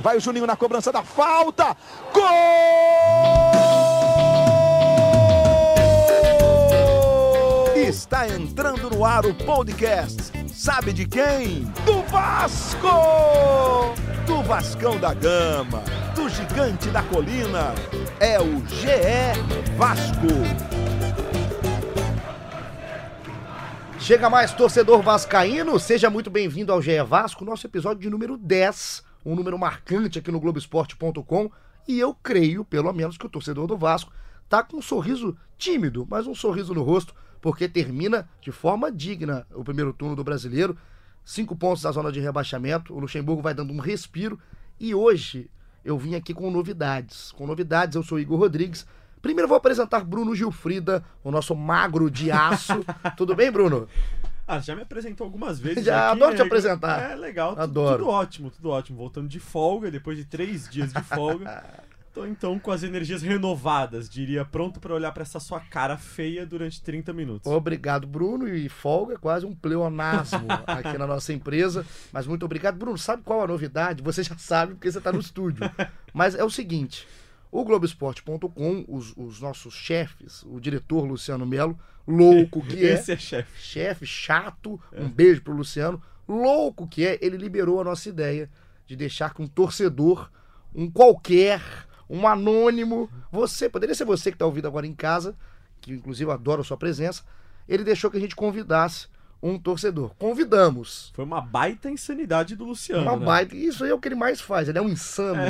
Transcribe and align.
Vai 0.00 0.16
o 0.16 0.20
Juninho 0.20 0.46
na 0.46 0.56
cobrança 0.56 0.90
da 0.90 1.02
falta. 1.02 1.76
Gol! 2.12 2.24
Está 7.76 8.26
entrando 8.26 8.88
no 8.88 9.04
ar 9.04 9.26
o 9.26 9.34
podcast. 9.34 10.32
Sabe 10.48 10.92
de 10.92 11.06
quem? 11.06 11.64
Do 11.84 12.02
Vasco! 12.04 12.88
Do 14.26 14.42
Vascão 14.42 14.98
da 14.98 15.12
Gama, 15.12 15.82
do 16.14 16.28
Gigante 16.28 16.88
da 16.88 17.02
Colina. 17.02 17.74
É 18.18 18.40
o 18.40 18.64
GE 18.66 19.76
Vasco. 19.76 20.28
Chega 23.98 24.30
mais, 24.30 24.52
torcedor 24.52 25.02
vascaíno, 25.02 25.78
seja 25.78 26.08
muito 26.08 26.30
bem-vindo 26.30 26.72
ao 26.72 26.80
GE 26.80 27.02
Vasco, 27.02 27.44
nosso 27.44 27.66
episódio 27.66 28.00
de 28.00 28.08
número 28.08 28.38
10, 28.38 29.04
um 29.24 29.34
número 29.34 29.58
marcante 29.58 30.18
aqui 30.18 30.30
no 30.30 30.40
Globoesporte.com, 30.40 31.50
e 31.86 31.98
eu 31.98 32.14
creio, 32.14 32.64
pelo 32.64 32.92
menos, 32.92 33.16
que 33.16 33.26
o 33.26 33.28
torcedor 33.28 33.66
do 33.66 33.76
Vasco 33.76 34.12
tá 34.48 34.62
com 34.62 34.78
um 34.78 34.82
sorriso 34.82 35.36
tímido, 35.56 36.06
mas 36.08 36.26
um 36.26 36.34
sorriso 36.34 36.74
no 36.74 36.82
rosto, 36.82 37.14
porque 37.40 37.68
termina 37.68 38.28
de 38.40 38.52
forma 38.52 38.90
digna 38.90 39.46
o 39.54 39.64
primeiro 39.64 39.92
turno 39.92 40.16
do 40.16 40.24
Brasileiro, 40.24 40.76
cinco 41.24 41.56
pontos 41.56 41.82
da 41.82 41.92
zona 41.92 42.12
de 42.12 42.20
rebaixamento, 42.20 42.94
o 42.94 42.98
Luxemburgo 42.98 43.42
vai 43.42 43.54
dando 43.54 43.72
um 43.72 43.78
respiro, 43.78 44.38
e 44.78 44.94
hoje 44.94 45.50
eu 45.84 45.98
vim 45.98 46.14
aqui 46.14 46.34
com 46.34 46.50
novidades, 46.50 47.32
com 47.32 47.46
novidades, 47.46 47.96
eu 47.96 48.02
sou 48.02 48.18
Igor 48.18 48.38
Rodrigues, 48.38 48.86
Primeiro 49.22 49.48
vou 49.48 49.56
apresentar 49.56 50.02
Bruno 50.02 50.34
Gilfrida, 50.34 51.04
o 51.22 51.30
nosso 51.30 51.54
magro 51.54 52.10
de 52.10 52.30
aço. 52.30 52.82
Tudo 53.18 53.34
bem, 53.34 53.50
Bruno? 53.50 53.86
Ah, 54.50 54.58
já 54.58 54.74
me 54.74 54.82
apresentou 54.82 55.24
algumas 55.24 55.58
vezes. 55.60 55.84
Já 55.84 56.10
aqui, 56.10 56.16
adoro 56.22 56.34
te 56.34 56.42
é, 56.42 56.44
apresentar. 56.44 57.12
É 57.12 57.14
legal, 57.14 57.54
Adoro. 57.56 57.98
tudo 57.98 58.10
ótimo, 58.10 58.50
tudo 58.50 58.70
ótimo. 58.70 58.98
Voltando 58.98 59.28
de 59.28 59.38
folga, 59.38 59.90
depois 59.90 60.18
de 60.18 60.24
três 60.24 60.68
dias 60.68 60.92
de 60.92 61.02
folga. 61.02 61.62
Tô 62.12 62.26
então 62.26 62.58
com 62.58 62.72
as 62.72 62.82
energias 62.82 63.22
renovadas, 63.22 64.10
diria, 64.10 64.44
pronto 64.44 64.80
pra 64.80 64.92
olhar 64.92 65.12
pra 65.12 65.22
essa 65.22 65.38
sua 65.38 65.60
cara 65.60 65.96
feia 65.96 66.44
durante 66.44 66.82
30 66.82 67.12
minutos. 67.12 67.52
Obrigado, 67.52 68.04
Bruno. 68.04 68.48
E 68.48 68.68
folga 68.68 69.14
é 69.14 69.16
quase 69.16 69.46
um 69.46 69.54
pleonasmo 69.54 70.48
aqui 70.66 70.98
na 70.98 71.06
nossa 71.06 71.32
empresa. 71.32 71.86
Mas 72.12 72.26
muito 72.26 72.44
obrigado. 72.44 72.76
Bruno, 72.76 72.98
sabe 72.98 73.22
qual 73.22 73.42
a 73.42 73.46
novidade? 73.46 74.02
Você 74.02 74.24
já 74.24 74.36
sabe 74.36 74.74
porque 74.74 74.90
você 74.90 74.98
está 74.98 75.12
no 75.12 75.20
estúdio. 75.20 75.70
Mas 76.12 76.34
é 76.34 76.42
o 76.42 76.50
seguinte: 76.50 77.06
o 77.50 77.64
Globoesporte.com, 77.64 78.84
os, 78.86 79.12
os 79.16 79.40
nossos 79.40 79.74
chefes, 79.74 80.44
o 80.44 80.60
diretor 80.60 81.04
Luciano 81.04 81.44
Melo, 81.44 81.78
louco 82.06 82.62
que 82.66 82.86
é, 82.86 82.94
Esse 82.94 83.12
é 83.12 83.16
chefe. 83.16 83.62
chefe 83.62 84.06
chato, 84.06 84.80
um 84.92 85.08
beijo 85.08 85.42
pro 85.42 85.52
Luciano, 85.52 86.00
louco 86.28 86.86
que 86.86 87.06
é, 87.06 87.18
ele 87.20 87.36
liberou 87.36 87.80
a 87.80 87.84
nossa 87.84 88.08
ideia 88.08 88.48
de 88.86 88.94
deixar 88.96 89.34
que 89.34 89.42
um 89.42 89.46
torcedor, 89.46 90.30
um 90.74 90.90
qualquer, 90.90 91.60
um 92.08 92.26
anônimo, 92.26 93.10
você, 93.30 93.68
poderia 93.68 93.94
ser 93.94 94.04
você 94.04 94.30
que 94.30 94.36
está 94.36 94.46
ouvindo 94.46 94.66
agora 94.66 94.86
em 94.86 94.94
casa, 94.94 95.34
que 95.80 95.92
inclusive 95.92 96.28
eu 96.28 96.32
adoro 96.32 96.60
a 96.60 96.64
sua 96.64 96.76
presença, 96.76 97.22
ele 97.68 97.84
deixou 97.84 98.10
que 98.10 98.16
a 98.16 98.20
gente 98.20 98.36
convidasse 98.36 99.08
um 99.42 99.58
torcedor. 99.58 100.14
Convidamos. 100.18 101.10
Foi 101.14 101.24
uma 101.24 101.40
baita 101.40 101.90
insanidade 101.90 102.54
do 102.54 102.64
Luciano. 102.64 103.02
Uma 103.02 103.16
né? 103.16 103.24
baita. 103.24 103.56
Isso 103.56 103.84
aí 103.84 103.90
é 103.90 103.94
o 103.94 103.98
que 103.98 104.08
ele 104.08 104.14
mais 104.14 104.40
faz, 104.40 104.68
ele 104.68 104.78
é 104.78 104.82
um 104.82 104.88
insano. 104.88 105.40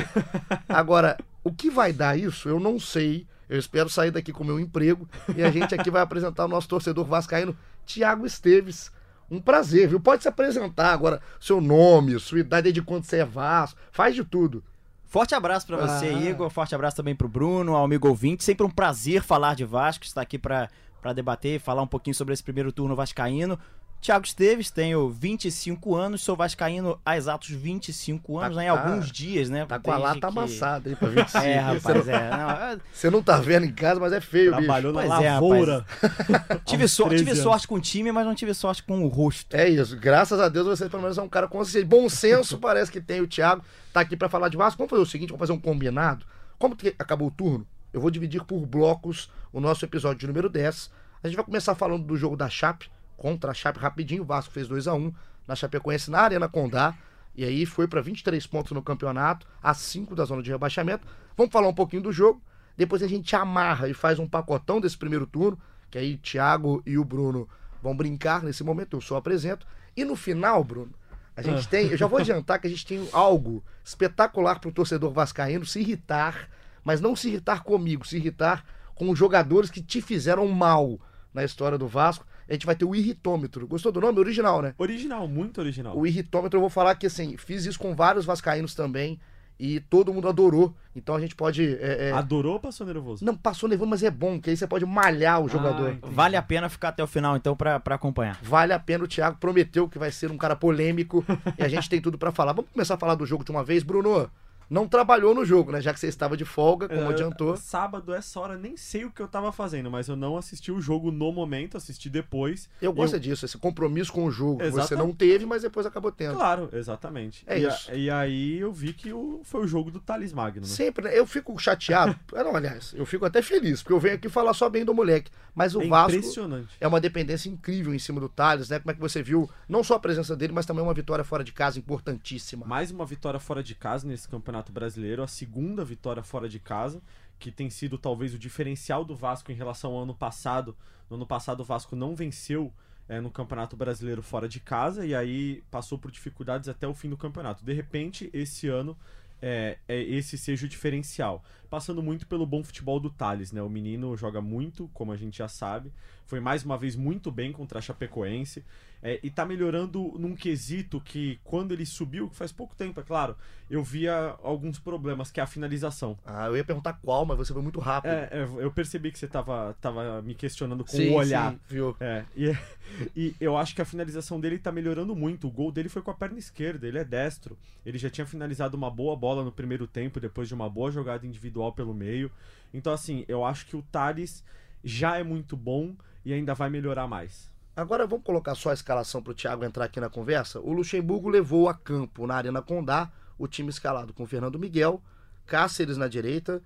Agora, 0.69 1.17
o 1.45 1.53
que 1.53 1.71
vai 1.71 1.93
dar 1.93 2.19
isso, 2.19 2.49
eu 2.49 2.59
não 2.61 2.79
sei. 2.79 3.27
Eu 3.49 3.59
espero 3.59 3.89
sair 3.89 4.11
daqui 4.13 4.33
com 4.33 4.45
o 4.45 4.47
meu 4.47 4.61
emprego 4.61 5.09
e 5.37 5.43
a 5.43 5.51
gente 5.51 5.75
aqui 5.75 5.91
vai 5.91 6.01
apresentar 6.03 6.45
o 6.45 6.49
nosso 6.49 6.69
torcedor 6.69 7.05
vascaíno, 7.05 7.57
Tiago 7.85 8.25
Esteves. 8.25 8.93
Um 9.29 9.41
prazer, 9.41 9.89
viu? 9.89 9.99
Pode 10.01 10.23
se 10.23 10.29
apresentar 10.29 10.93
agora, 10.93 11.21
seu 11.41 11.61
nome, 11.61 12.19
sua 12.21 12.41
idade, 12.41 12.65
desde 12.65 12.83
quando 12.83 13.05
você 13.05 13.19
é 13.19 13.25
Vasco, 13.25 13.79
faz 13.91 14.15
de 14.15 14.25
tudo. 14.25 14.63
Forte 15.07 15.35
abraço 15.35 15.67
pra 15.67 15.77
você, 15.77 16.07
Ah. 16.07 16.13
Igor. 16.13 16.49
Forte 16.51 16.75
abraço 16.75 16.97
também 16.97 17.17
pro 17.17 17.29
Bruno, 17.29 17.75
ao 17.75 17.85
amigo 17.85 18.07
ouvinte. 18.09 18.45
Sempre 18.45 18.65
um 18.65 18.71
prazer 18.71 19.23
falar 19.23 19.55
de 19.57 19.65
Vasco, 19.65 20.05
estar 20.05 20.21
aqui 20.21 20.39
pra 20.39 20.69
debater, 21.15 21.59
falar 21.59 21.83
um 21.83 21.87
pouquinho 21.89 22.15
sobre 22.15 22.33
esse 22.35 22.43
primeiro 22.45 22.71
turno 22.71 22.95
vascaíno. 22.95 23.59
Tiago 24.01 24.25
Esteves, 24.25 24.71
tenho 24.71 25.11
25 25.11 25.95
anos, 25.95 26.23
sou 26.23 26.35
vascaíno 26.35 26.99
há 27.05 27.19
exatos 27.19 27.51
25 27.51 28.39
anos, 28.39 28.57
Tá- 28.57 28.63
né, 28.63 28.69
em 28.69 28.75
tá- 28.75 28.81
alguns 28.83 29.13
dias, 29.13 29.51
né? 29.51 29.67
Tá 29.67 29.79
com 29.79 29.93
a 29.93 29.99
lata 29.99 30.21
que- 30.21 30.25
amassada 30.27 30.89
aí 30.89 30.97
pra 30.97 31.09
25. 31.11 31.39
É, 31.45 31.63
você, 31.79 31.93
rapaz, 31.93 32.07
não, 32.07 32.15
é. 32.15 32.31
Não, 32.31 32.51
é, 32.51 32.79
você 32.93 33.11
não 33.11 33.23
tá 33.23 33.37
vendo 33.37 33.67
em 33.67 33.73
casa, 33.73 34.01
mas 34.01 34.13
é 34.15 34.21
feio, 34.21 34.53
bicho. 34.53 34.65
Trabalhou 34.65 34.93
na 34.95 35.05
é, 35.05 35.33
lavoura. 35.35 35.85
tive, 36.65 36.85
Aos 36.85 36.93
so- 36.93 37.05
13 37.09 37.25
tive 37.25 37.37
sorte 37.37 37.69
com 37.69 37.75
o 37.75 37.81
time, 37.81 38.11
mas 38.11 38.25
não 38.25 38.35
tive 38.35 38.55
sorte 38.55 38.83
com 38.83 39.05
o 39.05 39.09
rosto. 39.09 39.55
É 39.55 39.69
isso. 39.69 39.95
Graças 39.99 40.41
a 40.41 40.49
Deus 40.49 40.67
você 40.67 40.89
pelo 40.89 41.03
menos 41.03 41.19
é 41.19 41.23
um 41.23 41.29
cara 41.29 41.47
consciente. 41.47 41.85
Bom 41.87 42.09
senso 42.09 42.57
parece 42.59 42.91
que 42.91 43.03
tem 43.03 43.21
o 43.21 43.27
Thiago. 43.29 43.63
Tá 43.93 44.01
aqui 44.01 44.17
pra 44.17 44.31
falar 44.31 44.49
de 44.49 44.57
Vasco. 44.57 44.79
Vamos 44.79 44.91
fazer 44.91 45.03
o 45.03 45.07
seguinte, 45.07 45.29
vamos 45.29 45.41
fazer 45.41 45.53
um 45.53 45.61
combinado. 45.61 46.25
Como 46.59 46.75
que 46.75 46.95
acabou 46.99 47.29
o 47.29 47.31
turno, 47.31 47.67
eu 47.93 48.01
vou 48.01 48.11
dividir 48.11 48.43
por 48.45 48.65
blocos 48.65 49.31
o 49.53 49.61
nosso 49.61 49.85
episódio 49.85 50.21
de 50.21 50.27
número 50.27 50.49
10. 50.49 50.91
A 51.23 51.27
gente 51.29 51.37
vai 51.37 51.45
começar 51.45 51.75
falando 51.75 52.03
do 52.05 52.17
jogo 52.17 52.35
da 52.35 52.49
Chape 52.49 52.91
contra 53.21 53.51
a 53.51 53.55
Chape 53.55 53.79
rapidinho. 53.79 54.23
O 54.23 54.25
Vasco 54.25 54.51
fez 54.51 54.67
2 54.67 54.89
a 54.89 54.95
1 54.95 55.13
na 55.47 55.55
Chapecoense 55.55 56.11
na 56.11 56.21
Arena 56.21 56.49
Condá. 56.49 56.95
E 57.37 57.45
aí 57.45 57.67
foi 57.67 57.87
pra 57.87 58.01
23 58.01 58.45
pontos 58.47 58.73
no 58.73 58.83
campeonato, 58.83 59.47
a 59.63 59.75
5 59.75 60.17
da 60.17 60.25
zona 60.25 60.43
de 60.43 60.51
rebaixamento. 60.51 61.07
Vamos 61.37 61.53
falar 61.53 61.69
um 61.69 61.75
pouquinho 61.75 62.03
do 62.03 62.11
jogo. 62.11 62.43
Depois 62.77 63.03
a 63.03 63.07
gente 63.07 63.37
amarra 63.37 63.89
e 63.89 63.95
faz 63.95 64.19
um 64.19 64.27
pacotão 64.27 64.81
desse 64.81 64.97
primeiro 64.97 65.27
turno, 65.27 65.61
que 65.91 65.99
aí 65.99 66.17
Thiago 66.17 66.83
e 66.87 66.97
o 66.97 67.05
Bruno 67.05 67.47
vão 67.83 67.95
brincar 67.95 68.43
nesse 68.43 68.65
momento, 68.65 68.97
eu 68.97 69.01
só 69.03 69.17
apresento. 69.17 69.67
E 69.95 70.03
no 70.03 70.17
final, 70.17 70.65
Bruno, 70.65 70.93
a 71.37 71.43
gente 71.43 71.69
tem, 71.69 71.89
eu 71.89 71.97
já 71.99 72.07
vou 72.07 72.19
adiantar 72.19 72.59
que 72.59 72.67
a 72.67 72.71
gente 72.71 72.87
tem 72.87 73.07
algo 73.13 73.63
espetacular 73.85 74.61
pro 74.61 74.73
torcedor 74.73 75.13
vascaíno 75.13 75.67
se 75.67 75.81
irritar, 75.81 76.49
mas 76.83 77.03
não 77.03 77.15
se 77.15 77.29
irritar 77.29 77.63
comigo, 77.63 78.07
se 78.07 78.17
irritar 78.17 78.65
com 78.95 79.11
os 79.11 79.19
jogadores 79.19 79.71
que 79.71 79.83
te 79.83 80.01
fizeram 80.01 80.49
mal 80.49 80.99
na 81.35 81.45
história 81.45 81.77
do 81.77 81.87
Vasco. 81.87 82.27
A 82.51 82.53
gente 82.53 82.67
vai 82.67 82.75
ter 82.75 82.85
o 82.85 82.95
irritômetro. 82.95 83.65
Gostou 83.67 83.93
do 83.93 84.01
nome? 84.01 84.19
Original, 84.19 84.61
né? 84.61 84.75
Original, 84.77 85.29
muito 85.29 85.61
original. 85.61 85.97
O 85.97 86.05
irritômetro, 86.05 86.57
eu 86.57 86.61
vou 86.61 86.69
falar 86.69 86.97
que 86.97 87.07
assim, 87.07 87.37
fiz 87.37 87.65
isso 87.65 87.79
com 87.79 87.95
vários 87.95 88.25
vascaínos 88.25 88.75
também 88.75 89.21
e 89.61 89.79
todo 89.79 90.13
mundo 90.13 90.27
adorou. 90.27 90.75
Então 90.97 91.15
a 91.15 91.21
gente 91.21 91.37
pode. 91.37 91.63
é, 91.81 92.09
é, 92.09 92.13
Adorou 92.13 92.55
ou 92.55 92.61
passou 92.61 92.87
nervoso? 92.87 93.25
Não 93.25 93.37
passou 93.37 93.69
nervoso, 93.69 93.89
mas 93.91 94.03
é 94.03 94.11
bom, 94.11 94.41
que 94.41 94.51
aí 94.51 94.57
você 94.57 94.67
pode 94.67 94.85
malhar 94.85 95.41
o 95.41 95.49
jogador. 95.49 95.93
entendi. 95.93 96.13
Vale 96.13 96.35
a 96.35 96.43
pena 96.43 96.69
ficar 96.69 96.89
até 96.89 97.05
o 97.05 97.07
final, 97.07 97.37
então, 97.37 97.55
pra 97.55 97.81
acompanhar. 97.91 98.39
Vale 98.43 98.73
a 98.73 98.79
pena, 98.81 99.05
o 99.05 99.09
Thiago 99.09 99.37
prometeu 99.39 99.89
que 99.89 99.99
vai 99.99 100.11
ser 100.11 100.31
um 100.33 100.37
cara 100.37 100.57
polêmico 100.57 101.25
e 101.57 101.63
a 101.63 101.69
gente 101.69 101.89
tem 101.89 102.01
tudo 102.01 102.19
pra 102.19 102.33
falar. 102.33 102.53
Vamos 102.53 102.71
começar 102.73 102.95
a 102.95 102.99
falar 102.99 103.15
do 103.15 103.27
jogo 103.27 103.45
de 103.45 103.51
uma 103.51 103.63
vez, 103.63 103.83
Bruno. 103.83 104.29
Não 104.71 104.87
trabalhou 104.87 105.35
no 105.35 105.45
jogo, 105.45 105.73
né? 105.73 105.81
Já 105.81 105.93
que 105.93 105.99
você 105.99 106.07
estava 106.07 106.37
de 106.37 106.45
folga, 106.45 106.89
como 106.89 107.01
É, 107.01 107.09
adiantou. 107.09 107.57
Sábado, 107.57 108.15
essa 108.15 108.39
hora, 108.39 108.57
nem 108.57 108.77
sei 108.77 109.05
o 109.05 109.11
que 109.11 109.21
eu 109.21 109.27
tava 109.27 109.51
fazendo, 109.51 109.91
mas 109.91 110.07
eu 110.07 110.15
não 110.15 110.37
assisti 110.37 110.71
o 110.71 110.81
jogo 110.81 111.11
no 111.11 111.33
momento, 111.33 111.77
assisti 111.77 112.09
depois. 112.09 112.69
Eu 112.81 112.93
gosto 112.93 113.19
disso, 113.19 113.45
esse 113.45 113.59
compromisso 113.59 114.13
com 114.13 114.25
o 114.25 114.31
jogo. 114.31 114.59
que 114.61 114.71
Você 114.71 114.95
não 114.95 115.13
teve, 115.13 115.45
mas 115.45 115.63
depois 115.63 115.87
acabou 115.87 116.13
tendo. 116.13 116.37
Claro, 116.37 116.69
exatamente. 116.73 117.43
É 117.49 117.59
e, 117.59 117.67
a- 117.67 117.69
isso. 117.69 117.93
e 117.93 118.09
aí 118.11 118.59
eu 118.61 118.73
vi 118.73 118.93
que 118.93 119.13
o, 119.13 119.41
foi 119.43 119.65
o 119.65 119.67
jogo 119.67 119.91
do 119.91 119.99
Thales 119.99 120.33
Magno, 120.33 120.61
né? 120.61 120.67
Sempre, 120.69 121.05
né? 121.07 121.19
Eu 121.19 121.27
fico 121.27 121.59
chateado. 121.59 122.17
Não, 122.33 122.55
aliás, 122.55 122.95
eu 122.97 123.05
fico 123.05 123.25
até 123.25 123.43
feliz, 123.43 123.83
porque 123.83 123.93
eu 123.93 123.99
venho 124.01 124.15
aqui 124.15 124.29
falar 124.29 124.55
só 124.55 124.71
bem 124.71 124.85
do 124.85 124.95
moleque. 124.95 125.33
Mas 125.53 125.75
o 125.75 125.83
É 125.83 125.89
Vasco 125.89 126.17
impressionante. 126.17 126.69
é 126.81 126.87
uma 126.87 127.01
dependência 127.01 127.49
incrível 127.49 127.93
em 127.93 127.99
cima 127.99 128.21
do 128.21 128.29
Thales, 128.29 128.69
né? 128.69 128.79
Como 128.79 128.93
é 128.93 128.95
que 128.95 129.01
você 129.01 129.21
viu 129.21 129.51
não 129.69 129.83
só 129.83 129.95
a 129.97 129.99
presença 129.99 130.37
dele, 130.37 130.53
mas 130.53 130.65
também 130.65 130.83
uma 130.83 130.95
vitória 130.95 131.25
fora 131.25 131.43
de 131.43 131.53
casa 131.53 131.77
importantíssima. 131.77 132.65
Mais 132.67 132.93
uma 132.93 133.05
vitória 133.05 133.41
fora 133.41 133.61
de 133.63 133.75
casa 133.75 134.07
nesse 134.07 134.29
Campeonato 134.29 134.60
Brasileiro, 134.69 135.23
a 135.23 135.27
segunda 135.27 135.85
vitória 135.85 136.23
fora 136.23 136.49
de 136.49 136.59
casa, 136.59 137.01
que 137.39 137.51
tem 137.51 137.71
sido 137.71 137.97
talvez 137.97 138.35
o 138.35 138.39
diferencial 138.39 139.05
do 139.05 139.17
Vasco 139.17 139.51
em 139.51 139.55
relação 139.55 139.93
ao 139.93 140.03
ano 140.03 140.15
passado. 140.15 140.77
No 141.09 141.17
ano 141.17 141.27
passado 141.27 141.61
o 141.61 141.65
Vasco 141.65 141.97
não 141.97 142.15
venceu 142.15 142.73
é, 143.09 143.21
no 143.21 143.31
Campeonato 143.31 143.77
Brasileiro 143.77 144.23
fora 144.23 144.49
de 144.49 144.61
casa 144.61 145.05
e 145.07 145.15
aí 145.15 145.63
passou 145.71 145.99
por 145.99 146.11
dificuldades 146.11 146.69
até 146.69 146.87
o 146.87 146.95
fim 146.95 147.09
do 147.09 147.17
campeonato. 147.17 147.65
De 147.65 147.73
repente, 147.73 148.31
esse 148.33 148.69
ano 148.69 148.97
é, 149.43 149.79
é 149.89 150.01
esse 150.01 150.37
seja 150.37 150.67
o 150.67 150.69
diferencial. 150.69 151.43
Passando 151.69 152.03
muito 152.03 152.27
pelo 152.27 152.47
bom 152.47 152.63
futebol 152.63 153.01
do 153.01 153.11
Thales, 153.11 153.53
né? 153.53 153.63
O 153.63 153.69
menino 153.69 154.17
joga 154.17 154.41
muito, 154.41 154.89
como 154.93 155.13
a 155.13 155.17
gente 155.17 155.39
já 155.39 155.49
sabe. 155.49 155.93
Foi 156.27 156.41
mais 156.41 156.65
uma 156.65 156.77
vez 156.77 156.95
muito 156.95 157.31
bem 157.31 157.53
contra 157.53 157.79
a 157.79 157.83
Chapecoense. 157.83 158.65
É, 159.03 159.19
e 159.23 159.31
tá 159.31 159.47
melhorando 159.47 160.15
num 160.19 160.35
quesito 160.35 161.01
que 161.01 161.41
quando 161.43 161.73
ele 161.73 161.87
subiu, 161.87 162.29
que 162.29 162.37
faz 162.37 162.53
pouco 162.53 162.75
tempo, 162.75 163.01
é 163.01 163.03
claro, 163.03 163.35
eu 163.71 163.83
via 163.83 164.37
alguns 164.43 164.79
problemas, 164.79 165.31
que 165.31 165.41
é 165.41 165.43
a 165.43 165.47
finalização. 165.47 166.19
Ah, 166.25 166.47
eu 166.49 166.57
ia 166.57 166.65
perguntar 166.65 166.95
qual, 166.95 167.25
mas 167.25 167.39
você 167.39 167.53
foi 167.53 167.63
muito 167.63 167.81
rápido. 167.81 168.11
É, 168.13 168.29
é, 168.31 168.43
eu 168.59 168.71
percebi 168.71 169.11
que 169.11 169.19
você 169.19 169.27
tava, 169.27 169.75
tava 169.81 170.21
me 170.21 170.35
questionando 170.35 170.85
com 170.85 170.97
Sim, 170.97 171.11
o 171.11 171.15
olhar. 171.15 171.53
sim, 171.53 171.61
viu? 171.69 171.97
É, 171.99 172.25
e, 172.37 172.55
e 173.17 173.35
eu 173.41 173.57
acho 173.57 173.75
que 173.75 173.81
a 173.81 173.87
finalização 173.87 174.39
dele 174.39 174.59
tá 174.59 174.71
melhorando 174.71 175.17
muito. 175.17 175.47
O 175.47 175.51
gol 175.51 175.73
dele 175.73 175.89
foi 175.89 176.03
com 176.03 176.11
a 176.11 176.15
perna 176.15 176.39
esquerda, 176.39 176.87
ele 176.87 176.99
é 176.99 177.05
destro. 177.05 177.57
Ele 177.87 177.97
já 177.97 178.11
tinha 178.11 178.27
finalizado 178.27 178.77
uma 178.77 178.91
boa 178.91 179.17
bola 179.17 179.43
no 179.43 179.53
primeiro 179.53 179.87
tempo, 179.87 180.21
depois 180.21 180.47
de 180.47 180.55
uma 180.55 180.69
boa 180.69 180.91
jogada 180.91 181.27
individual 181.27 181.73
pelo 181.73 181.95
meio. 181.95 182.31
Então, 182.75 182.93
assim, 182.93 183.25
eu 183.29 183.45
acho 183.45 183.67
que 183.67 183.77
o 183.77 183.83
Thales 183.83 184.45
já 184.85 185.17
é 185.17 185.23
muito 185.23 185.57
bom 185.57 185.95
e 186.25 186.33
ainda 186.33 186.55
vai 186.55 186.69
melhorar 186.69 187.07
mais. 187.07 187.50
Agora 187.77 188.07
vamos 188.07 188.25
colocar 188.25 188.55
só 188.55 188.71
a 188.71 188.75
escalação 188.75 189.23
para 189.23 189.31
o 189.31 189.35
Thiago 189.35 189.65
entrar 189.65 189.85
aqui 189.85 190.01
na 190.01 190.11
conversa. 190.11 190.61
O 190.61 190.73
Luxemburgo 190.73 191.29
levou 191.29 191.69
a 191.69 191.75
campo 191.75 192.27
na 192.27 192.35
Arena 192.35 192.61
Condá 192.61 193.11
o 193.39 193.49
time 193.49 193.71
escalado 193.71 194.13
com 194.13 194.27
Fernando 194.27 194.59
Miguel, 194.59 195.03
Cáceres 195.47 195.97
na 195.97 196.07
direita, 196.07 196.63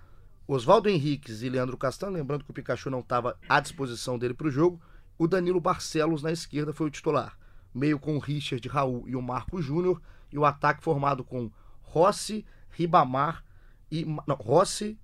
Oswaldo 0.46 0.88
Henriques 0.88 1.42
e 1.42 1.48
Leandro 1.48 1.76
Castan, 1.76 2.10
lembrando 2.10 2.44
que 2.44 2.50
o 2.50 2.54
Pikachu 2.54 2.90
não 2.90 3.00
estava 3.00 3.38
à 3.48 3.60
disposição 3.60 4.18
dele 4.18 4.34
para 4.34 4.48
o 4.48 4.50
jogo, 4.50 4.80
o 5.16 5.28
Danilo 5.28 5.60
Barcelos 5.60 6.22
na 6.22 6.32
esquerda 6.32 6.72
foi 6.72 6.88
o 6.88 6.90
titular. 6.90 7.38
Meio 7.72 7.98
com 7.98 8.16
o 8.16 8.18
Richard, 8.18 8.66
Raul 8.68 9.04
e 9.08 9.14
o 9.14 9.22
Marco 9.22 9.62
Júnior, 9.62 10.00
e 10.32 10.38
o 10.38 10.44
ataque 10.44 10.82
formado 10.82 11.22
com 11.22 11.50
Rossi, 11.80 12.44
Ribamar 12.70 13.44
e. 13.90 14.04
Não, 14.04 14.34
Rossi, 14.34 14.98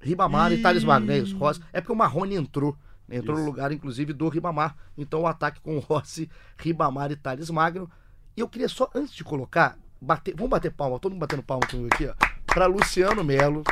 Ribamar 0.00 0.52
e, 0.52 0.56
e 0.56 0.62
Thales 0.62 0.84
Magno, 0.84 1.12
isso. 1.12 1.36
Rossi. 1.36 1.60
É 1.72 1.80
porque 1.80 1.92
o 1.92 1.96
Marrone 1.96 2.36
entrou. 2.36 2.76
Entrou 3.10 3.36
isso. 3.36 3.44
no 3.44 3.50
lugar, 3.50 3.72
inclusive, 3.72 4.12
do 4.12 4.28
Ribamar. 4.28 4.76
Então 4.96 5.22
o 5.22 5.26
ataque 5.26 5.60
com 5.60 5.78
Rossi, 5.78 6.30
Ribamar 6.58 7.10
e 7.10 7.16
Thales 7.16 7.50
Magno. 7.50 7.90
E 8.36 8.40
eu 8.40 8.48
queria 8.48 8.68
só, 8.68 8.90
antes 8.94 9.14
de 9.14 9.24
colocar, 9.24 9.78
bater. 10.00 10.34
Vamos 10.36 10.50
bater 10.50 10.72
palma, 10.72 10.98
todo 10.98 11.12
mundo 11.12 11.20
batendo 11.20 11.42
palma 11.42 11.66
comigo 11.66 11.88
aqui, 11.92 12.06
ó. 12.06 12.14
Para 12.46 12.66
Luciano 12.66 13.24
Melo, 13.24 13.62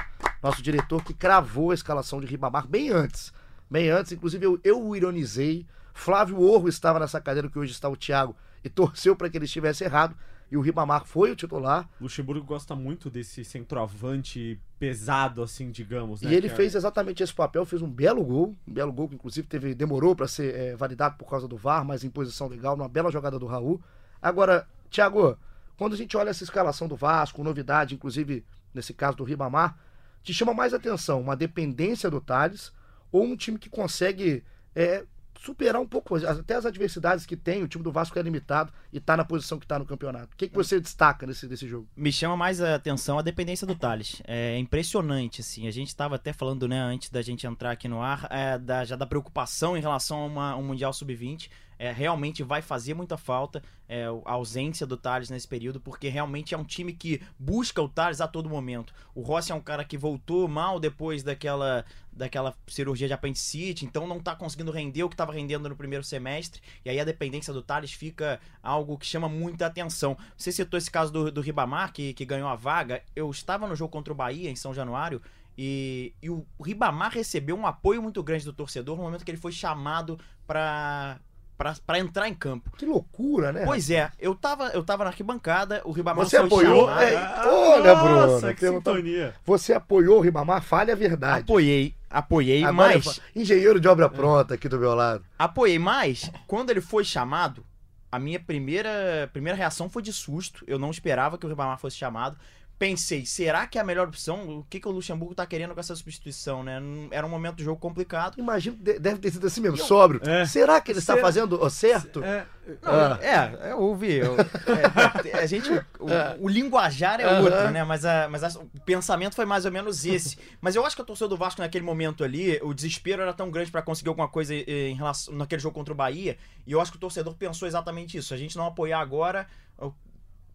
nosso 0.42 0.62
diretor, 0.62 1.02
que 1.02 1.14
cravou 1.14 1.70
a 1.70 1.74
escalação 1.74 2.20
de 2.20 2.26
Ribamar 2.26 2.66
bem 2.66 2.90
antes. 2.90 3.32
Bem 3.70 3.90
antes, 3.90 4.12
inclusive 4.12 4.44
eu, 4.44 4.60
eu 4.62 4.82
o 4.82 4.96
ironizei. 4.96 5.66
Flávio 5.92 6.40
Orro 6.40 6.68
estava 6.68 7.00
nessa 7.00 7.20
cadeira 7.20 7.48
que 7.48 7.58
hoje 7.58 7.72
está 7.72 7.88
o 7.88 7.96
Thiago 7.96 8.36
e 8.62 8.68
torceu 8.68 9.16
para 9.16 9.30
que 9.30 9.38
ele 9.38 9.46
estivesse 9.46 9.84
errado 9.84 10.16
e 10.50 10.56
o 10.56 10.60
Ribamar 10.60 11.04
foi 11.04 11.32
o 11.32 11.36
titular. 11.36 11.88
Luxemburgo 12.00 12.44
gosta 12.44 12.76
muito 12.76 13.10
desse 13.10 13.44
centroavante 13.44 14.60
pesado, 14.78 15.42
assim, 15.42 15.70
digamos. 15.70 16.22
Né? 16.22 16.30
E 16.30 16.34
ele 16.34 16.48
que 16.48 16.54
fez 16.54 16.74
é... 16.74 16.78
exatamente 16.78 17.22
esse 17.22 17.34
papel, 17.34 17.64
fez 17.64 17.82
um 17.82 17.90
belo 17.90 18.24
gol, 18.24 18.54
um 18.66 18.72
belo 18.72 18.92
gol 18.92 19.08
que 19.08 19.16
inclusive 19.16 19.46
teve, 19.46 19.74
demorou 19.74 20.14
para 20.14 20.28
ser 20.28 20.54
é, 20.54 20.76
validado 20.76 21.16
por 21.16 21.28
causa 21.28 21.48
do 21.48 21.56
VAR, 21.56 21.84
mas 21.84 22.04
em 22.04 22.10
posição 22.10 22.46
legal, 22.46 22.76
uma 22.76 22.88
bela 22.88 23.10
jogada 23.10 23.38
do 23.38 23.46
Raul. 23.46 23.80
Agora, 24.22 24.68
Thiago, 24.88 25.36
quando 25.76 25.94
a 25.94 25.96
gente 25.96 26.16
olha 26.16 26.30
essa 26.30 26.44
escalação 26.44 26.86
do 26.86 26.96
Vasco, 26.96 27.42
novidade, 27.42 27.94
inclusive 27.94 28.44
nesse 28.72 28.94
caso 28.94 29.16
do 29.16 29.24
Ribamar, 29.24 29.76
te 30.22 30.32
chama 30.32 30.54
mais 30.54 30.72
atenção 30.72 31.20
uma 31.20 31.36
dependência 31.36 32.10
do 32.10 32.20
Thales 32.20 32.72
ou 33.10 33.24
um 33.24 33.36
time 33.36 33.58
que 33.58 33.68
consegue 33.68 34.44
é, 34.74 35.04
superar 35.40 35.80
um 35.80 35.86
pouco, 35.86 36.16
até 36.16 36.54
as 36.54 36.66
adversidades 36.66 37.26
que 37.26 37.36
tem, 37.36 37.62
o 37.62 37.68
time 37.68 37.84
do 37.84 37.92
Vasco 37.92 38.18
é 38.18 38.22
limitado 38.22 38.72
e 38.92 38.98
está 38.98 39.16
na 39.16 39.24
posição 39.24 39.58
que 39.58 39.64
está 39.64 39.78
no 39.78 39.86
campeonato. 39.86 40.34
O 40.34 40.36
que, 40.36 40.48
que 40.48 40.54
você 40.54 40.80
destaca 40.80 41.26
nesse, 41.26 41.46
nesse 41.46 41.66
jogo? 41.68 41.88
Me 41.96 42.12
chama 42.12 42.36
mais 42.36 42.60
a 42.60 42.74
atenção 42.74 43.18
a 43.18 43.22
dependência 43.22 43.66
do 43.66 43.74
Thales. 43.74 44.22
É 44.24 44.58
impressionante, 44.58 45.40
assim. 45.40 45.66
A 45.66 45.70
gente 45.70 45.88
estava 45.88 46.16
até 46.16 46.32
falando, 46.32 46.66
né, 46.66 46.80
antes 46.80 47.10
da 47.10 47.22
gente 47.22 47.46
entrar 47.46 47.72
aqui 47.72 47.88
no 47.88 48.00
ar, 48.00 48.26
é, 48.30 48.58
da, 48.58 48.84
já 48.84 48.96
da 48.96 49.06
preocupação 49.06 49.76
em 49.76 49.80
relação 49.80 50.22
a 50.22 50.26
uma, 50.26 50.56
um 50.56 50.62
Mundial 50.62 50.92
Sub-20 50.92 51.48
é, 51.78 51.92
realmente 51.92 52.42
vai 52.42 52.62
fazer 52.62 52.94
muita 52.94 53.16
falta 53.16 53.62
é, 53.88 54.06
a 54.24 54.32
ausência 54.32 54.86
do 54.86 54.96
Thales 54.96 55.30
nesse 55.30 55.46
período, 55.46 55.80
porque 55.80 56.08
realmente 56.08 56.54
é 56.54 56.58
um 56.58 56.64
time 56.64 56.92
que 56.92 57.22
busca 57.38 57.80
o 57.80 57.88
Thales 57.88 58.20
a 58.20 58.26
todo 58.26 58.48
momento. 58.48 58.92
O 59.14 59.22
Rossi 59.22 59.52
é 59.52 59.54
um 59.54 59.60
cara 59.60 59.84
que 59.84 59.96
voltou 59.96 60.48
mal 60.48 60.80
depois 60.80 61.22
daquela, 61.22 61.84
daquela 62.12 62.54
cirurgia 62.66 63.06
de 63.06 63.14
apendicite, 63.14 63.84
então 63.84 64.06
não 64.06 64.18
está 64.18 64.34
conseguindo 64.34 64.72
render 64.72 65.04
o 65.04 65.08
que 65.08 65.14
estava 65.14 65.32
rendendo 65.32 65.68
no 65.68 65.76
primeiro 65.76 66.04
semestre, 66.04 66.60
e 66.84 66.90
aí 66.90 66.98
a 66.98 67.04
dependência 67.04 67.52
do 67.52 67.62
Thales 67.62 67.92
fica 67.92 68.40
algo 68.62 68.98
que 68.98 69.06
chama 69.06 69.28
muita 69.28 69.66
atenção. 69.66 70.16
Você 70.36 70.50
citou 70.50 70.78
esse 70.78 70.90
caso 70.90 71.12
do, 71.12 71.30
do 71.30 71.40
Ribamar, 71.40 71.92
que, 71.92 72.12
que 72.14 72.24
ganhou 72.24 72.48
a 72.48 72.56
vaga. 72.56 73.02
Eu 73.14 73.30
estava 73.30 73.66
no 73.66 73.76
jogo 73.76 73.92
contra 73.92 74.12
o 74.12 74.16
Bahia, 74.16 74.50
em 74.50 74.56
São 74.56 74.74
Januário, 74.74 75.20
e, 75.58 76.12
e, 76.22 76.28
o 76.28 76.46
Ribamar 76.62 77.10
recebeu 77.10 77.56
um 77.56 77.66
apoio 77.66 78.02
muito 78.02 78.22
grande 78.22 78.44
do 78.44 78.52
torcedor 78.52 78.96
no 78.96 79.02
momento 79.02 79.24
que 79.24 79.30
ele 79.30 79.38
foi 79.38 79.52
chamado 79.52 80.18
para 80.46 81.18
para 81.56 81.98
entrar 81.98 82.28
em 82.28 82.34
campo. 82.34 82.70
Que 82.76 82.84
loucura, 82.84 83.52
né? 83.52 83.64
Pois 83.64 83.90
é, 83.90 84.10
eu 84.18 84.34
tava, 84.34 84.68
eu 84.68 84.84
tava 84.84 85.04
na 85.04 85.10
arquibancada, 85.10 85.80
o 85.84 85.90
Ribamar 85.90 86.24
Você 86.24 86.36
apoiou? 86.36 86.90
É, 86.90 87.14
olha, 87.46 87.94
Bruno. 87.94 88.26
Nossa, 88.26 88.54
que 88.54 88.68
sintonia. 88.68 89.34
Você 89.44 89.72
apoiou 89.72 90.18
o 90.18 90.20
Ribamar? 90.20 90.62
Fale 90.62 90.92
a 90.92 90.94
verdade. 90.94 91.40
Apoiei, 91.40 91.94
apoiei, 92.10 92.64
Agora 92.64 92.94
mas... 92.94 93.20
Engenheiro 93.34 93.80
de 93.80 93.88
obra 93.88 94.08
pronta 94.08 94.54
aqui 94.54 94.68
do 94.68 94.78
meu 94.78 94.94
lado. 94.94 95.24
Apoiei, 95.38 95.78
mas 95.78 96.30
quando 96.46 96.70
ele 96.70 96.80
foi 96.80 97.04
chamado, 97.04 97.64
a 98.12 98.18
minha 98.18 98.38
primeira, 98.38 99.28
primeira 99.32 99.56
reação 99.56 99.88
foi 99.88 100.02
de 100.02 100.12
susto. 100.12 100.64
Eu 100.66 100.78
não 100.78 100.90
esperava 100.90 101.38
que 101.38 101.46
o 101.46 101.48
Ribamar 101.48 101.78
fosse 101.78 101.96
chamado 101.96 102.36
pensei, 102.78 103.24
será 103.24 103.66
que 103.66 103.78
é 103.78 103.80
a 103.80 103.84
melhor 103.84 104.08
opção? 104.08 104.58
O 104.58 104.66
que, 104.68 104.78
que 104.78 104.88
o 104.88 104.90
Luxemburgo 104.90 105.34
tá 105.34 105.46
querendo 105.46 105.72
com 105.72 105.80
essa 105.80 105.94
substituição, 105.94 106.62
né? 106.62 106.80
Era 107.10 107.26
um 107.26 107.30
momento 107.30 107.56
do 107.56 107.64
jogo 107.64 107.80
complicado. 107.80 108.38
Imagino, 108.38 108.76
deve 108.76 109.18
ter 109.18 109.30
sido 109.30 109.46
assim 109.46 109.60
mesmo, 109.60 109.78
sóbrio. 109.78 110.20
É. 110.28 110.44
Será 110.44 110.80
que 110.80 110.92
ele 110.92 110.98
está 110.98 111.16
fazendo 111.16 111.62
o 111.62 111.70
certo? 111.70 112.22
É, 112.22 112.46
não, 112.82 112.92
ah. 112.92 113.18
é, 113.22 113.70
é 113.70 113.74
ouvi. 113.74 114.12
Eu, 114.14 114.36
é, 114.38 115.38
a 115.38 115.46
gente, 115.46 115.70
o, 115.98 116.10
é. 116.10 116.36
o 116.38 116.48
linguajar 116.48 117.20
é 117.20 117.40
outro, 117.40 117.70
né? 117.70 117.82
Mas, 117.82 118.04
a, 118.04 118.28
mas 118.28 118.44
a, 118.44 118.60
o 118.60 118.80
pensamento 118.84 119.34
foi 119.34 119.46
mais 119.46 119.64
ou 119.64 119.72
menos 119.72 120.04
esse. 120.04 120.38
Mas 120.60 120.76
eu 120.76 120.84
acho 120.84 120.94
que 120.94 121.02
a 121.02 121.04
torcida 121.04 121.28
do 121.28 121.36
Vasco 121.36 121.62
naquele 121.62 121.84
momento 121.84 122.22
ali, 122.24 122.60
o 122.62 122.74
desespero 122.74 123.22
era 123.22 123.32
tão 123.32 123.50
grande 123.50 123.70
para 123.70 123.80
conseguir 123.80 124.08
alguma 124.10 124.28
coisa 124.28 124.54
em 124.54 124.94
relação 124.94 125.34
naquele 125.34 125.62
jogo 125.62 125.74
contra 125.74 125.94
o 125.94 125.96
Bahia, 125.96 126.36
e 126.66 126.72
eu 126.72 126.80
acho 126.80 126.90
que 126.90 126.98
o 126.98 127.00
torcedor 127.00 127.34
pensou 127.34 127.66
exatamente 127.66 128.18
isso. 128.18 128.34
A 128.34 128.36
gente 128.36 128.56
não 128.56 128.66
apoiar 128.66 129.00
agora, 129.00 129.46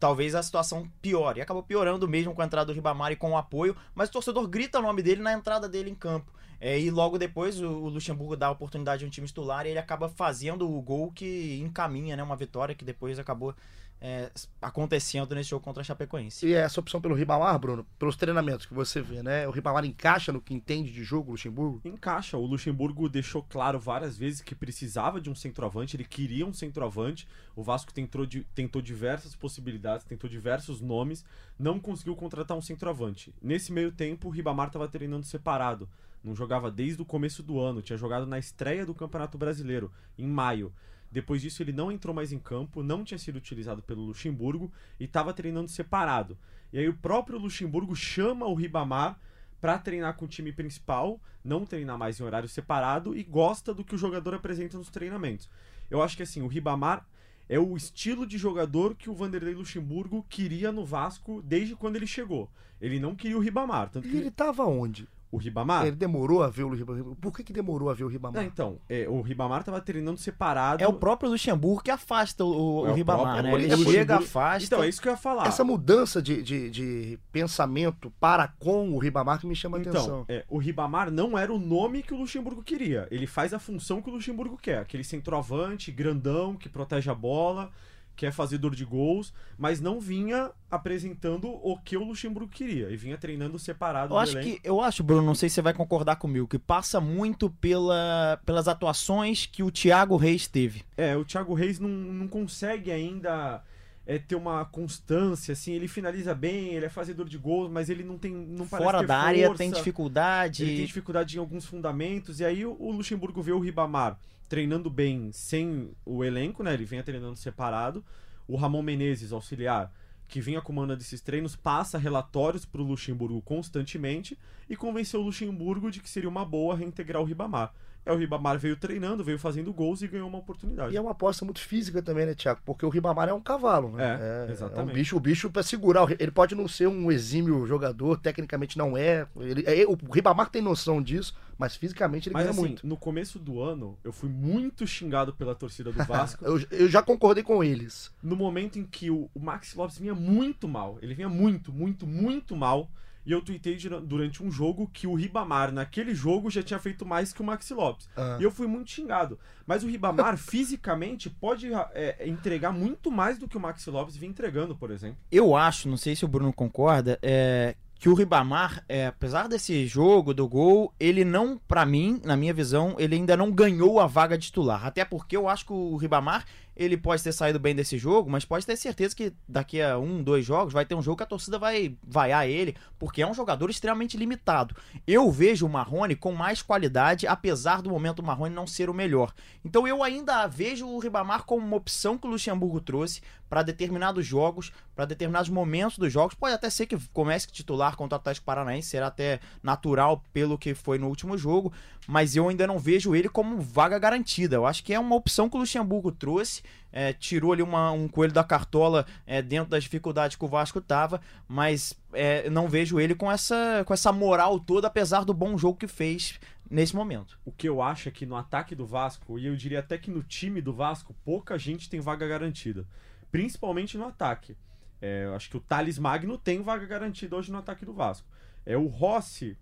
talvez 0.01 0.33
a 0.33 0.41
situação 0.41 0.89
piore. 0.99 1.39
E 1.39 1.41
acabou 1.43 1.61
piorando 1.61 2.09
mesmo 2.09 2.33
com 2.33 2.41
a 2.41 2.45
entrada 2.45 2.65
do 2.65 2.73
Ribamar 2.73 3.11
e 3.11 3.15
com 3.15 3.31
o 3.31 3.37
apoio, 3.37 3.77
mas 3.93 4.09
o 4.09 4.13
torcedor 4.13 4.47
grita 4.47 4.79
o 4.79 4.81
nome 4.81 5.03
dele 5.03 5.21
na 5.21 5.31
entrada 5.31 5.69
dele 5.69 5.91
em 5.91 5.95
campo. 5.95 6.33
É, 6.59 6.79
e 6.79 6.89
logo 6.89 7.19
depois 7.19 7.61
o, 7.61 7.67
o, 7.67 7.89
Luxemburgo 7.89 8.35
dá 8.35 8.47
a 8.47 8.51
oportunidade 8.51 9.05
a 9.05 9.07
um 9.07 9.11
time 9.11 9.27
titular 9.27 9.65
e 9.65 9.69
ele 9.69 9.79
acaba 9.79 10.09
fazendo 10.09 10.67
o 10.69 10.81
gol 10.81 11.11
que 11.11 11.59
encaminha 11.59 12.15
né, 12.15 12.23
uma 12.23 12.35
vitória 12.35 12.73
que 12.73 12.83
depois 12.83 13.19
acabou 13.19 13.55
é, 14.01 14.31
acontecendo 14.59 15.35
nesse 15.35 15.51
jogo 15.51 15.63
contra 15.63 15.81
a 15.81 15.83
Chapecoense. 15.83 16.47
E 16.47 16.53
essa 16.53 16.79
opção 16.79 16.99
pelo 16.99 17.13
Ribamar, 17.13 17.57
Bruno, 17.59 17.85
pelos 17.99 18.15
treinamentos 18.15 18.65
que 18.65 18.73
você 18.73 18.99
vê, 18.99 19.21
né? 19.21 19.47
O 19.47 19.51
Ribamar 19.51 19.85
encaixa 19.85 20.31
no 20.31 20.41
que 20.41 20.55
entende 20.55 20.91
de 20.91 21.03
jogo, 21.03 21.29
o 21.29 21.31
Luxemburgo? 21.33 21.79
Encaixa. 21.85 22.35
O 22.35 22.45
Luxemburgo 22.45 23.07
deixou 23.07 23.43
claro 23.43 23.79
várias 23.79 24.17
vezes 24.17 24.41
que 24.41 24.55
precisava 24.55 25.21
de 25.21 25.29
um 25.29 25.35
centroavante, 25.35 25.95
ele 25.95 26.03
queria 26.03 26.47
um 26.47 26.53
centroavante. 26.53 27.27
O 27.55 27.61
Vasco 27.61 27.93
tentou, 27.93 28.25
tentou 28.55 28.81
diversas 28.81 29.35
possibilidades, 29.35 30.03
tentou 30.03 30.27
diversos 30.27 30.81
nomes, 30.81 31.23
não 31.59 31.79
conseguiu 31.79 32.15
contratar 32.15 32.57
um 32.57 32.61
centroavante. 32.61 33.31
Nesse 33.39 33.71
meio 33.71 33.91
tempo, 33.91 34.27
o 34.29 34.31
Ribamar 34.31 34.67
estava 34.67 34.87
treinando 34.87 35.27
separado. 35.27 35.87
Não 36.23 36.35
jogava 36.35 36.71
desde 36.71 37.01
o 37.01 37.05
começo 37.05 37.43
do 37.43 37.59
ano, 37.59 37.81
tinha 37.81 37.97
jogado 37.97 38.25
na 38.25 38.39
estreia 38.39 38.85
do 38.85 38.93
Campeonato 38.93 39.37
Brasileiro, 39.37 39.91
em 40.17 40.27
maio. 40.27 40.73
Depois 41.11 41.41
disso, 41.41 41.61
ele 41.61 41.73
não 41.73 41.91
entrou 41.91 42.15
mais 42.15 42.31
em 42.31 42.39
campo, 42.39 42.81
não 42.81 43.03
tinha 43.03 43.17
sido 43.17 43.35
utilizado 43.35 43.81
pelo 43.81 44.03
Luxemburgo 44.03 44.71
e 44.99 45.03
estava 45.03 45.33
treinando 45.33 45.69
separado. 45.69 46.37
E 46.71 46.79
aí 46.79 46.87
o 46.87 46.93
próprio 46.93 47.37
Luxemburgo 47.37 47.95
chama 47.95 48.45
o 48.45 48.53
Ribamar 48.53 49.19
para 49.59 49.77
treinar 49.77 50.15
com 50.15 50.25
o 50.25 50.27
time 50.27 50.51
principal, 50.51 51.19
não 51.43 51.65
treinar 51.65 51.97
mais 51.97 52.19
em 52.19 52.23
horário 52.23 52.47
separado 52.47 53.15
e 53.15 53.23
gosta 53.23 53.73
do 53.73 53.83
que 53.83 53.93
o 53.93 53.97
jogador 53.97 54.33
apresenta 54.33 54.77
nos 54.77 54.89
treinamentos. 54.89 55.49
Eu 55.89 56.01
acho 56.01 56.15
que 56.15 56.23
assim, 56.23 56.41
o 56.41 56.47
Ribamar 56.47 57.05
é 57.49 57.59
o 57.59 57.75
estilo 57.75 58.25
de 58.25 58.37
jogador 58.37 58.95
que 58.95 59.09
o 59.09 59.13
Vanderlei 59.13 59.53
Luxemburgo 59.53 60.25
queria 60.29 60.71
no 60.71 60.85
Vasco 60.85 61.41
desde 61.41 61.75
quando 61.75 61.97
ele 61.97 62.07
chegou. 62.07 62.49
Ele 62.79 62.99
não 62.99 63.13
queria 63.13 63.37
o 63.37 63.41
Ribamar. 63.41 63.89
Tanto 63.89 64.07
e 64.07 64.15
ele 64.15 64.29
estava 64.29 64.65
onde? 64.65 65.07
O 65.31 65.37
Ribamar? 65.37 65.87
Ele 65.87 65.95
demorou 65.95 66.43
a 66.43 66.49
ver 66.49 66.63
o 66.63 66.73
Ribamar. 66.73 67.15
Por 67.21 67.31
que, 67.33 67.43
que 67.43 67.53
demorou 67.53 67.89
a 67.89 67.93
ver 67.93 68.03
o 68.03 68.07
Ribamar? 68.07 68.41
Não, 68.41 68.47
então, 68.47 68.79
é, 68.89 69.07
o 69.07 69.21
Ribamar 69.21 69.61
estava 69.61 69.79
treinando 69.79 70.19
separado. 70.19 70.83
É 70.83 70.87
o 70.87 70.93
próprio 70.93 71.29
Luxemburgo 71.29 71.81
que 71.81 71.89
afasta 71.89 72.43
o, 72.43 72.85
é 72.85 72.91
o 72.91 72.93
Ribamar, 72.93 73.41
próprio, 73.41 73.57
né? 73.57 73.63
Ele 73.63 73.73
é 73.73 73.77
chega, 73.77 74.17
afasta. 74.17 74.65
Então, 74.65 74.83
é 74.83 74.89
isso 74.89 75.01
que 75.01 75.07
eu 75.07 75.13
ia 75.13 75.17
falar. 75.17 75.47
Essa 75.47 75.63
mudança 75.63 76.21
de, 76.21 76.43
de, 76.43 76.69
de 76.69 77.19
pensamento 77.31 78.11
para 78.19 78.49
com 78.49 78.89
o 78.89 78.97
Ribamar 78.97 79.39
que 79.39 79.47
me 79.47 79.55
chama 79.55 79.79
então, 79.79 79.93
a 79.93 79.95
atenção. 79.95 80.25
É, 80.27 80.43
o 80.49 80.57
Ribamar 80.57 81.09
não 81.09 81.37
era 81.37 81.53
o 81.53 81.57
nome 81.59 82.03
que 82.03 82.13
o 82.13 82.17
Luxemburgo 82.17 82.61
queria. 82.61 83.07
Ele 83.09 83.25
faz 83.25 83.53
a 83.53 83.59
função 83.59 84.01
que 84.01 84.09
o 84.09 84.13
Luxemburgo 84.13 84.57
quer. 84.57 84.79
Aquele 84.79 85.03
centroavante, 85.03 85.91
grandão, 85.91 86.55
que 86.55 86.67
protege 86.67 87.09
a 87.09 87.15
bola 87.15 87.71
que 88.15 88.25
é 88.25 88.31
fazedor 88.31 88.75
de 88.75 88.85
gols, 88.85 89.33
mas 89.57 89.79
não 89.79 89.99
vinha 89.99 90.51
apresentando 90.69 91.47
o 91.49 91.77
que 91.77 91.97
o 91.97 92.03
Luxemburgo 92.03 92.49
queria 92.49 92.89
e 92.89 92.95
vinha 92.95 93.17
treinando 93.17 93.57
separado. 93.57 94.13
Eu 94.13 94.17
acho 94.19 94.39
que 94.39 94.59
eu 94.63 94.81
acho, 94.81 95.03
Bruno, 95.03 95.21
não 95.21 95.35
sei 95.35 95.49
se 95.49 95.55
você 95.55 95.61
vai 95.61 95.73
concordar 95.73 96.17
comigo, 96.17 96.47
que 96.47 96.59
passa 96.59 97.01
muito 97.01 97.49
pela, 97.49 98.39
pelas 98.45 98.67
atuações 98.67 99.45
que 99.45 99.63
o 99.63 99.71
Thiago 99.71 100.15
Reis 100.17 100.47
teve. 100.47 100.83
É, 100.95 101.15
o 101.17 101.25
Thiago 101.25 101.53
Reis 101.53 101.79
não, 101.79 101.89
não 101.89 102.27
consegue 102.27 102.91
ainda 102.91 103.63
é, 104.05 104.17
ter 104.17 104.35
uma 104.35 104.65
constância, 104.65 105.53
assim, 105.53 105.73
ele 105.73 105.87
finaliza 105.87 106.33
bem, 106.33 106.73
ele 106.73 106.85
é 106.85 106.89
fazedor 106.89 107.27
de 107.27 107.37
gols, 107.37 107.71
mas 107.71 107.89
ele 107.89 108.03
não 108.03 108.17
tem. 108.17 108.33
Não 108.33 108.65
Fora 108.65 109.03
da 109.03 109.17
área 109.17 109.53
tem 109.55 109.71
dificuldade. 109.71 110.63
Ele 110.63 110.77
tem 110.77 110.85
dificuldade 110.85 111.37
em 111.37 111.39
alguns 111.39 111.65
fundamentos, 111.65 112.39
e 112.39 112.45
aí 112.45 112.65
o, 112.65 112.75
o 112.79 112.91
Luxemburgo 112.91 113.41
vê 113.41 113.51
o 113.51 113.59
Ribamar 113.59 114.17
treinando 114.51 114.89
bem 114.89 115.31
sem 115.31 115.95
o 116.05 116.25
elenco, 116.25 116.61
né? 116.61 116.73
Ele 116.73 116.83
vinha 116.83 117.01
treinando 117.01 117.37
separado. 117.37 118.03
O 118.45 118.57
Ramon 118.57 118.81
Menezes, 118.81 119.31
auxiliar, 119.31 119.89
que 120.27 120.41
vinha 120.41 120.61
comandando 120.61 121.01
esses 121.01 121.21
treinos, 121.21 121.55
passa 121.55 121.97
relatórios 121.97 122.65
para 122.65 122.81
o 122.81 122.83
Luxemburgo 122.83 123.41
constantemente 123.41 124.37
e 124.69 124.75
convenceu 124.75 125.21
o 125.21 125.23
Luxemburgo 125.23 125.89
de 125.89 126.01
que 126.01 126.09
seria 126.09 126.27
uma 126.27 126.43
boa 126.43 126.75
reintegrar 126.75 127.21
o 127.21 127.25
Ribamar. 127.25 127.73
É, 128.05 128.11
o 128.11 128.17
Ribamar 128.17 128.57
veio 128.57 128.75
treinando, 128.75 129.23
veio 129.23 129.37
fazendo 129.37 129.71
gols 129.71 130.01
e 130.01 130.07
ganhou 130.07 130.27
uma 130.27 130.39
oportunidade. 130.39 130.93
E 130.93 130.97
é 130.97 131.01
uma 131.01 131.11
aposta 131.11 131.45
muito 131.45 131.59
física 131.59 132.01
também, 132.01 132.25
né, 132.25 132.33
Thiago? 132.33 132.59
Porque 132.65 132.85
o 132.85 132.89
Ribamar 132.89 133.29
é 133.29 133.33
um 133.33 133.41
cavalo, 133.41 133.91
né? 133.91 134.19
É, 134.47 134.51
exatamente. 134.51 134.79
É 134.79 134.91
um 134.91 134.95
bicho, 134.95 135.17
o 135.17 135.19
bicho 135.19 135.49
pra 135.51 135.61
segurar. 135.61 136.07
Ele 136.19 136.31
pode 136.31 136.55
não 136.55 136.67
ser 136.67 136.87
um 136.87 137.11
exímio 137.11 137.65
jogador, 137.67 138.17
tecnicamente 138.17 138.77
não 138.77 138.97
é. 138.97 139.27
Ele, 139.37 139.63
é 139.67 139.85
o 139.85 139.95
Ribamar 140.11 140.49
tem 140.49 140.61
noção 140.61 141.01
disso, 141.01 141.35
mas 141.57 141.75
fisicamente 141.75 142.27
ele 142.27 142.33
Mas 142.33 142.43
ganha 142.43 142.51
assim, 142.51 142.61
muito. 142.61 142.87
no 142.87 142.97
começo 142.97 143.37
do 143.37 143.61
ano, 143.61 143.95
eu 144.03 144.11
fui 144.11 144.29
muito 144.29 144.87
xingado 144.87 145.33
pela 145.33 145.53
torcida 145.53 145.91
do 145.91 146.03
Vasco. 146.05 146.43
Eu, 146.43 146.59
eu 146.71 146.89
já 146.89 147.03
concordei 147.03 147.43
com 147.43 147.63
eles. 147.63 148.11
no 148.23 148.35
momento 148.35 148.79
em 148.79 148.83
que 148.83 149.11
o, 149.11 149.29
o 149.33 149.39
Maxi 149.39 149.77
Lopes 149.77 149.99
vinha 149.99 150.15
muito 150.15 150.67
mal. 150.67 150.97
Ele 151.01 151.13
vinha 151.13 151.29
muito, 151.29 151.71
muito, 151.71 152.07
muito 152.07 152.55
mal. 152.55 152.89
E 153.25 153.31
eu 153.31 153.41
tuitei 153.41 153.75
dura- 153.77 154.01
durante 154.01 154.43
um 154.43 154.49
jogo 154.51 154.89
que 154.91 155.05
o 155.05 155.13
Ribamar, 155.13 155.71
naquele 155.71 156.15
jogo, 156.15 156.49
já 156.49 156.63
tinha 156.63 156.79
feito 156.79 157.05
mais 157.05 157.31
que 157.31 157.41
o 157.41 157.43
Maxi 157.43 157.73
Lopes. 157.73 158.09
Ah. 158.17 158.37
E 158.39 158.43
eu 158.43 158.49
fui 158.51 158.65
muito 158.67 158.89
xingado. 158.89 159.37
Mas 159.65 159.83
o 159.83 159.87
Ribamar, 159.87 160.37
fisicamente, 160.39 161.29
pode 161.29 161.69
é, 161.93 162.27
entregar 162.27 162.71
muito 162.71 163.11
mais 163.11 163.37
do 163.37 163.47
que 163.47 163.57
o 163.57 163.59
Maxi 163.59 163.89
Lopes 163.89 164.15
vinha 164.17 164.29
entregando, 164.31 164.75
por 164.75 164.89
exemplo. 164.91 165.17
Eu 165.31 165.55
acho, 165.55 165.87
não 165.87 165.97
sei 165.97 166.15
se 166.15 166.25
o 166.25 166.27
Bruno 166.27 166.51
concorda, 166.51 167.19
é, 167.21 167.75
que 167.99 168.09
o 168.09 168.15
Ribamar, 168.15 168.83
é, 168.89 169.05
apesar 169.05 169.47
desse 169.47 169.85
jogo, 169.85 170.33
do 170.33 170.47
gol, 170.47 170.91
ele 170.99 171.23
não, 171.23 171.59
pra 171.67 171.85
mim, 171.85 172.19
na 172.25 172.35
minha 172.35 172.51
visão, 172.53 172.95
ele 172.97 173.13
ainda 173.13 173.37
não 173.37 173.51
ganhou 173.51 173.99
a 173.99 174.07
vaga 174.07 174.35
de 174.35 174.47
titular. 174.47 174.87
Até 174.87 175.05
porque 175.05 175.37
eu 175.37 175.47
acho 175.47 175.67
que 175.67 175.73
o 175.73 175.95
Ribamar, 175.97 176.43
ele 176.81 176.97
pode 176.97 177.23
ter 177.23 177.31
saído 177.31 177.59
bem 177.59 177.75
desse 177.75 177.97
jogo, 177.97 178.29
mas 178.29 178.45
pode 178.45 178.65
ter 178.65 178.75
certeza 178.75 179.15
que 179.15 179.33
daqui 179.47 179.81
a 179.81 179.97
um, 179.97 180.23
dois 180.23 180.45
jogos 180.45 180.73
vai 180.73 180.85
ter 180.85 180.95
um 180.95 181.01
jogo 181.01 181.17
que 181.17 181.23
a 181.23 181.27
torcida 181.27 181.57
vai 181.57 181.95
vaiar 182.03 182.47
ele, 182.47 182.75
porque 182.97 183.21
é 183.21 183.27
um 183.27 183.33
jogador 183.33 183.69
extremamente 183.69 184.17
limitado. 184.17 184.75
Eu 185.05 185.31
vejo 185.31 185.65
o 185.65 185.69
Marrone 185.69 186.15
com 186.15 186.31
mais 186.31 186.61
qualidade, 186.61 187.27
apesar 187.27 187.81
do 187.81 187.89
momento 187.89 188.17
do 188.17 188.23
Marrone 188.23 188.53
não 188.53 188.67
ser 188.67 188.89
o 188.89 188.93
melhor. 188.93 189.33
Então 189.63 189.87
eu 189.87 190.03
ainda 190.03 190.47
vejo 190.47 190.87
o 190.87 190.99
Ribamar 190.99 191.43
como 191.43 191.65
uma 191.65 191.77
opção 191.77 192.17
que 192.17 192.27
o 192.27 192.29
Luxemburgo 192.29 192.81
trouxe 192.81 193.21
para 193.51 193.63
determinados 193.63 194.25
jogos, 194.25 194.71
para 194.95 195.03
determinados 195.03 195.49
momentos 195.49 195.97
dos 195.97 196.11
jogos. 196.11 196.33
Pode 196.33 196.53
até 196.55 196.69
ser 196.69 196.85
que 196.85 196.97
comece 197.09 197.47
titular 197.51 197.97
contra 197.97 198.15
o 198.15 198.19
Atlético 198.21 198.45
Paranaense, 198.45 198.87
será 198.87 199.07
até 199.07 199.41
natural 199.61 200.23
pelo 200.31 200.57
que 200.57 200.73
foi 200.73 200.97
no 200.97 201.09
último 201.09 201.37
jogo, 201.37 201.73
mas 202.07 202.33
eu 202.33 202.47
ainda 202.47 202.65
não 202.65 202.79
vejo 202.79 203.13
ele 203.13 203.27
como 203.27 203.59
vaga 203.59 203.99
garantida. 203.99 204.55
Eu 204.55 204.65
acho 204.65 204.81
que 204.85 204.93
é 204.93 204.99
uma 204.99 205.17
opção 205.17 205.49
que 205.49 205.57
o 205.57 205.59
Luxemburgo 205.59 206.13
trouxe, 206.13 206.63
é, 206.93 207.11
tirou 207.11 207.51
ali 207.51 207.61
uma- 207.61 207.91
um 207.91 208.07
coelho 208.07 208.31
da 208.31 208.43
cartola 208.43 209.05
é, 209.27 209.41
dentro 209.41 209.69
das 209.69 209.83
dificuldades 209.83 210.37
que 210.37 210.45
o 210.45 210.47
Vasco 210.47 210.79
tava, 210.79 211.19
mas 211.45 211.93
é, 212.13 212.49
não 212.49 212.69
vejo 212.69 213.01
ele 213.01 213.13
com 213.13 213.29
essa, 213.29 213.83
com 213.85 213.93
essa 213.93 214.13
moral 214.13 214.61
toda, 214.61 214.87
apesar 214.87 215.25
do 215.25 215.33
bom 215.33 215.57
jogo 215.57 215.77
que 215.77 215.87
fez 215.89 216.39
nesse 216.69 216.95
momento. 216.95 217.37
O 217.43 217.51
que 217.51 217.67
eu 217.67 217.81
acho 217.81 218.07
é 218.07 218.11
que 218.13 218.25
no 218.25 218.37
ataque 218.37 218.73
do 218.75 218.85
Vasco, 218.85 219.37
e 219.37 219.45
eu 219.45 219.57
diria 219.57 219.79
até 219.79 219.97
que 219.97 220.09
no 220.09 220.23
time 220.23 220.61
do 220.61 220.71
Vasco, 220.71 221.13
pouca 221.25 221.57
gente 221.57 221.89
tem 221.89 221.99
vaga 221.99 222.25
garantida. 222.25 222.87
Principalmente 223.31 223.97
no 223.97 224.05
ataque. 224.05 224.55
É, 225.01 225.25
eu 225.25 225.35
acho 225.35 225.49
que 225.49 225.57
o 225.57 225.59
Thales 225.59 225.97
Magno 225.97 226.37
tem 226.37 226.61
vaga 226.61 226.85
garantida 226.85 227.35
hoje 227.35 227.51
no 227.51 227.57
ataque 227.57 227.85
do 227.85 227.93
Vasco. 227.93 228.27
É 228.65 228.77
o 228.77 228.87
Rossi. 228.87 229.57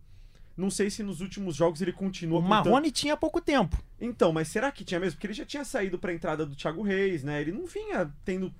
Não 0.57 0.69
sei 0.69 0.89
se 0.89 1.01
nos 1.01 1.21
últimos 1.21 1.55
jogos 1.55 1.81
ele 1.81 1.93
continua 1.93 2.39
O 2.39 2.41
Marrone 2.41 2.91
tinha 2.91 3.15
pouco 3.15 3.39
tempo. 3.39 3.81
Então, 4.01 4.33
mas 4.33 4.49
será 4.49 4.69
que 4.71 4.83
tinha 4.83 4.99
mesmo? 4.99 5.15
Porque 5.15 5.27
ele 5.27 5.33
já 5.33 5.45
tinha 5.45 5.63
saído 5.63 5.97
para 5.97 6.11
a 6.11 6.13
entrada 6.13 6.45
do 6.45 6.55
Thiago 6.55 6.81
Reis, 6.81 7.23
né? 7.23 7.39
Ele 7.39 7.53
não 7.53 7.65
vinha 7.65 8.13
tendo 8.25 8.53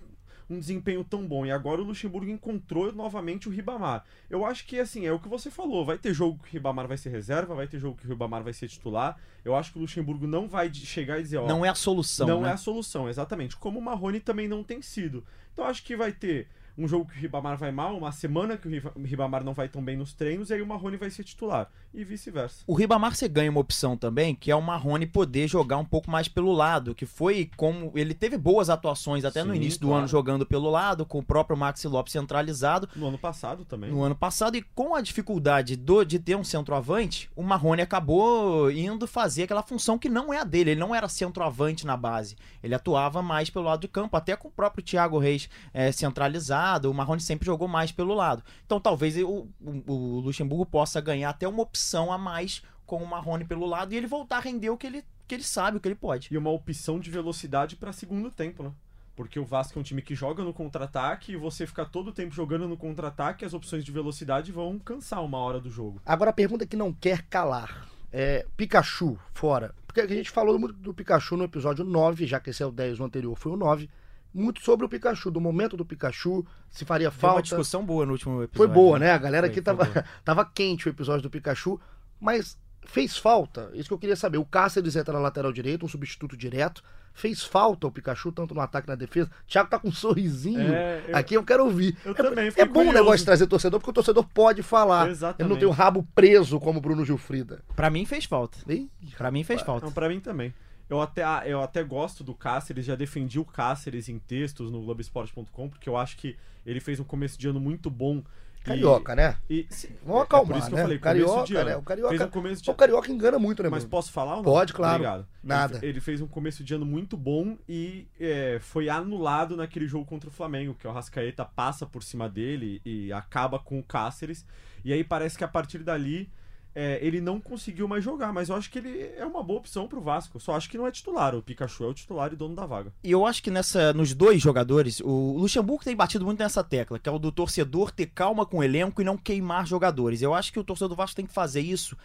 um 0.50 0.60
desempenho 0.60 1.04
tão 1.04 1.26
bom. 1.26 1.46
E 1.46 1.52
agora 1.52 1.82
o 1.82 1.86
Luxemburgo 1.86 2.30
encontrou 2.30 2.92
novamente 2.92 3.48
o 3.48 3.52
Ribamar. 3.52 4.04
Eu 4.30 4.46
acho 4.46 4.66
que, 4.66 4.80
assim, 4.80 5.06
é 5.06 5.12
o 5.12 5.20
que 5.20 5.28
você 5.28 5.52
falou. 5.52 5.86
Vai 5.86 5.98
ter 5.98 6.14
jogo 6.14 6.40
que 6.44 6.50
o 6.50 6.54
Ribamar 6.54 6.88
vai 6.88 6.98
ser 6.98 7.10
reserva, 7.10 7.54
vai 7.54 7.68
ter 7.68 7.80
jogo 7.80 7.98
que 7.98 8.06
o 8.06 8.10
Ribamar 8.10 8.44
vai 8.44 8.54
ser 8.54 8.68
titular. 8.68 9.18
Eu 9.46 9.56
acho 9.56 9.72
que 9.72 9.78
o 9.78 9.82
Luxemburgo 9.82 10.26
não 10.26 10.48
vai 10.48 10.74
chegar 10.74 11.20
e 11.20 11.24
dizer, 11.24 11.38
ó... 11.38 11.48
não 11.48 11.66
é 11.66 11.70
a 11.70 11.76
solução, 11.76 12.28
não 12.28 12.42
né? 12.42 12.50
é 12.50 12.54
a 12.54 12.58
solução, 12.58 13.08
exatamente. 13.08 13.56
Como 13.56 13.80
o 13.80 13.82
Marrone 13.82 14.20
também 14.20 14.48
não 14.48 14.64
tem 14.64 14.82
sido. 14.82 15.24
Então 15.54 15.66
acho 15.66 15.84
que 15.84 15.96
vai 15.96 16.12
ter 16.12 16.48
um 16.80 16.88
jogo 16.88 17.06
que 17.12 17.18
o 17.18 17.22
Ribamar 17.22 17.58
vai 17.58 17.72
mal, 17.72 17.98
uma 17.98 18.12
semana 18.12 18.58
que 18.58 18.68
o 18.68 18.72
Riba- 18.72 18.94
Ribamar 19.04 19.44
não 19.44 19.54
vai 19.54 19.68
tão 19.68 19.84
bem 19.84 19.98
nos 19.98 20.14
treinos, 20.14 20.50
e 20.50 20.54
aí 20.54 20.62
o 20.62 20.68
Marrone 20.68 20.98
vai 20.98 21.10
ser 21.10 21.24
titular. 21.24 21.70
E 21.94 22.04
vice-versa. 22.04 22.64
O 22.68 22.74
Ribamar 22.76 23.16
você 23.16 23.28
ganha 23.28 23.50
uma 23.50 23.60
opção 23.60 23.98
também, 23.98 24.36
que 24.36 24.52
é 24.52 24.56
o 24.56 24.62
Marrone 24.62 25.06
poder 25.08 25.48
jogar 25.48 25.78
um 25.78 25.86
pouco 25.86 26.10
mais 26.10 26.28
pelo 26.28 26.52
lado, 26.52 26.94
que 26.96 27.06
foi 27.06 27.50
como 27.58 27.92
ele 27.96 28.14
teve 28.14 28.38
boas 28.38 28.70
atuações 28.70 29.26
até 29.26 29.44
no 29.44 29.52
Sim, 29.52 29.58
início 29.58 29.80
do 29.82 29.88
claro. 29.88 30.00
ano 30.02 30.08
jogando 30.08 30.46
pelo 30.46 30.70
lado, 30.70 31.06
com 31.06 31.20
o 31.20 31.24
próprio 31.24 31.58
Maxi 31.58 31.88
Lopes 31.88 32.14
centralizado 32.14 32.88
No 32.96 33.08
ano 33.08 33.18
passado 33.18 33.66
também. 33.66 33.90
no 33.92 34.02
ano 34.04 34.16
passado 34.16 34.56
e 34.56 34.62
com 34.62 34.94
a 34.96 35.02
dificuldade 35.02 35.76
do, 35.76 36.04
de 36.04 36.20
ter 36.20 36.36
um 36.36 36.44
centroavante, 36.44 37.30
o 37.36 37.42
Marrone 37.44 37.82
acabou 37.82 38.70
indo 38.72 39.08
fazer 39.08 39.44
aquela 39.44 39.64
função 39.64 39.98
que 39.98 40.08
não 40.10 40.32
é 40.34 40.38
a 40.40 40.44
dele, 40.44 40.72
ele 40.72 40.80
não 40.80 40.94
era 40.94 41.08
centroavante 41.10 41.86
na 41.88 41.98
base, 41.98 42.36
ele 42.62 42.76
atuava 42.76 43.22
mais 43.24 43.50
pelo 43.50 43.66
lado 43.66 43.82
de 43.82 43.88
campo, 43.88 44.16
até 44.16 44.36
com 44.36 44.48
o 44.48 44.52
próprio 44.52 44.84
Thiago 44.84 45.18
Reis 45.18 45.50
é, 45.74 45.92
centralizado, 45.92 46.69
o 46.78 46.94
Marrone 46.94 47.22
sempre 47.22 47.46
jogou 47.46 47.68
mais 47.68 47.92
pelo 47.92 48.14
lado. 48.14 48.44
Então 48.66 48.80
talvez 48.80 49.18
o, 49.18 49.48
o- 49.62 49.84
o 49.92 50.20
Luxemburgo 50.20 50.66
possa 50.66 51.00
ganhar 51.02 51.30
até 51.30 51.48
uma 51.48 51.62
opção 51.64 52.12
a 52.12 52.18
mais 52.18 52.62
com 52.86 52.98
o 53.04 53.08
Marrone 53.08 53.46
pelo 53.46 53.66
lado 53.66 53.94
e 53.94 53.98
ele 53.98 54.08
voltar 54.08 54.38
a 54.38 54.42
render 54.42 54.70
o 54.70 54.78
que 54.78 54.88
ele, 54.88 55.04
que 55.28 55.36
ele 55.36 55.44
sabe, 55.44 55.78
o 55.78 55.80
que 55.80 55.88
ele 55.88 55.96
pode. 55.96 56.28
E 56.32 56.38
uma 56.38 56.50
opção 56.50 57.00
de 57.00 57.10
velocidade 57.10 57.76
para 57.76 57.92
segundo 57.94 58.30
tempo, 58.32 58.64
né? 58.64 58.72
Porque 59.16 59.40
o 59.40 59.44
Vasco 59.46 59.78
é 59.78 59.82
um 59.82 59.84
time 59.84 60.02
que 60.02 60.16
joga 60.16 60.44
no 60.44 60.54
contra-ataque 60.54 61.34
e 61.34 61.36
você 61.36 61.68
ficar 61.68 61.86
todo 61.86 62.08
o 62.08 62.14
tempo 62.14 62.34
jogando 62.34 62.68
no 62.70 62.78
contra-ataque, 62.78 63.44
as 63.44 63.54
opções 63.54 63.84
de 63.84 63.92
velocidade 63.92 64.50
vão 64.52 64.80
cansar 64.80 65.24
uma 65.24 65.38
hora 65.40 65.60
do 65.60 65.70
jogo. 65.70 66.02
Agora 66.06 66.30
a 66.30 66.34
pergunta 66.34 66.66
que 66.66 66.78
não 66.78 66.94
quer 66.94 67.24
calar. 67.24 67.86
É, 68.14 68.46
Pikachu, 68.56 69.20
fora. 69.34 69.76
Porque 69.86 70.02
a 70.02 70.08
gente 70.08 70.30
falou 70.32 70.58
muito 70.58 70.74
do 70.76 70.94
Pikachu 70.94 71.36
no 71.36 71.44
episódio 71.44 71.84
9, 71.84 72.26
já 72.26 72.40
que 72.40 72.50
esse 72.50 72.64
é 72.64 72.66
o 72.66 72.72
10, 72.72 73.00
o 73.00 73.04
anterior 73.04 73.36
foi 73.36 73.52
o 73.52 73.58
9. 73.58 73.90
Muito 74.34 74.62
sobre 74.62 74.86
o 74.86 74.90
Pikachu, 74.90 75.32
do 75.32 75.42
momento 75.42 75.76
do 75.76 75.84
Pikachu, 75.86 76.46
se 76.70 76.86
faria 76.86 77.10
Foi 77.10 77.28
uma 77.28 77.34
falta. 77.34 77.44
discussão 77.44 77.84
boa 77.84 78.06
no 78.06 78.12
último 78.12 78.44
episódio. 78.44 78.58
Foi 78.58 78.68
boa, 78.68 79.00
né? 79.00 79.12
A 79.12 79.18
galera 79.18 79.48
Foi, 79.48 79.52
aqui 79.52 79.62
tava, 79.62 79.86
boa. 79.86 80.06
tava 80.24 80.46
quente 80.46 80.88
o 80.88 80.90
episódio 80.90 81.24
do 81.24 81.30
Pikachu, 81.30 81.80
mas 82.20 82.58
fez 82.86 83.18
falta. 83.18 83.72
Isso 83.74 83.88
que 83.90 83.94
eu 83.94 83.98
queria 84.00 84.16
saber. 84.16 84.38
O 84.38 84.46
Cáceres 84.46 84.96
entra 84.96 85.14
na 85.14 85.20
lateral 85.20 85.52
direita, 85.52 85.84
um 85.86 85.88
substituto 85.90 86.38
direto. 86.38 86.84
Fez 87.12 87.44
falta 87.44 87.88
o 87.88 87.92
Pikachu, 87.92 88.32
tanto 88.32 88.54
no 88.54 88.62
ataque 88.62 88.88
na 88.88 88.94
defesa. 88.96 89.30
Thiago 89.48 89.68
tá 89.70 89.80
com 89.80 89.90
um 89.90 89.92
sorrisinho. 89.92 90.72
É, 90.74 91.04
eu- 91.08 91.16
Aqui 91.18 91.34
eu 91.34 91.44
quero 91.44 91.66
ouvir. 91.66 91.98
Eu 92.06 92.12
é, 92.12 92.16
também, 92.16 92.52
é 92.56 92.66
bom 92.66 92.88
o 92.88 92.94
negócio 92.94 93.18
de 93.18 93.26
trazer 93.26 93.48
torcedor, 93.48 93.80
porque 93.80 93.90
o 93.90 93.94
torcedor 93.94 94.24
pode 94.32 94.62
falar. 94.62 95.04
Ele 95.06 95.12
Exatamente. 95.12 95.50
não 95.52 95.58
tem 95.58 95.68
o 95.68 95.72
rabo 95.72 96.08
preso 96.14 96.60
como 96.60 96.78
o 96.78 96.82
Bruno 96.82 97.04
Gilfrida. 97.04 97.62
Pra 97.76 97.90
mim 97.90 98.06
fez 98.06 98.26
falta. 98.26 98.60
Ih, 98.72 98.90
Pra 99.18 99.32
mim 99.32 99.44
fez 99.44 99.62
falta. 99.62 99.88
Não, 99.88 99.92
pra 99.92 100.08
mim 100.08 100.20
também. 100.20 100.54
Eu 100.90 101.00
até, 101.02 101.24
eu 101.46 101.62
até 101.62 101.84
gosto 101.84 102.24
do 102.24 102.34
Cáceres, 102.34 102.86
já 102.86 102.96
defendi 102.96 103.40
o 103.40 103.46
Cáceres 103.46 104.10
em 104.10 104.18
textos 104.18 104.72
no 104.72 104.82
Globesport.com, 104.82 105.70
porque 105.70 105.88
eu 105.88 105.96
acho 105.96 106.18
que 106.18 106.36
ele 106.66 106.80
fez 106.80 107.00
um 107.00 107.04
começo 107.04 107.38
de 107.40 107.48
ano 107.48 107.60
muito 107.60 107.90
bom. 107.90 108.18
E- 108.62 108.64
Carioca, 108.64 109.16
né? 109.16 109.38
E, 109.50 109.66
sim, 109.70 109.88
Vamos 110.04 110.22
é- 110.22 110.24
acalmar, 110.26 110.50
é 110.50 110.54
por 110.54 110.60
isso 110.60 110.70
que 110.70 110.76
né? 110.76 110.82
falei, 110.82 111.00
Carioca, 111.00 111.44
de 111.46 111.56
ano. 111.56 111.70
né? 111.70 111.78
O 111.78 111.82
carioca- 111.82 112.14
um 112.40 112.54
de 112.54 112.70
O 112.70 112.74
carioca 112.74 113.12
engana 113.12 113.40
muito, 113.40 113.64
né, 113.64 113.70
Mas 113.70 113.84
mano? 113.84 113.90
posso 113.90 114.12
falar 114.12 114.32
ou 114.32 114.38
não? 114.38 114.44
Pode, 114.44 114.74
claro. 114.74 114.96
Obrigado. 114.96 115.28
Nada. 115.42 115.78
Ele, 115.78 115.88
ele 115.88 116.00
fez 116.02 116.20
um 116.22 116.28
começo 116.28 116.64
de 116.64 116.74
ano 116.74 116.86
muito 116.86 117.16
bom 117.16 117.58
e 117.70 118.06
é, 118.20 118.58
foi 118.60 118.90
anulado 118.90 119.56
naquele 119.56 119.88
jogo 119.88 120.06
contra 120.06 120.30
o 120.30 120.34
Flamengo, 120.34 120.74
que 120.74 120.86
o 120.88 120.92
Rascaeta 120.92 121.46
passa 121.46 121.86
por 121.86 122.04
cima 122.04 122.28
dele 122.28 122.82
e 122.84 123.14
acaba 123.14 123.60
com 123.60 123.80
o 123.80 123.84
Cáceres. 123.84 124.46
E 124.84 124.92
aí 124.92 125.04
parece 125.06 125.38
que 125.38 125.44
a 125.44 125.48
partir 125.48 125.80
dali 125.80 126.30
é, 126.76 127.00
ele 127.02 127.20
não 127.20 127.40
conseguiu 127.42 127.88
mais 127.88 128.04
jogar, 128.04 128.32
mas 128.32 128.50
eu 128.50 128.56
acho 128.56 128.70
que 128.70 128.78
ele 128.80 129.12
é 129.18 129.26
uma 129.26 129.44
boa 129.44 129.60
opção 129.60 129.88
pro 129.88 130.00
Vasco. 130.02 130.40
Só 130.40 130.56
acho 130.56 130.70
que 130.70 130.78
não 130.78 130.86
é 130.88 130.92
titular. 130.92 131.36
O 131.36 131.42
Pikachu 131.42 131.84
é 131.84 131.88
o 131.88 131.94
titular 131.94 132.32
e 132.32 132.36
dono 132.36 132.56
da 132.56 132.66
vaga. 132.66 132.94
E 133.04 133.12
eu 133.12 133.26
acho 133.26 133.42
que 133.44 133.52
nessa, 133.52 133.92
nos 133.94 134.14
dois 134.14 134.42
jogadores, 134.42 135.00
o 135.02 135.36
Luxemburgo 135.38 135.84
tem 135.84 135.96
batido 135.96 136.26
muito 136.26 136.40
nessa 136.40 136.64
tecla, 136.64 137.00
que 137.00 137.10
é 137.10 137.12
o 137.12 137.20
do 137.20 137.32
torcedor 137.32 137.92
ter 137.92 138.06
calma 138.08 138.46
com 138.46 138.58
o 138.60 138.64
elenco 138.64 139.02
e 139.02 139.06
não 139.06 139.18
queimar 139.18 139.66
jogadores. 139.68 140.22
Eu 140.22 140.34
acho 140.34 140.54
que 140.54 140.60
o 140.60 140.64
torcedor 140.64 140.90
do 140.90 140.96
Vasco 140.96 141.16
tem 141.16 141.26
que 141.26 141.34
fazer 141.34 141.62
isso. 141.62 141.98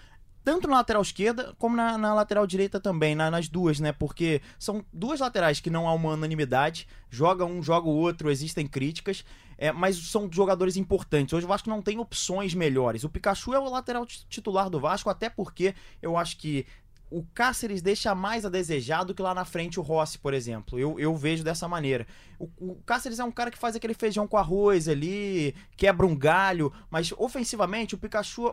Tanto 0.43 0.69
na 0.69 0.75
lateral 0.77 1.01
esquerda 1.01 1.55
como 1.59 1.75
na, 1.75 1.97
na 1.97 2.13
lateral 2.13 2.47
direita 2.47 2.79
também, 2.79 3.15
na- 3.15 3.31
nas 3.31 3.49
duas, 3.49 3.81
né? 3.81 3.93
Porque 3.93 4.43
são 4.59 4.85
duas 4.93 5.19
laterais 5.21 5.59
que 5.59 5.71
não 5.71 5.89
há 5.89 5.95
uma 5.95 6.11
unanimidade, 6.11 6.87
joga 7.09 7.47
um, 7.47 7.63
joga 7.63 7.89
o 7.89 7.95
outro, 7.97 8.31
existem 8.31 8.67
críticas, 8.67 9.25
é, 9.59 9.73
mas 9.73 9.97
são 9.97 10.29
jogadores 10.31 10.77
importantes. 10.77 11.33
Hoje 11.33 11.45
o 11.47 11.49
Vasco 11.49 11.69
não 11.69 11.83
tem 11.83 11.99
opções 11.99 12.55
melhores. 12.55 13.05
O 13.05 13.09
Pikachu 13.09 13.55
é 13.55 13.59
o 13.59 13.69
lateral 13.69 14.07
ti- 14.07 14.27
titular 14.29 14.69
do 14.71 14.81
Vasco, 14.81 15.11
até 15.11 15.29
porque 15.29 15.75
eu 16.03 16.17
acho 16.17 16.37
que 16.37 16.67
o 17.11 17.25
Cáceres 17.35 17.81
deixa 17.81 18.15
mais 18.15 18.45
a 18.45 18.49
desejar 18.49 19.05
do 19.05 19.15
que 19.15 19.23
lá 19.23 19.33
na 19.35 19.45
frente 19.45 19.79
o 19.79 19.83
Rossi, 19.83 20.19
por 20.19 20.35
exemplo. 20.35 20.79
Eu, 20.79 20.99
eu 20.99 21.15
vejo 21.15 21.45
dessa 21.45 21.69
maneira. 21.69 22.07
O, 22.39 22.49
o 22.59 22.75
Cáceres 22.85 23.19
é 23.21 23.25
um 23.25 23.31
cara 23.31 23.51
que 23.51 23.59
faz 23.59 23.77
aquele 23.77 23.95
feijão 23.95 24.27
com 24.27 24.37
arroz 24.37 24.89
ali, 24.89 25.55
quebra 25.77 26.07
um 26.07 26.17
galho, 26.17 26.73
mas 26.91 27.13
ofensivamente 27.17 27.95
o 27.95 27.99
Pikachu 27.99 28.53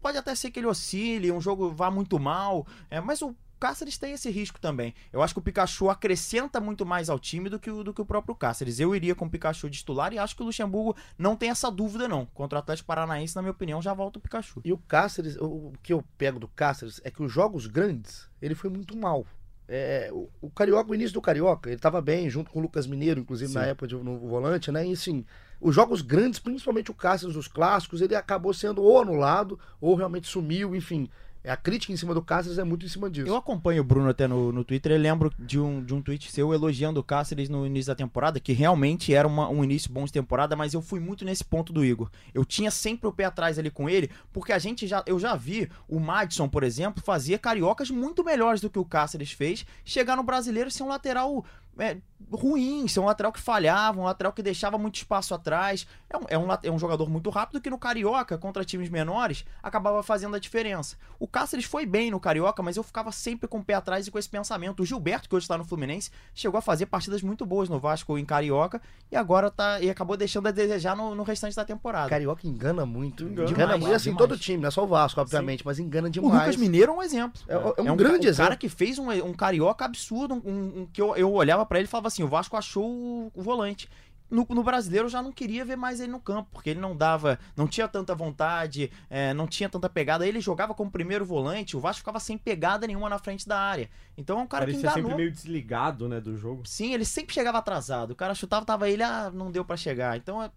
pode 0.00 0.18
até 0.18 0.34
ser 0.36 0.52
que 0.52 0.60
ele 0.60 0.68
oscile, 0.68 1.32
um 1.32 1.40
jogo 1.40 1.70
vá 1.74 1.90
muito 1.90 2.16
mal, 2.18 2.64
é, 2.88 3.00
mas 3.00 3.22
o 3.22 3.34
Cáceres 3.58 3.98
tem 3.98 4.12
esse 4.12 4.30
risco 4.30 4.60
também. 4.60 4.94
Eu 5.12 5.22
acho 5.22 5.34
que 5.34 5.38
o 5.38 5.42
Pikachu 5.42 5.88
acrescenta 5.88 6.60
muito 6.60 6.84
mais 6.84 7.08
ao 7.08 7.18
time 7.18 7.48
do 7.48 7.58
que 7.58 7.70
o, 7.70 7.82
do 7.82 7.92
que 7.92 8.00
o 8.00 8.06
próprio 8.06 8.34
Cáceres. 8.34 8.78
Eu 8.78 8.94
iria 8.94 9.14
com 9.14 9.26
o 9.26 9.30
Pikachu 9.30 9.70
de 9.70 9.78
titular 9.78 10.12
e 10.12 10.18
acho 10.18 10.36
que 10.36 10.42
o 10.42 10.46
Luxemburgo 10.46 10.96
não 11.18 11.36
tem 11.36 11.50
essa 11.50 11.70
dúvida, 11.70 12.08
não. 12.08 12.26
Contra 12.26 12.58
o 12.58 12.60
Atlético 12.60 12.86
Paranaense, 12.86 13.34
na 13.34 13.42
minha 13.42 13.52
opinião, 13.52 13.80
já 13.80 13.94
volta 13.94 14.18
o 14.18 14.22
Pikachu. 14.22 14.60
E 14.64 14.72
o 14.72 14.78
Cáceres, 14.78 15.36
o 15.36 15.72
que 15.82 15.92
eu 15.92 16.04
pego 16.16 16.38
do 16.38 16.48
Cáceres 16.48 17.00
é 17.04 17.10
que 17.10 17.22
os 17.22 17.32
jogos 17.32 17.66
grandes, 17.66 18.28
ele 18.40 18.54
foi 18.54 18.70
muito 18.70 18.96
mal. 18.96 19.26
É, 19.68 20.10
o, 20.12 20.28
o 20.40 20.50
Carioca, 20.50 20.90
o 20.90 20.94
início 20.94 21.14
do 21.14 21.20
Carioca, 21.20 21.70
ele 21.70 21.80
tava 21.80 22.00
bem, 22.00 22.30
junto 22.30 22.50
com 22.50 22.60
o 22.60 22.62
Lucas 22.62 22.86
Mineiro, 22.86 23.20
inclusive 23.20 23.52
na 23.52 23.64
Sim. 23.64 23.70
época 23.70 23.88
de, 23.88 23.96
no 23.96 24.18
volante, 24.18 24.70
né? 24.70 24.86
E 24.86 24.92
assim, 24.92 25.24
os 25.60 25.74
jogos 25.74 26.02
grandes, 26.02 26.38
principalmente 26.38 26.90
o 26.90 26.94
Cáceres, 26.94 27.34
os 27.34 27.48
clássicos, 27.48 28.00
ele 28.00 28.14
acabou 28.14 28.54
sendo 28.54 28.82
ou 28.82 29.00
anulado, 29.00 29.58
ou 29.80 29.94
realmente 29.94 30.28
sumiu, 30.28 30.74
enfim. 30.76 31.08
A 31.48 31.56
crítica 31.56 31.92
em 31.92 31.96
cima 31.96 32.12
do 32.12 32.20
Cáceres 32.22 32.58
é 32.58 32.64
muito 32.64 32.84
em 32.84 32.88
cima 32.88 33.08
disso. 33.08 33.28
Eu 33.28 33.36
acompanho 33.36 33.80
o 33.82 33.84
Bruno 33.84 34.08
até 34.08 34.26
no, 34.26 34.50
no 34.52 34.64
Twitter 34.64 34.92
e 34.92 34.98
lembro 34.98 35.32
de 35.38 35.58
um, 35.60 35.82
de 35.82 35.94
um 35.94 36.02
tweet 36.02 36.30
seu 36.32 36.52
elogiando 36.52 36.98
o 36.98 37.04
Cáceres 37.04 37.48
no 37.48 37.66
início 37.66 37.92
da 37.92 37.94
temporada, 37.94 38.40
que 38.40 38.52
realmente 38.52 39.14
era 39.14 39.28
uma- 39.28 39.48
um 39.48 39.62
início 39.62 39.90
bom 39.92 40.04
de 40.04 40.12
temporada, 40.12 40.56
mas 40.56 40.74
eu 40.74 40.82
fui 40.82 40.98
muito 40.98 41.24
nesse 41.24 41.44
ponto 41.44 41.72
do 41.72 41.84
Igor. 41.84 42.10
Eu 42.34 42.44
tinha 42.44 42.70
sempre 42.70 43.06
o 43.08 43.12
pé 43.12 43.24
atrás 43.26 43.58
ali 43.58 43.70
com 43.70 43.88
ele, 43.88 44.10
porque 44.32 44.52
a 44.52 44.58
gente 44.58 44.86
já, 44.86 45.02
eu 45.06 45.18
já 45.18 45.36
vi 45.36 45.68
o 45.88 46.00
Madison, 46.00 46.48
por 46.48 46.62
exemplo, 46.64 47.02
fazer 47.04 47.38
cariocas 47.38 47.90
muito 47.90 48.24
melhores 48.24 48.60
do 48.60 48.68
que 48.68 48.78
o 48.78 48.84
Cáceres 48.84 49.30
fez, 49.32 49.64
chegar 49.84 50.16
no 50.16 50.22
brasileiro 50.24 50.70
ser 50.70 50.82
um 50.82 50.88
lateral 50.88 51.44
é, 51.78 51.96
ruim, 52.32 52.86
ser 52.88 53.00
um 53.00 53.04
lateral 53.04 53.32
que 53.32 53.40
falhava, 53.40 54.00
um 54.00 54.04
lateral 54.04 54.32
que 54.32 54.42
deixava 54.42 54.78
muito 54.78 54.96
espaço 54.96 55.34
atrás. 55.34 55.86
É 56.08 56.16
um, 56.16 56.22
é, 56.28 56.38
um, 56.38 56.46
é 56.64 56.70
um 56.70 56.78
jogador 56.78 57.08
muito 57.08 57.30
rápido 57.30 57.60
que 57.60 57.70
no 57.70 57.78
Carioca, 57.78 58.38
contra 58.38 58.64
times 58.64 58.88
menores, 58.88 59.44
acabava 59.62 60.02
fazendo 60.02 60.34
a 60.36 60.38
diferença. 60.38 60.96
O 61.18 61.26
Cáceres 61.26 61.64
foi 61.64 61.84
bem 61.86 62.10
no 62.10 62.18
Carioca, 62.20 62.62
mas 62.62 62.76
eu 62.76 62.82
ficava 62.82 63.12
sempre 63.12 63.48
com 63.48 63.58
o 63.58 63.64
pé 63.64 63.74
atrás 63.74 64.06
e 64.06 64.10
com 64.10 64.18
esse 64.18 64.28
pensamento. 64.28 64.82
O 64.82 64.86
Gilberto, 64.86 65.28
que 65.28 65.34
hoje 65.34 65.44
está 65.44 65.58
no 65.58 65.64
Fluminense, 65.64 66.10
chegou 66.34 66.58
a 66.58 66.62
fazer 66.62 66.86
partidas 66.86 67.22
muito 67.22 67.44
boas 67.44 67.68
no 67.68 67.78
Vasco 67.78 68.16
em 68.18 68.24
Carioca 68.24 68.80
e 69.10 69.16
agora 69.16 69.50
tá 69.50 69.80
e 69.80 69.90
acabou 69.90 70.16
deixando 70.16 70.46
a 70.48 70.50
desejar 70.50 70.96
no, 70.96 71.14
no 71.14 71.22
restante 71.22 71.54
da 71.54 71.64
temporada. 71.64 72.08
Carioca 72.08 72.46
engana 72.46 72.86
muito. 72.86 73.24
Engana. 73.24 73.50
Engana, 73.50 73.66
Demais, 73.74 73.80
muito. 73.80 73.92
E 73.92 73.94
assim, 73.94 74.10
demais. 74.10 74.28
todo 74.28 74.38
time, 74.38 74.62
não 74.62 74.68
é 74.68 74.70
só 74.70 74.84
o 74.84 74.86
Vasco, 74.86 75.20
obviamente, 75.20 75.62
mas 75.64 75.78
engana 75.78 76.08
O 76.08 76.10
demais. 76.10 76.32
Lucas 76.40 76.56
Mineiro 76.56 76.92
é 76.92 76.94
um 76.94 77.02
exemplo. 77.02 77.40
É, 77.48 77.54
é 77.54 77.58
um, 77.58 77.86
ca- 77.86 77.94
grande 77.94 78.26
um 78.26 78.30
exemplo. 78.30 78.44
cara 78.44 78.56
que 78.56 78.68
fez 78.68 78.98
um, 78.98 79.10
um 79.10 79.34
carioca 79.34 79.84
absurdo, 79.84 80.34
um, 80.34 80.82
um- 80.82 80.88
que 80.92 81.02
eu, 81.02 81.14
eu 81.16 81.32
olhava 81.32 81.65
pra 81.66 81.78
ele 81.78 81.86
e 81.86 81.90
falava 81.90 82.08
assim: 82.08 82.22
o 82.22 82.28
Vasco 82.28 82.56
achou 82.56 82.84
o, 82.88 83.32
o 83.34 83.42
volante. 83.42 83.88
No, 84.28 84.44
no 84.50 84.64
brasileiro 84.64 85.06
eu 85.06 85.10
já 85.10 85.22
não 85.22 85.30
queria 85.30 85.64
ver 85.64 85.76
mais 85.76 86.00
ele 86.00 86.10
no 86.10 86.18
campo, 86.18 86.48
porque 86.52 86.70
ele 86.70 86.80
não 86.80 86.96
dava, 86.96 87.38
não 87.56 87.68
tinha 87.68 87.86
tanta 87.86 88.12
vontade, 88.12 88.90
é, 89.08 89.32
não 89.32 89.46
tinha 89.46 89.68
tanta 89.68 89.88
pegada. 89.88 90.26
Ele 90.26 90.40
jogava 90.40 90.74
como 90.74 90.90
primeiro 90.90 91.24
volante, 91.24 91.76
o 91.76 91.80
Vasco 91.80 92.00
ficava 92.00 92.18
sem 92.18 92.36
pegada 92.36 92.88
nenhuma 92.88 93.08
na 93.08 93.18
frente 93.20 93.46
da 93.46 93.56
área. 93.56 93.88
Então 94.18 94.40
é 94.40 94.42
um 94.42 94.46
cara 94.48 94.64
Parecia 94.64 94.80
que 94.82 94.86
enganou. 94.88 95.10
sempre 95.10 95.16
meio 95.22 95.30
desligado, 95.32 96.08
né, 96.08 96.20
do 96.20 96.36
jogo. 96.36 96.66
Sim, 96.66 96.92
ele 96.92 97.04
sempre 97.04 97.32
chegava 97.34 97.58
atrasado. 97.58 98.10
O 98.10 98.16
cara 98.16 98.34
chutava, 98.34 98.66
tava 98.66 98.90
ele, 98.90 99.04
ah, 99.04 99.30
não 99.32 99.52
deu 99.52 99.64
pra 99.64 99.76
chegar. 99.76 100.16
Então 100.16 100.42
é- 100.42 100.50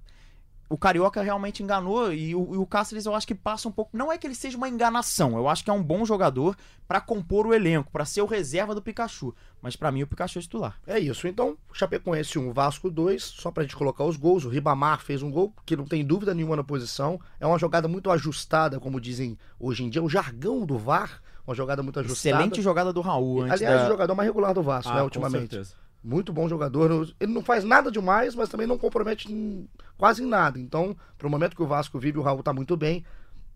o 0.70 0.78
Carioca 0.78 1.22
realmente 1.22 1.64
enganou 1.64 2.14
e 2.14 2.36
o, 2.36 2.54
e 2.54 2.58
o 2.58 2.66
Cáceres 2.66 3.06
eu 3.08 3.16
acho 3.16 3.28
que 3.28 3.34
passa 3.34 3.68
um 3.68 3.72
pouco. 3.72 3.90
Não 3.92 4.12
é 4.12 4.18
que 4.18 4.28
ele 4.28 4.36
seja 4.36 4.56
uma 4.56 4.70
enganação, 4.70 5.36
eu 5.36 5.50
acho 5.50 5.64
que 5.64 5.70
é 5.70 5.74
um 5.74 5.82
bom 5.82 6.06
jogador 6.06 6.56
pra 6.88 7.02
compor 7.02 7.48
o 7.48 7.54
elenco, 7.54 7.92
pra 7.92 8.06
ser 8.06 8.22
o 8.22 8.28
reserva 8.28 8.76
do 8.76 8.82
Pikachu. 8.82 9.34
Mas 9.62 9.76
pra 9.76 9.92
mim 9.92 10.04
o 10.04 10.08
Pikachu 10.08 10.38
é 10.38 10.42
titular. 10.42 10.80
É 10.86 11.00
isso. 11.00 11.28
Então, 11.28 11.58
Chapecoense 11.74 12.38
1, 12.38 12.54
Vasco 12.54 12.90
2, 12.90 13.22
só 13.22 13.52
pra 13.52 13.64
gente 13.64 13.76
colocar 13.76 14.04
os 14.04 14.16
gols. 14.16 14.46
O 14.46 14.50
Ribamar 14.50 15.02
fez 15.02 15.24
um 15.24 15.32
gol 15.32 15.54
que 15.66 15.76
não 15.76 15.86
tem 15.86 16.06
dúvida 16.06 16.34
nenhuma 16.34 16.56
na 16.56 16.64
posição. 16.64 17.20
É 17.40 17.48
uma 17.48 17.58
jogada 17.58 17.88
muito 17.88 18.10
ajustada, 18.12 18.80
como 18.80 19.02
dizem 19.02 19.38
hoje 19.60 19.84
em 19.84 19.90
dia, 19.90 20.04
o 20.04 20.10
jargão 20.10 20.66
do 20.66 20.78
VAR. 20.78 21.22
Uma 21.46 21.56
jogada 21.56 21.82
muito 21.82 22.00
ajustada. 22.00 22.36
Excelente 22.36 22.62
jogada 22.62 22.94
do 22.94 23.02
Raul 23.02 23.42
antes 23.42 23.54
Aliás, 23.54 23.82
da... 23.82 23.88
o 23.88 23.90
jogador 23.90 24.14
mais 24.14 24.28
regular 24.28 24.54
do 24.54 24.62
Vasco, 24.62 24.92
né, 24.92 25.00
com 25.00 25.06
ultimamente. 25.06 25.50
certeza. 25.50 25.74
Muito 26.04 26.32
bom 26.32 26.48
jogador. 26.48 27.10
Ele 27.20 27.34
não 27.34 27.44
faz 27.44 27.64
nada 27.64 27.92
demais, 27.92 28.34
mas 28.36 28.50
também 28.50 28.66
não 28.68 28.78
compromete 28.78 29.28
quase 29.98 30.24
em 30.24 30.28
nada. 30.28 30.58
Então, 30.60 30.96
pro 31.18 31.30
momento 31.30 31.56
que 31.56 31.62
o 31.64 31.68
Vasco 31.68 32.00
vive, 32.00 32.18
o 32.18 32.22
Raul 32.22 32.42
tá 32.42 32.54
muito 32.54 32.78
bem. 32.78 33.06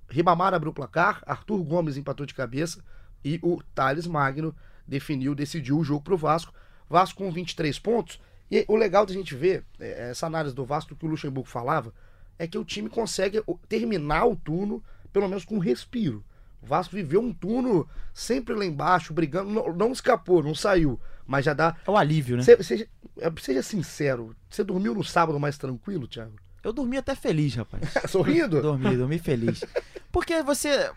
Ribamar 0.09 0.53
abriu 0.53 0.71
o 0.71 0.73
placar, 0.73 1.23
Arthur 1.25 1.63
Gomes 1.63 1.95
empatou 1.97 2.25
de 2.25 2.33
cabeça 2.33 2.83
e 3.23 3.39
o 3.41 3.61
Thales 3.73 4.05
Magno 4.05 4.53
definiu, 4.85 5.33
decidiu 5.33 5.77
o 5.79 5.83
jogo 5.83 6.03
pro 6.03 6.17
Vasco. 6.17 6.53
Vasco 6.89 7.17
com 7.17 7.31
23 7.31 7.79
pontos. 7.79 8.19
E 8.51 8.65
o 8.67 8.75
legal 8.75 9.05
da 9.05 9.13
gente 9.13 9.33
ver, 9.33 9.63
é, 9.79 10.09
essa 10.11 10.27
análise 10.27 10.53
do 10.53 10.65
Vasco 10.65 10.95
que 10.95 11.05
o 11.05 11.09
Luxemburgo 11.09 11.49
falava, 11.49 11.93
é 12.37 12.45
que 12.45 12.57
o 12.57 12.65
time 12.65 12.89
consegue 12.89 13.41
o- 13.47 13.57
terminar 13.69 14.25
o 14.25 14.35
turno, 14.35 14.83
pelo 15.13 15.27
menos 15.29 15.45
com 15.45 15.55
um 15.55 15.59
respiro. 15.59 16.23
O 16.63 16.65
Vasco 16.65 16.95
viveu 16.95 17.21
um 17.21 17.33
turno 17.33 17.87
sempre 18.13 18.55
lá 18.55 18.65
embaixo, 18.65 19.13
brigando, 19.13 19.51
não, 19.51 19.73
não 19.73 19.91
escapou, 19.91 20.41
não 20.41 20.55
saiu, 20.55 20.99
mas 21.27 21.43
já 21.45 21.53
dá 21.53 21.75
É 21.85 21.91
o 21.91 21.97
alívio, 21.97 22.37
né? 22.37 22.43
Se- 22.43 22.63
Seja, 22.63 22.87
é, 23.19 23.31
seja 23.41 23.61
sincero, 23.61 24.33
você 24.49 24.63
dormiu 24.63 24.95
no 24.95 25.03
sábado 25.03 25.39
mais 25.39 25.57
tranquilo, 25.57 26.07
Thiago? 26.07 26.33
Eu 26.63 26.71
dormi 26.71 26.95
até 26.97 27.13
feliz, 27.15 27.53
rapaz. 27.55 27.83
Sorrindo? 28.09 28.61
Dormi, 28.61 28.95
dormi 28.95 29.19
feliz. 29.19 29.65
Porque 30.11 30.41
você. 30.41 30.89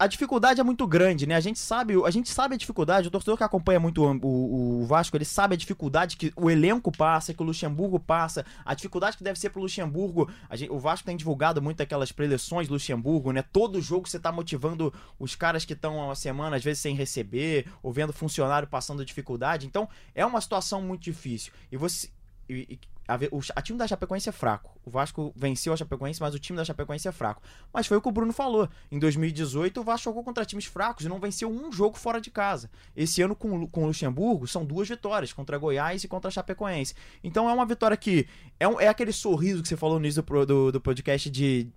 A 0.00 0.06
dificuldade 0.06 0.58
é 0.58 0.64
muito 0.64 0.86
grande, 0.86 1.26
né? 1.26 1.34
A 1.34 1.40
gente 1.40 1.58
sabe, 1.58 1.92
a 2.02 2.10
gente 2.10 2.30
sabe 2.30 2.54
a 2.54 2.58
dificuldade, 2.58 3.06
o 3.08 3.10
torcedor 3.10 3.36
que 3.36 3.44
acompanha 3.44 3.78
muito 3.78 4.02
o, 4.02 4.80
o- 4.80 4.86
Vasco, 4.86 5.14
ele 5.14 5.26
sabe 5.26 5.54
a 5.54 5.58
dificuldade 5.58 6.16
que 6.16 6.32
o 6.34 6.50
elenco 6.50 6.90
passa, 6.90 7.34
que 7.34 7.42
o 7.42 7.44
Luxemburgo 7.44 8.00
passa, 8.00 8.46
a 8.64 8.72
dificuldade 8.74 9.18
que 9.18 9.22
deve 9.22 9.38
ser 9.38 9.50
pro 9.50 9.60
Luxemburgo. 9.60 10.30
Gente- 10.52 10.72
o 10.72 10.78
Vasco 10.78 11.04
tem 11.04 11.18
divulgado 11.18 11.60
muito 11.60 11.82
aquelas 11.82 12.10
preleções 12.10 12.66
do 12.66 12.72
Luxemburgo, 12.72 13.30
né? 13.30 13.42
Todo 13.42 13.78
jogo 13.82 14.08
você 14.08 14.18
tá 14.18 14.32
motivando 14.32 14.90
os 15.18 15.34
caras 15.36 15.66
que 15.66 15.74
estão 15.74 15.98
uma 15.98 16.14
semana, 16.14 16.56
às 16.56 16.64
vezes, 16.64 16.80
sem 16.80 16.94
receber, 16.94 17.66
ou 17.82 17.92
vendo 17.92 18.10
funcionário 18.12 18.66
passando 18.66 19.04
dificuldade. 19.04 19.66
Então, 19.66 19.86
é 20.14 20.24
uma 20.24 20.40
situação 20.40 20.80
muito 20.80 21.02
difícil. 21.02 21.52
E 21.70 21.76
você. 21.76 22.08
e- 22.48 22.66
e- 22.70 22.80
a, 23.14 23.18
o, 23.36 23.40
a 23.56 23.62
time 23.62 23.78
da 23.78 23.86
Chapecoense 23.86 24.28
é 24.28 24.32
fraco. 24.32 24.78
O 24.84 24.90
Vasco 24.90 25.32
venceu 25.36 25.72
a 25.72 25.76
Chapecoense, 25.76 26.20
mas 26.20 26.34
o 26.34 26.38
time 26.38 26.56
da 26.56 26.64
Chapecoense 26.64 27.08
é 27.08 27.12
fraco. 27.12 27.42
Mas 27.72 27.86
foi 27.86 27.96
o 27.96 28.00
que 28.02 28.08
o 28.08 28.12
Bruno 28.12 28.32
falou. 28.32 28.68
Em 28.90 28.98
2018, 28.98 29.80
o 29.80 29.84
Vasco 29.84 30.04
jogou 30.04 30.22
contra 30.24 30.44
times 30.44 30.64
fracos 30.64 31.04
e 31.04 31.08
não 31.08 31.18
venceu 31.20 31.50
um 31.50 31.70
jogo 31.72 31.96
fora 31.98 32.20
de 32.20 32.30
casa. 32.30 32.70
Esse 32.96 33.20
ano, 33.22 33.34
com, 33.36 33.66
com 33.66 33.84
o 33.84 33.86
Luxemburgo, 33.86 34.46
são 34.46 34.64
duas 34.64 34.88
vitórias, 34.88 35.32
contra 35.32 35.58
Goiás 35.58 36.04
e 36.04 36.08
contra 36.08 36.28
a 36.28 36.30
Chapecoense. 36.30 36.94
Então 37.22 37.48
é 37.48 37.52
uma 37.52 37.66
vitória 37.66 37.96
que. 37.96 38.26
É, 38.58 38.68
um- 38.68 38.80
é 38.80 38.88
aquele 38.88 39.12
sorriso 39.12 39.62
que 39.62 39.68
você 39.68 39.76
falou 39.76 39.98
no 39.98 40.04
início 40.04 40.22
do, 40.22 40.46
do, 40.46 40.72
do 40.72 40.80
podcast 40.80 41.28
de. 41.30 41.68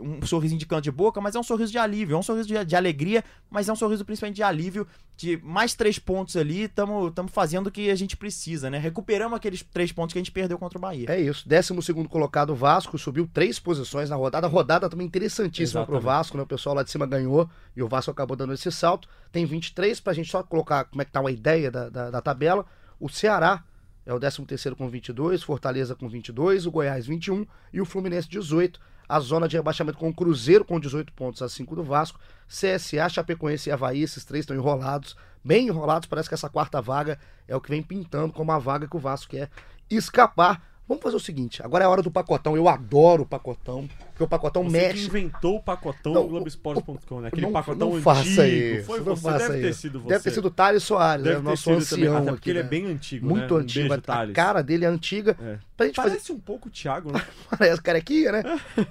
Um 0.00 0.24
sorrisinho 0.26 0.58
de 0.58 0.66
canto 0.66 0.82
de 0.82 0.90
boca, 0.90 1.20
mas 1.20 1.34
é 1.34 1.38
um 1.38 1.42
sorriso 1.42 1.70
de 1.70 1.78
alívio, 1.78 2.14
é 2.14 2.18
um 2.18 2.22
sorriso 2.22 2.48
de, 2.48 2.64
de 2.64 2.76
alegria, 2.76 3.24
mas 3.50 3.68
é 3.68 3.72
um 3.72 3.76
sorriso 3.76 4.04
principalmente 4.04 4.36
de 4.36 4.42
alívio, 4.42 4.86
de 5.16 5.36
mais 5.42 5.74
três 5.74 5.98
pontos 5.98 6.36
ali, 6.36 6.62
estamos 6.62 7.12
fazendo 7.30 7.68
o 7.68 7.70
que 7.70 7.90
a 7.90 7.94
gente 7.94 8.16
precisa, 8.16 8.68
né? 8.68 8.78
Recuperamos 8.78 9.36
aqueles 9.36 9.62
três 9.62 9.92
pontos 9.92 10.12
que 10.12 10.18
a 10.18 10.22
gente 10.22 10.32
perdeu 10.32 10.58
contra 10.58 10.76
o 10.76 10.80
Bahia. 10.80 11.06
É 11.08 11.20
isso. 11.20 11.48
12 11.48 11.72
colocado 12.08 12.50
o 12.50 12.54
Vasco, 12.54 12.98
subiu 12.98 13.28
três 13.32 13.58
posições 13.58 14.10
na 14.10 14.16
rodada. 14.16 14.46
Rodada 14.46 14.88
também 14.88 15.06
interessantíssima 15.06 15.84
pro 15.86 15.96
Exatamente. 15.96 16.04
Vasco, 16.04 16.36
né? 16.36 16.42
O 16.42 16.46
pessoal 16.46 16.74
lá 16.74 16.82
de 16.82 16.90
cima 16.90 17.06
ganhou 17.06 17.48
e 17.76 17.82
o 17.82 17.88
Vasco 17.88 18.10
acabou 18.10 18.36
dando 18.36 18.52
esse 18.52 18.70
salto. 18.72 19.08
Tem 19.30 19.46
23, 19.46 20.00
pra 20.00 20.12
gente 20.12 20.30
só 20.30 20.42
colocar 20.42 20.84
como 20.84 21.02
é 21.02 21.04
que 21.04 21.12
tá 21.12 21.20
uma 21.20 21.30
ideia 21.30 21.70
da, 21.70 21.88
da, 21.88 22.10
da 22.10 22.20
tabela. 22.20 22.66
O 22.98 23.08
Ceará 23.08 23.62
é 24.06 24.12
o 24.12 24.18
13 24.18 24.74
com 24.76 24.88
22, 24.88 25.42
Fortaleza 25.42 25.94
com 25.94 26.08
22, 26.08 26.66
o 26.66 26.70
Goiás 26.70 27.06
21 27.06 27.46
e 27.72 27.80
o 27.80 27.84
Fluminense 27.84 28.28
18. 28.28 28.80
A 29.08 29.20
zona 29.20 29.46
de 29.46 29.56
rebaixamento 29.56 29.98
com 29.98 30.08
o 30.08 30.14
Cruzeiro 30.14 30.64
com 30.64 30.80
18 30.80 31.12
pontos 31.12 31.42
a 31.42 31.48
5 31.48 31.76
do 31.76 31.82
Vasco. 31.82 32.18
CSA, 32.48 33.08
Chapecoense 33.08 33.68
e 33.68 33.72
Havaí, 33.72 34.02
esses 34.02 34.24
três 34.24 34.42
estão 34.42 34.56
enrolados, 34.56 35.16
bem 35.42 35.68
enrolados. 35.68 36.06
Parece 36.08 36.28
que 36.28 36.34
essa 36.34 36.48
quarta 36.48 36.80
vaga 36.80 37.18
é 37.46 37.54
o 37.54 37.60
que 37.60 37.70
vem 37.70 37.82
pintando 37.82 38.32
como 38.32 38.52
a 38.52 38.58
vaga 38.58 38.88
que 38.88 38.96
o 38.96 39.00
Vasco 39.00 39.30
quer 39.30 39.50
escapar. 39.90 40.62
Vamos 40.86 41.02
fazer 41.02 41.16
o 41.16 41.20
seguinte, 41.20 41.62
agora 41.62 41.84
é 41.84 41.86
a 41.86 41.90
hora 41.90 42.02
do 42.02 42.10
pacotão. 42.10 42.54
Eu 42.54 42.68
adoro 42.68 43.22
o 43.22 43.26
pacotão, 43.26 43.88
porque 44.10 44.22
o 44.22 44.28
pacotão 44.28 44.64
Você 44.64 44.70
mexe. 44.70 45.00
que 45.00 45.06
inventou 45.06 45.56
o 45.56 45.62
pacotão 45.62 46.12
Não, 46.12 46.22
do 46.24 46.28
Globoesporte.com, 46.28 47.20
né? 47.22 47.28
Aquele 47.28 47.46
não, 47.46 47.52
pacotão 47.52 47.78
não 47.88 47.94
antigo. 47.96 48.02
faça 48.04 48.46
isso. 48.46 48.84
Foi 48.86 48.98
não 48.98 49.04
você, 49.16 49.22
faça 49.22 49.48
deve 49.48 49.60
ter 49.62 49.70
isso. 49.70 49.80
sido 49.80 50.00
você. 50.00 50.08
Deve 50.10 50.24
ter 50.24 50.30
sido 50.30 50.44
o 50.44 50.50
Thales 50.50 50.82
Soares, 50.82 51.24
Deve 51.24 51.36
é 51.36 51.38
o 51.38 51.42
ter 51.42 51.48
nosso 51.48 51.62
sido 51.62 51.76
ancião 51.76 51.96
também, 51.98 52.08
até 52.14 52.20
aqui. 52.28 52.30
porque 52.36 52.50
ele 52.50 52.58
é 52.58 52.62
né? 52.62 52.68
bem 52.68 52.86
antigo, 52.86 53.26
Muito 53.26 53.54
né? 53.54 53.60
Um 53.60 53.62
antigo. 53.62 53.88
beijo, 53.88 53.94
a 53.94 54.02
Thales. 54.02 54.34
cara 54.34 54.62
dele 54.62 54.84
é 54.84 54.88
antiga. 54.88 55.36
É. 55.40 55.58
Pra 55.74 55.86
gente 55.86 55.96
fazer. 55.96 56.08
Parece 56.10 56.32
um 56.32 56.38
pouco 56.38 56.68
o 56.68 56.70
Thiago, 56.70 57.10
né? 57.12 57.24
Parece 57.48 57.80
carequinha, 57.80 58.32
né? 58.32 58.42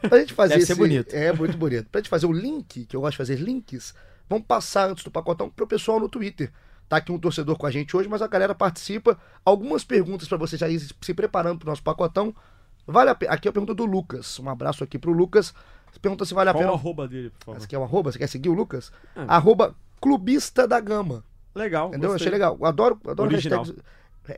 Pra 0.09 0.17
gente 0.19 0.33
fazer 0.33 0.49
Deve 0.55 0.63
esse... 0.63 0.73
ser 0.73 0.79
bonito. 0.79 1.13
É, 1.13 1.31
muito 1.31 1.55
bonito. 1.59 1.87
Pra 1.91 1.99
gente 2.01 2.09
fazer 2.09 2.25
o 2.25 2.31
link, 2.31 2.85
que 2.85 2.95
eu 2.95 3.01
gosto 3.01 3.11
de 3.11 3.17
fazer 3.17 3.35
links, 3.35 3.93
vamos 4.27 4.47
passar 4.47 4.89
antes 4.89 5.03
do 5.03 5.11
pacotão 5.11 5.47
pro 5.47 5.67
pessoal 5.67 5.99
no 5.99 6.09
Twitter. 6.09 6.51
Tá 6.89 6.97
aqui 6.97 7.11
um 7.11 7.17
torcedor 7.19 7.57
com 7.57 7.65
a 7.65 7.71
gente 7.71 7.95
hoje, 7.95 8.07
mas 8.09 8.21
a 8.21 8.27
galera 8.27 8.53
participa. 8.53 9.17
Algumas 9.43 9.83
perguntas 9.83 10.27
pra 10.27 10.37
você 10.37 10.57
já 10.57 10.67
ir 10.69 10.79
se 10.79 11.13
preparando 11.13 11.59
pro 11.59 11.69
nosso 11.69 11.81
pacotão. 11.83 12.33
Vale 12.85 13.09
a 13.09 13.15
pena. 13.15 13.31
Aqui 13.33 13.47
é 13.47 13.49
a 13.49 13.53
pergunta 13.53 13.73
do 13.73 13.85
Lucas. 13.85 14.37
Um 14.39 14.49
abraço 14.49 14.83
aqui 14.83 14.99
pro 14.99 15.11
Lucas. 15.11 15.53
Pergunta 16.01 16.25
se 16.25 16.33
vale 16.33 16.49
a 16.49 16.53
Qual 16.53 16.63
o 16.63 16.65
pena. 16.67 16.77
arroba 16.77 17.07
dele, 17.07 17.29
por 17.31 17.45
favor? 17.45 17.57
Esse 17.57 17.65
aqui 17.65 17.75
é 17.75 17.79
um 17.79 17.83
arroba, 17.83 18.11
você 18.11 18.17
quer 18.19 18.27
seguir 18.27 18.49
o 18.49 18.53
Lucas? 18.53 18.91
Ah. 19.15 19.37
Arroba 19.37 19.75
clubista 20.01 20.67
da 20.67 20.79
gama. 20.79 21.23
Legal, 21.55 21.89
Entendeu? 21.89 22.09
gostei. 22.11 22.27
Achei 22.27 22.31
legal. 22.31 22.57
Adoro, 22.65 22.99
adoro 23.07 23.29
Original. 23.29 23.59
hashtags. 23.61 23.83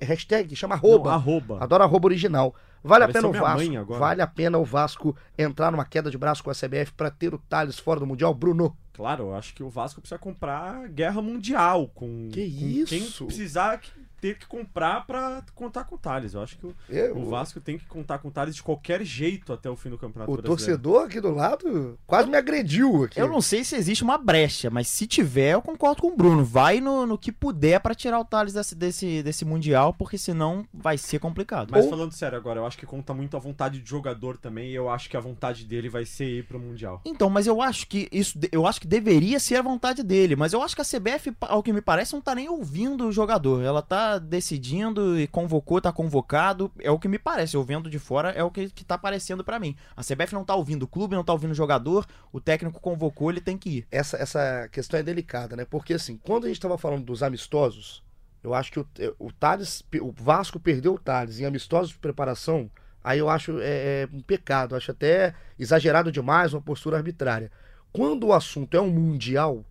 Hashtag, 0.02 0.56
chama 0.56 0.76
Não, 0.76 0.84
arroba. 0.84 1.14
arroba. 1.14 1.58
Adoro 1.64 1.84
arroba 1.84 2.08
original. 2.08 2.54
Vale 2.88 3.04
a 3.04 3.08
pena 3.08 3.28
o 3.28 3.32
minha 3.32 3.84
Vasco. 3.84 3.94
Vale 4.00 4.22
a 4.22 4.28
pena 4.28 4.58
o 4.58 4.64
Vasco 4.64 5.16
entrar 5.38 5.72
numa 5.72 5.86
queda 5.86 6.12
de 6.12 6.18
braço 6.18 6.44
com 6.44 6.52
a 6.52 6.54
CBF 6.54 6.94
pra 6.94 7.10
ter 7.10 7.34
o 7.34 7.38
Thales 7.38 7.80
fora 7.80 8.00
do 8.00 8.06
Mundial, 8.06 8.34
Bruno. 8.34 8.78
Claro, 8.94 9.26
eu 9.26 9.36
acho 9.36 9.54
que 9.54 9.64
o 9.64 9.70
Vasco 9.70 10.00
precisa 10.00 10.20
comprar 10.20 10.88
guerra 10.90 11.22
mundial 11.22 11.88
com, 11.90 12.30
Que 12.32 12.50
com 12.50 12.66
isso? 12.66 12.88
quem 12.96 13.28
precisar 13.28 13.82
ter 14.26 14.40
que 14.40 14.48
comprar 14.48 15.06
pra 15.06 15.44
contar 15.54 15.84
com 15.84 15.94
o 15.96 15.98
Thales. 16.00 16.34
Eu 16.34 16.42
acho 16.42 16.58
que 16.58 16.66
o, 16.66 16.76
Eu- 16.90 17.16
o 17.18 17.30
Vasco 17.30 17.60
tem 17.62 17.78
que 17.78 17.86
contar 17.86 18.18
com 18.18 18.30
o 18.30 18.32
Thales 18.32 18.56
de 18.56 18.64
qualquer 18.64 19.04
jeito 19.04 19.54
até 19.54 19.70
o 19.70 19.76
fim 19.76 19.90
do 19.90 20.00
Campeonato 20.00 20.32
o 20.32 20.36
Brasileiro. 20.38 20.58
torcedor 20.82 21.06
aqui 21.06 21.22
do 21.22 21.32
lado 21.32 21.96
quase 22.08 22.28
me 22.28 22.36
agrediu 22.36 23.04
aqui. 23.04 23.20
Eu 23.22 23.28
não 23.30 23.40
sei 23.42 23.64
se 23.64 23.76
existe 23.76 24.04
uma 24.04 24.18
brecha, 24.18 24.70
mas 24.72 24.88
se 24.88 25.06
tiver, 25.06 25.54
eu 25.54 25.62
concordo 25.62 26.02
com 26.02 26.08
o 26.08 26.16
Bruno. 26.16 26.44
Vai 26.44 26.82
no, 26.82 27.06
no 27.06 27.18
que 27.20 27.32
puder 27.32 27.80
pra 27.82 27.94
tirar 27.94 28.20
o 28.20 28.26
Thales 28.26 28.54
desse, 28.54 28.74
desse, 28.76 29.22
desse 29.22 29.46
Mundial, 29.46 29.94
porque 29.94 30.18
senão 30.18 30.66
vai 30.74 30.98
ser 30.98 31.20
complicado. 31.20 31.70
Mas 31.72 31.84
Ou- 31.86 31.92
falando 31.92 32.12
sério 32.12 32.36
agora, 32.38 32.60
eu 32.60 32.66
acho 32.66 32.78
que 32.80 32.86
conta 32.88 33.14
muito 33.14 33.38
a 33.38 33.40
vontade 33.40 33.80
de 33.80 33.88
jogador 33.88 34.38
também, 34.38 34.72
e 34.72 34.76
eu 34.76 34.90
acho 34.90 35.08
que 35.08 35.16
a 35.18 35.20
vontade 35.20 35.66
dele 35.66 35.88
vai 35.88 36.04
ser 36.06 36.26
ir 36.40 36.46
pro 36.46 36.60
Mundial. 36.60 37.00
Então, 37.06 37.30
mas 37.30 37.46
eu 37.46 37.62
acho 37.62 37.86
que 37.88 38.08
isso, 38.12 38.40
eu 38.52 38.66
acho 38.66 38.82
que 38.82 38.88
deveria 38.88 39.40
ser 39.40 39.58
a 39.58 39.62
vontade 39.62 40.02
dele, 40.02 40.36
mas 40.36 40.52
eu 40.54 40.62
acho 40.64 40.76
que 40.76 40.82
a 40.82 40.86
CBF, 40.86 41.32
ao 41.42 41.62
que 41.62 41.72
me 41.72 41.82
parece, 41.82 42.14
não 42.14 42.22
tá 42.22 42.34
nem 42.34 42.50
ouvindo 42.50 43.08
o 43.08 43.12
jogador. 43.12 43.62
Ela 43.62 43.82
tá 43.82 44.15
decidindo 44.20 45.20
e 45.20 45.28
convocou, 45.28 45.82
tá 45.82 45.92
convocado, 45.92 46.72
é 46.80 46.90
o 46.92 47.00
que 47.00 47.08
me 47.08 47.20
parece. 47.20 47.56
Eu 47.56 47.64
vendo 47.64 47.90
de 47.90 48.00
fora 48.00 48.30
é 48.30 48.44
o 48.44 48.52
que, 48.52 48.70
que 48.70 48.84
tá 48.84 48.96
aparecendo 48.96 49.44
pra 49.44 49.60
mim. 49.60 49.76
A 49.96 50.02
CBF 50.02 50.34
não 50.34 50.46
tá 50.46 50.56
ouvindo 50.56 50.84
o 50.84 50.88
clube, 50.88 51.16
não 51.16 51.24
tá 51.24 51.34
ouvindo 51.34 51.52
o 51.52 51.56
jogador, 51.56 52.06
o 52.32 52.40
técnico 52.40 52.80
convocou, 52.80 53.30
ele 53.30 53.42
tem 53.42 53.58
que 53.58 53.70
ir. 53.70 53.88
essa, 53.92 54.18
essa 54.18 54.68
questão 54.72 55.00
é 55.00 55.04
delicada, 55.04 55.56
né? 55.56 55.66
Porque 55.66 55.94
assim, 55.94 56.18
quando 56.18 56.46
a 56.46 56.48
gente 56.48 56.58
estava 56.58 56.78
falando 56.78 57.06
dos 57.06 57.24
amistosos, 57.24 58.04
eu 58.44 58.54
acho 58.54 58.72
que 58.72 58.80
o, 58.80 58.88
o 59.18 59.32
Thales, 59.32 59.84
o 60.02 60.12
Vasco 60.12 60.60
perdeu 60.60 60.94
o 60.94 61.00
Thales 61.00 61.40
em 61.40 61.46
amistosos 61.46 61.90
de 61.90 61.98
preparação, 61.98 62.70
aí 63.04 63.20
eu 63.20 63.30
acho 63.30 63.60
é, 63.60 64.04
é 64.04 64.10
um 64.14 64.22
pecado, 64.22 64.76
acho 64.76 64.92
até 64.92 65.34
exagerado 65.58 66.12
demais, 66.12 66.54
uma 66.54 66.62
postura 66.62 66.98
arbitrária. 66.98 67.52
Quando 67.92 68.28
o 68.28 68.34
assunto 68.34 68.76
é 68.76 68.82
um 68.82 68.90
mundial, 68.90 69.66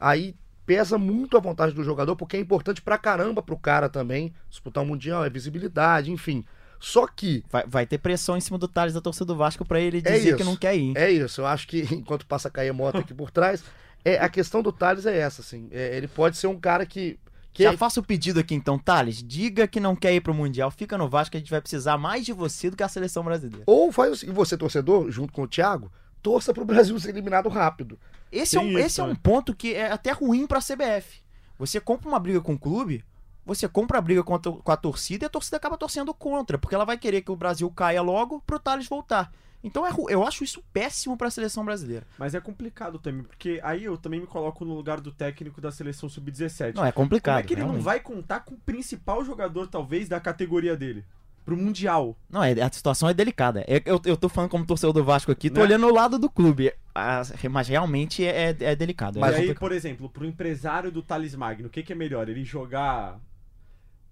aí 0.00 0.34
pesa 0.68 0.98
muito 0.98 1.34
a 1.34 1.40
vontade 1.40 1.72
do 1.72 1.82
jogador, 1.82 2.14
porque 2.14 2.36
é 2.36 2.40
importante 2.40 2.82
pra 2.82 2.98
caramba 2.98 3.42
pro 3.42 3.56
cara 3.56 3.88
também 3.88 4.34
disputar 4.50 4.84
um 4.84 4.86
mundial, 4.86 5.24
é 5.24 5.30
visibilidade, 5.30 6.12
enfim. 6.12 6.44
Só 6.78 7.06
que 7.06 7.42
Vai, 7.50 7.64
vai 7.66 7.86
ter 7.86 7.96
pressão 7.96 8.36
em 8.36 8.40
cima 8.40 8.58
do 8.58 8.68
Thales 8.68 8.92
da 8.92 9.00
torcida 9.00 9.24
do 9.24 9.34
Vasco 9.34 9.64
pra 9.64 9.80
ele 9.80 10.02
É 10.04 10.12
dizer 10.12 10.36
que 10.36 10.42
isso. 10.42 10.44
não 10.50 10.54
quer 10.56 10.76
ir. 10.76 10.94
É 10.94 11.10
isso, 11.10 11.40
eu 11.40 11.46
acho 11.46 11.66
que 11.66 11.88
enquanto 11.90 12.26
passa 12.26 12.48
a 12.48 12.50
cair 12.50 12.68
a 12.68 12.72
moto 12.74 12.98
aqui 12.98 13.14
por 13.14 13.30
trás, 13.30 13.64
é, 14.04 14.18
a 14.18 14.28
questão 14.28 14.62
do 14.62 14.70
Thales 14.70 15.06
é 15.06 15.16
essa, 15.18 15.40
assim. 15.40 15.68
É, 15.72 15.96
ele 15.96 16.06
pode 16.06 16.36
ser 16.36 16.48
um 16.48 16.60
cara 16.60 16.84
que. 16.84 17.18
que 17.54 17.62
Já 17.62 17.72
faço 17.74 18.00
o 18.00 18.04
pedido 18.04 18.38
aqui 18.38 18.54
então, 18.54 18.78
Thales, 18.78 19.22
diga 19.22 19.66
que 19.66 19.80
não 19.80 19.96
quer 19.96 20.12
ir 20.14 20.20
pro 20.20 20.34
Mundial, 20.34 20.70
fica 20.70 20.98
no 20.98 21.08
Vasco, 21.08 21.34
a 21.34 21.40
gente 21.40 21.50
vai 21.50 21.62
precisar 21.62 21.96
mais 21.96 22.26
de 22.26 22.34
você 22.34 22.68
do 22.68 22.76
que 22.76 22.82
a 22.82 22.88
seleção 22.88 23.24
brasileira. 23.24 23.64
Ou 23.66 23.90
faz 23.90 24.12
assim, 24.12 24.28
e 24.28 24.32
você, 24.32 24.54
torcedor, 24.54 25.10
junto 25.10 25.32
com 25.32 25.42
o 25.44 25.48
Thiago, 25.48 25.90
torça 26.22 26.52
pro 26.52 26.64
Brasil 26.64 26.98
ser 27.00 27.10
eliminado 27.10 27.48
rápido. 27.48 27.98
Esse, 28.30 28.56
é 28.56 28.60
um, 28.60 28.68
isso, 28.70 28.78
esse 28.78 29.00
é 29.00 29.04
né? 29.04 29.10
um 29.10 29.14
ponto 29.14 29.54
que 29.54 29.74
é 29.74 29.90
até 29.90 30.12
ruim 30.12 30.46
pra 30.46 30.60
CBF. 30.60 31.20
Você 31.58 31.80
compra 31.80 32.08
uma 32.08 32.18
briga 32.18 32.40
com 32.40 32.54
o 32.54 32.58
clube, 32.58 33.04
você 33.44 33.66
compra 33.68 33.98
a 33.98 34.00
briga 34.00 34.22
com 34.22 34.34
a, 34.34 34.38
com 34.40 34.70
a 34.72 34.76
torcida 34.76 35.24
e 35.24 35.26
a 35.26 35.30
torcida 35.30 35.56
acaba 35.56 35.76
torcendo 35.78 36.12
contra, 36.12 36.58
porque 36.58 36.74
ela 36.74 36.84
vai 36.84 36.98
querer 36.98 37.22
que 37.22 37.32
o 37.32 37.36
Brasil 37.36 37.70
caia 37.70 38.02
logo 38.02 38.42
pro 38.46 38.58
Thales 38.58 38.86
voltar. 38.86 39.32
Então 39.62 39.84
é, 39.84 39.90
eu 40.08 40.24
acho 40.24 40.44
isso 40.44 40.62
péssimo 40.72 41.16
pra 41.16 41.30
seleção 41.30 41.64
brasileira. 41.64 42.06
Mas 42.16 42.34
é 42.34 42.40
complicado 42.40 42.98
também, 42.98 43.24
porque 43.24 43.60
aí 43.64 43.84
eu 43.84 43.96
também 43.96 44.20
me 44.20 44.26
coloco 44.26 44.64
no 44.64 44.74
lugar 44.74 45.00
do 45.00 45.10
técnico 45.10 45.60
da 45.60 45.72
seleção 45.72 46.08
sub-17. 46.08 46.74
Não, 46.74 46.84
é 46.84 46.92
Como 46.92 47.06
complicado. 47.06 47.40
é 47.40 47.42
que 47.42 47.54
ele 47.54 47.62
não 47.62 47.68
realmente. 47.68 47.84
vai 47.84 47.98
contar 48.00 48.40
com 48.40 48.54
o 48.54 48.58
principal 48.58 49.24
jogador, 49.24 49.66
talvez, 49.66 50.08
da 50.08 50.20
categoria 50.20 50.76
dele? 50.76 51.04
Pro 51.48 51.56
Mundial. 51.56 52.14
Não, 52.28 52.42
é, 52.44 52.52
a 52.60 52.70
situação 52.70 53.08
é 53.08 53.14
delicada. 53.14 53.64
É- 53.66 53.82
Eu, 53.86 53.98
eu 54.04 54.16
tô 54.18 54.28
falando 54.28 54.50
como 54.50 54.66
torcedor 54.66 54.92
do 54.92 55.02
Vasco 55.02 55.32
aqui, 55.32 55.48
tô 55.48 55.60
Né? 55.60 55.62
olhando 55.66 55.86
o 55.86 55.94
lado 55.94 56.18
do 56.18 56.28
clube. 56.28 56.70
Ah, 56.94 57.22
mas 57.50 57.68
realmente 57.68 58.22
é, 58.22 58.54
é 58.60 58.76
delicado. 58.76 59.18
é 59.18 59.20
Mas 59.22 59.30
e 59.30 59.34
aí, 59.34 59.40
complicado. 59.40 59.60
por 59.60 59.72
exemplo, 59.72 60.10
pro 60.10 60.26
empresário 60.26 60.92
do 60.92 61.00
Thales 61.02 61.34
Magno, 61.34 61.68
o 61.68 61.70
que, 61.70 61.82
que 61.82 61.92
é 61.92 61.96
melhor? 61.96 62.28
Ele 62.28 62.44
jogar 62.44 63.18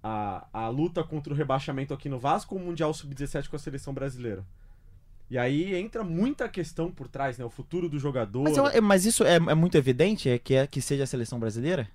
a, 0.03 0.46
a 0.53 0.68
luta 0.68 1.05
contra 1.05 1.33
o 1.33 1.37
rebaixamento 1.37 1.92
aqui 1.92 2.09
no 2.09 2.18
Vasco 2.18 2.55
ou 2.55 2.61
o 2.61 2.64
Mundial 2.64 2.94
Sub-17 2.94 3.49
com 3.49 3.57
a 3.57 3.59
seleção 3.59 3.92
brasileira? 3.92 4.42
E 5.29 5.37
aí 5.37 5.75
entra 5.75 6.03
muita 6.05 6.49
questão 6.49 6.90
por 6.90 7.07
trás, 7.09 7.37
né? 7.37 7.44
O 7.44 7.51
futuro 7.51 7.88
do 7.88 7.99
jogador. 7.99 8.44
Mas, 8.44 8.57
eu- 8.57 8.66
é- 8.68 8.81
mas 8.81 9.05
isso 9.05 9.25
é, 9.25 9.35
é 9.35 9.55
muito 9.55 9.77
evidente, 9.77 10.31
é 10.31 10.38
que, 10.38 10.55
é 10.55 10.66
que 10.66 10.81
seja 10.81 11.03
a 11.03 11.07
seleção 11.07 11.38
brasileira? 11.38 11.87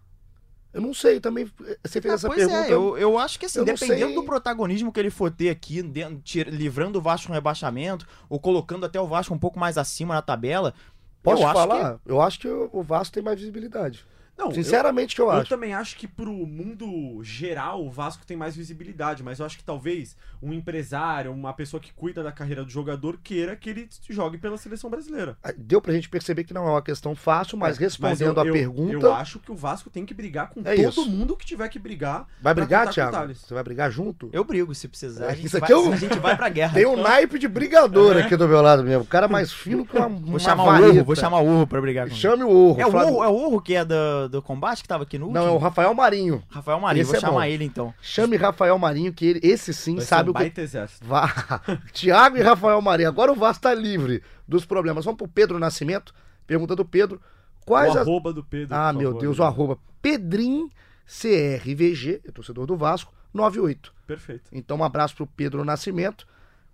Eu 0.74 0.82
não 0.82 0.94
sei, 0.94 1.20
também. 1.20 1.52
Você 1.84 2.00
fez 2.02 2.14
Ah, 2.14 2.16
essa 2.16 2.28
pois 2.28 2.40
pergunta. 2.40 2.68
é, 2.68 2.74
eu, 2.74 2.98
eu 2.98 3.18
acho 3.20 3.38
que 3.38 3.46
assim, 3.46 3.60
eu 3.60 3.66
dependendo 3.66 4.06
sei. 4.08 4.16
do 4.16 4.24
protagonismo 4.24 4.92
que 4.92 5.00
ele 5.00 5.10
for 5.10 5.30
ter 5.30 5.50
aqui, 5.50 5.82
dentro- 5.82 6.22
tira- 6.24 6.50
livrando 6.50 6.98
o 7.00 7.02
Vasco 7.02 7.28
no 7.28 7.34
rebaixamento, 7.34 8.08
ou 8.30 8.40
colocando 8.40 8.86
até 8.86 9.00
o 9.00 9.06
Vasco 9.08 9.34
um 9.34 9.40
pouco 9.40 9.60
mais 9.60 9.78
acima 9.78 10.14
na 10.14 10.22
tabela, 10.22 10.74
Posso 11.22 11.44
eu 11.44 11.48
acho 11.48 11.54
falar? 11.54 12.00
Eu 12.06 12.22
acho 12.22 12.40
que 12.40 12.48
o 12.48 12.82
Vasco 12.82 13.14
tem 13.14 13.22
mais 13.22 13.38
visibilidade. 13.40 14.06
Não, 14.38 14.48
eu- 14.48 14.54
Sinceramente, 14.54 15.14
que 15.14 15.22
eu, 15.22 15.26
Eu 15.26 15.32
acho. 15.34 15.50
também 15.50 15.74
acho 15.74 15.96
que 15.98 16.08
pro 16.08 16.32
mundo 16.32 17.22
geral 17.22 17.86
o 17.86 17.92
Vasco 17.92 18.26
tem 18.26 18.36
mais 18.38 18.56
visibilidade, 18.56 19.22
mas 19.22 19.40
eu 19.40 19.46
acho 19.46 19.58
que 19.58 19.64
talvez 19.64 20.16
um 20.42 20.52
empresário, 20.54 21.32
uma 21.32 21.54
pessoa 21.54 21.80
que 21.80 21.94
cuida 21.94 22.24
da 22.24 22.32
carreira 22.32 22.64
do 22.64 22.70
jogador 22.72 23.20
queira 23.24 23.56
que 23.56 23.70
ele 23.70 23.88
jogue 24.10 24.38
pela 24.38 24.58
seleção 24.58 24.90
brasileira. 24.90 25.38
Deu 25.58 25.82
pra 25.82 25.94
gente 25.94 26.10
perceber 26.10 26.44
que 26.44 26.54
não 26.54 26.68
é 26.68 26.72
uma 26.72 26.82
questão 26.82 27.16
fácil, 27.16 27.58
mas 27.58 27.78
respondendo 27.78 28.38
eu, 28.38 28.44
a 28.44 28.46
eu- 28.48 28.54
pergunta. 28.54 29.06
Eu 29.06 29.14
acho 29.14 29.40
que 29.40 29.52
o 29.52 29.56
Vasco 29.56 29.90
tem 29.90 30.06
que 30.06 30.14
brigar 30.14 30.50
com 30.50 30.62
É 30.66 30.76
todo 30.76 30.90
isso. 30.90 31.06
mundo 31.10 31.36
que 31.38 31.46
tiver 31.46 31.68
que 31.70 31.78
brigar. 31.80 32.28
Vai 32.42 32.54
brigar, 32.54 32.90
Thiago? 32.90 33.34
Você 33.34 33.54
vai 33.54 33.64
brigar 33.64 33.92
junto? 33.92 34.30
eu 34.34 34.44
brigo 34.44 34.74
se 34.74 34.88
precisar. 34.88 35.26
É, 35.26 35.30
a, 35.30 35.34
gente 35.36 35.46
isso 35.48 35.60
vai, 35.60 35.64
aqui 35.64 35.74
é 35.74 35.78
um- 35.78 35.94
a 35.94 35.96
gente 35.98 36.18
vai 36.20 36.36
pra 36.36 36.50
guerra. 36.50 36.74
Tem 36.74 36.86
um 36.86 36.96
naipe 37.02 37.38
de 37.38 37.48
brigador 37.48 38.18
aqui 38.18 38.36
do 38.36 38.48
meu 38.48 38.62
lado 38.62 38.84
mesmo. 38.84 39.04
O 39.04 39.08
cara 39.08 39.28
mais 39.28 39.52
fino 39.54 39.86
que 39.86 39.96
uma, 39.98 40.08
Vou 40.10 40.20
uma 40.32 40.40
chamar 40.40 40.82
o. 40.82 40.86
Urro, 40.90 41.04
vou 41.04 41.16
chamar 41.16 41.40
o 41.40 41.46
Urro 41.48 41.68
pra 41.68 41.80
brigar 41.82 42.08
com 42.08 42.14
ele. 42.14 42.20
Chame 42.20 42.44
o 42.44 42.50
Urro. 42.50 42.82
É 42.82 42.86
o 42.86 42.90
Urro, 42.90 43.24
é 43.24 43.28
o 43.28 43.32
Urro 43.34 43.62
que 43.62 43.76
é 43.76 43.86
do, 43.86 44.28
do 44.30 44.42
combate 44.42 44.82
que 44.82 44.88
tava 44.88 45.04
aqui 45.04 45.18
no 45.18 45.28
último? 45.28 45.44
Não, 45.44 45.52
é 45.52 45.56
o 45.56 45.58
Rafael 45.58 45.94
Marinho. 45.94 46.42
Rafael 46.50 46.80
Marinho, 46.80 47.02
Esse 47.02 47.12
vou 47.12 47.18
é 47.18 47.22
chamar 47.22 47.34
bom. 47.34 47.44
ele 47.44 47.64
então. 47.66 47.94
Chame 48.02 48.36
Rafael 48.38 48.78
Marinho, 48.80 49.14
que 49.14 49.26
ele, 49.26 49.40
esse 49.44 49.74
sim 49.74 49.96
Vai 49.98 50.06
sabe 50.06 50.31
o 50.32 50.34
que. 50.34 50.40
baita 50.40 50.62
exército. 50.62 51.06
Vá. 51.06 51.30
Tiago 51.94 52.38
e 52.38 52.42
Rafael 52.42 52.82
Marinho. 52.82 53.10
Agora 53.10 53.32
o 53.32 53.36
Vasco 53.36 53.64
tá 53.64 53.74
livre 53.74 54.24
dos 54.48 54.66
problemas. 54.66 55.06
Vamos 55.06 55.18
pro 55.18 55.28
Pedro 55.28 55.60
Nascimento. 55.60 56.14
Pergunta 56.48 56.76
do 56.76 56.86
Pedro. 56.86 57.22
Quais 57.66 57.94
o 57.96 58.00
as. 58.00 58.08
arroba 58.08 58.34
do 58.34 58.44
Pedro. 58.44 58.76
Ah, 58.76 58.92
meu 58.92 59.10
favor, 59.10 59.22
Deus, 59.22 59.38
né? 59.38 59.44
o 59.44 59.48
arroba 59.48 59.78
Pedrim 60.02 60.70
CRVG, 61.06 62.22
é 62.26 62.32
torcedor 62.32 62.66
do 62.66 62.78
Vasco, 62.78 63.14
98. 63.34 63.94
Perfeito. 64.08 64.50
Então, 64.52 64.78
um 64.78 64.84
abraço 64.84 65.16
pro 65.16 65.28
Pedro 65.28 65.66
Nascimento. 65.66 66.26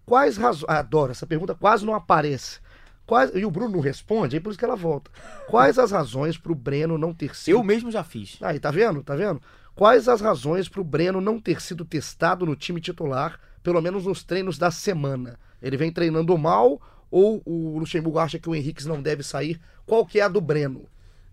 Quais 0.06 0.38
razões. 0.38 0.70
Ah, 0.70 0.80
adoro, 0.80 1.12
essa 1.12 1.26
pergunta 1.26 1.56
quase 1.56 1.86
não 1.86 1.96
aparece. 1.96 2.60
Quais... 3.06 3.32
E 3.34 3.46
o 3.46 3.52
Bruno 3.52 3.74
não 3.74 3.80
responde, 3.80 4.36
aí 4.36 4.39
por 4.39 4.50
isso 4.50 4.60
que 4.60 4.65
ela 4.65 4.76
volta. 4.76 5.10
Quais 5.48 5.80
as 5.80 5.91
razões 5.91 6.38
pro 6.38 6.54
Breno 6.54 6.98
não 6.98 7.13
ter 7.13 7.36
sido. 7.36 7.56
Eu 7.56 7.63
mesmo 7.63 7.89
já 7.89 8.04
fiz. 8.04 8.38
Aí, 8.41 8.60
tá 8.60 8.70
vendo? 8.70 9.02
Tá 9.02 9.15
vendo? 9.15 9.41
Quais 9.74 10.08
as 10.08 10.22
razões 10.22 10.70
pro 10.70 10.84
Breno 10.84 11.20
não 11.20 11.39
ter 11.39 11.62
sido 11.62 11.84
testado 11.84 12.46
no 12.46 12.56
time 12.56 12.80
titular, 12.80 13.39
pelo 13.67 13.82
menos 13.82 14.06
nos 14.06 14.23
treinos 14.23 14.58
da 14.58 14.71
semana? 14.71 15.38
Ele 15.62 15.75
vem 15.75 15.91
treinando 15.91 16.38
mal 16.38 16.82
ou 17.12 17.41
o 17.45 17.77
Luxemburgo 17.77 18.17
acha 18.17 18.39
que 18.39 18.49
o 18.49 18.56
Henrique 18.56 18.88
não 18.88 19.01
deve 19.01 19.23
sair? 19.23 19.60
Qual 19.86 20.06
que 20.06 20.21
é 20.21 20.23
a 20.23 20.30
do 20.30 20.39
Breno? 20.39 20.86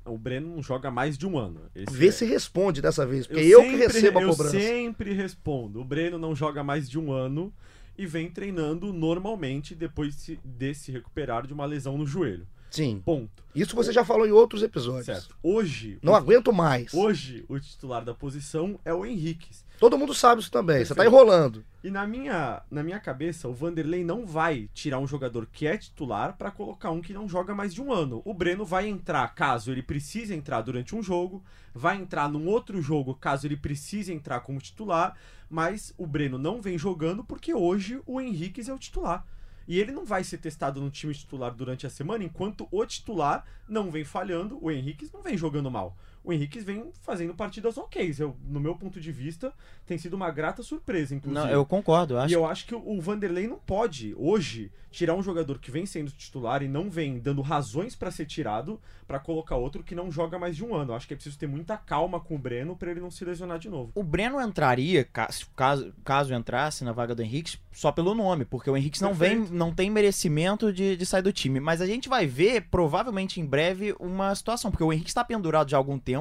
O 0.04 0.18
Breno 0.18 0.56
não 0.56 0.60
joga 0.60 0.90
mais 0.90 1.16
de 1.16 1.28
um 1.28 1.38
ano. 1.38 1.60
Esse 1.76 1.94
Vê 1.96 2.08
é- 2.08 2.10
se 2.10 2.24
responde 2.24 2.82
dessa 2.82 3.06
vez, 3.06 3.28
porque 3.28 3.40
eu, 3.40 3.62
que 3.62 3.70
sempre- 3.70 3.86
recebo 3.86 4.18
a 4.18 4.22
eu 4.22 4.28
cobrança. 4.30 4.58
sempre 4.58 5.12
respondo. 5.12 5.80
O 5.80 5.84
Breno 5.84 6.18
não 6.18 6.34
joga 6.34 6.64
mais 6.64 6.90
de 6.90 6.98
um 6.98 7.12
ano 7.12 7.52
e 7.96 8.04
vem 8.04 8.28
treinando 8.28 8.92
normalmente 8.92 9.72
depois 9.72 10.24
de, 10.24 10.36
de 10.44 10.74
se 10.74 10.90
recuperar 10.90 11.46
de 11.46 11.52
uma 11.52 11.64
lesão 11.64 11.96
no 11.96 12.04
joelho. 12.04 12.48
Sim. 12.74 13.02
Ponto. 13.04 13.44
Isso 13.54 13.76
você 13.76 13.92
já 13.92 14.04
falou 14.04 14.26
em 14.26 14.32
outros 14.32 14.62
episódios. 14.62 15.06
Certo. 15.06 15.37
Hoje, 15.42 15.98
Não 16.02 16.12
o, 16.12 16.16
aguento 16.16 16.52
mais. 16.52 16.92
hoje 16.92 17.44
o 17.48 17.58
titular 17.60 18.04
da 18.04 18.12
posição 18.12 18.78
é 18.84 18.92
o 18.92 19.06
Henrique. 19.06 19.48
Todo 19.78 19.98
mundo 19.98 20.12
sabe 20.14 20.40
isso 20.40 20.50
também. 20.50 20.84
Você 20.84 20.94
tá 20.94 21.02
Perfeito. 21.02 21.14
enrolando. 21.14 21.64
E 21.82 21.90
na 21.90 22.06
minha, 22.06 22.62
na 22.70 22.82
minha 22.82 22.98
cabeça, 22.98 23.48
o 23.48 23.52
Vanderlei 23.52 24.02
não 24.04 24.24
vai 24.26 24.68
tirar 24.72 24.98
um 24.98 25.06
jogador 25.06 25.46
que 25.52 25.66
é 25.66 25.76
titular 25.76 26.37
pra 26.37 26.50
colocar 26.50 26.90
um 26.90 27.00
que 27.00 27.12
não 27.12 27.28
joga 27.28 27.54
mais 27.54 27.74
de 27.74 27.82
um 27.82 27.92
ano. 27.92 28.22
O 28.24 28.32
Breno 28.34 28.64
vai 28.64 28.88
entrar 28.88 29.32
caso 29.34 29.70
ele 29.70 29.82
precise 29.82 30.34
entrar 30.34 30.62
durante 30.62 30.96
um 30.96 31.02
jogo, 31.02 31.42
vai 31.72 31.96
entrar 31.96 32.28
num 32.28 32.46
outro 32.48 32.80
jogo 32.80 33.14
caso 33.14 33.46
ele 33.46 33.56
precise 33.56 34.12
entrar 34.12 34.40
como 34.40 34.60
titular, 34.60 35.16
mas 35.50 35.92
o 35.98 36.06
Breno 36.06 36.38
não 36.38 36.62
vem 36.62 36.78
jogando 36.78 37.22
porque 37.22 37.52
hoje 37.52 38.00
o 38.06 38.20
Henrique 38.20 38.68
é 38.68 38.72
o 38.74 38.78
titular. 38.78 39.24
E 39.66 39.81
ele 39.81 39.92
não 39.92 40.05
vai 40.05 40.22
ser 40.22 40.38
testado 40.38 40.81
no 40.81 40.90
time 40.90 41.14
titular 41.14 41.55
durante 41.55 41.87
a 41.87 41.90
semana, 41.90 42.24
enquanto 42.24 42.68
o 42.70 42.85
titular 42.85 43.44
não 43.68 43.90
vem 43.90 44.05
falhando, 44.05 44.59
o 44.62 44.70
Henrique 44.70 45.11
não 45.12 45.22
vem 45.22 45.37
jogando 45.37 45.70
mal. 45.70 45.96
O 46.24 46.32
Henrique 46.32 46.58
vem 46.60 46.90
fazendo 47.02 47.34
partidas 47.34 47.76
ok. 47.76 48.14
Eu, 48.18 48.34
no 48.48 48.58
meu 48.58 48.74
ponto 48.74 48.98
de 48.98 49.12
vista, 49.12 49.52
tem 49.87 49.98
sido 49.98 50.14
uma 50.14 50.30
grata 50.30 50.62
surpresa, 50.62 51.14
inclusive. 51.14 51.44
Não, 51.46 51.52
eu 51.52 51.66
concordo. 51.66 52.14
Eu 52.14 52.20
acho 52.20 52.32
E 52.32 52.34
eu 52.34 52.46
acho 52.46 52.66
que 52.66 52.74
o 52.74 52.98
Vanderlei 53.00 53.46
não 53.46 53.58
pode, 53.58 54.14
hoje, 54.16 54.72
tirar 54.90 55.14
um 55.14 55.22
jogador 55.22 55.58
que 55.58 55.70
vem 55.70 55.84
sendo 55.84 56.10
titular 56.10 56.62
e 56.62 56.68
não 56.68 56.88
vem 56.88 57.18
dando 57.18 57.42
razões 57.42 57.94
pra 57.94 58.10
ser 58.10 58.24
tirado 58.24 58.80
pra 59.06 59.18
colocar 59.18 59.56
outro 59.56 59.82
que 59.82 59.94
não 59.94 60.10
joga 60.10 60.38
mais 60.38 60.56
de 60.56 60.64
um 60.64 60.74
ano. 60.74 60.92
Eu 60.92 60.96
acho 60.96 61.06
que 61.06 61.12
é 61.12 61.16
preciso 61.16 61.38
ter 61.38 61.46
muita 61.46 61.76
calma 61.76 62.18
com 62.18 62.37
o 62.37 62.38
Breno 62.38 62.74
pra 62.74 62.90
ele 62.90 63.00
não 63.00 63.10
se 63.10 63.22
lesionar 63.22 63.58
de 63.58 63.68
novo. 63.68 63.92
O 63.94 64.02
Breno 64.02 64.40
entraria, 64.40 65.04
ca- 65.04 65.28
caso, 65.54 65.92
caso 66.02 66.32
entrasse 66.32 66.84
na 66.84 66.92
vaga 66.92 67.14
do 67.14 67.20
Henrique, 67.22 67.58
só 67.70 67.92
pelo 67.92 68.14
nome, 68.14 68.46
porque 68.46 68.70
o 68.70 68.76
Henrique 68.76 69.02
não 69.02 69.12
vem, 69.12 69.37
não 69.50 69.74
tem 69.74 69.90
merecimento 69.90 70.72
de, 70.72 70.96
de 70.96 71.04
sair 71.04 71.22
do 71.22 71.32
time. 71.32 71.60
Mas 71.60 71.82
a 71.82 71.87
gente 71.87 72.08
vai 72.08 72.24
ver, 72.24 72.62
provavelmente 72.70 73.40
em 73.40 73.44
breve, 73.44 73.94
uma 74.00 74.34
situação, 74.34 74.70
porque 74.70 74.84
o 74.84 74.92
Henrique 74.92 75.10
está 75.10 75.22
pendurado 75.24 75.68
já 75.68 75.76
há 75.76 75.80
algum 75.80 75.98
tempo. 75.98 76.13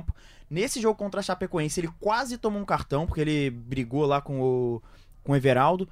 Nesse 0.49 0.79
jogo 0.81 0.95
contra 0.97 1.19
a 1.19 1.23
Chapecoense, 1.23 1.79
ele 1.79 1.89
quase 1.99 2.37
tomou 2.37 2.61
um 2.61 2.65
cartão, 2.65 3.05
porque 3.05 3.21
ele 3.21 3.49
brigou 3.49 4.05
lá 4.05 4.21
com 4.21 4.39
o, 4.41 4.81
com 5.23 5.31
o 5.31 5.35
Everaldo. 5.35 5.87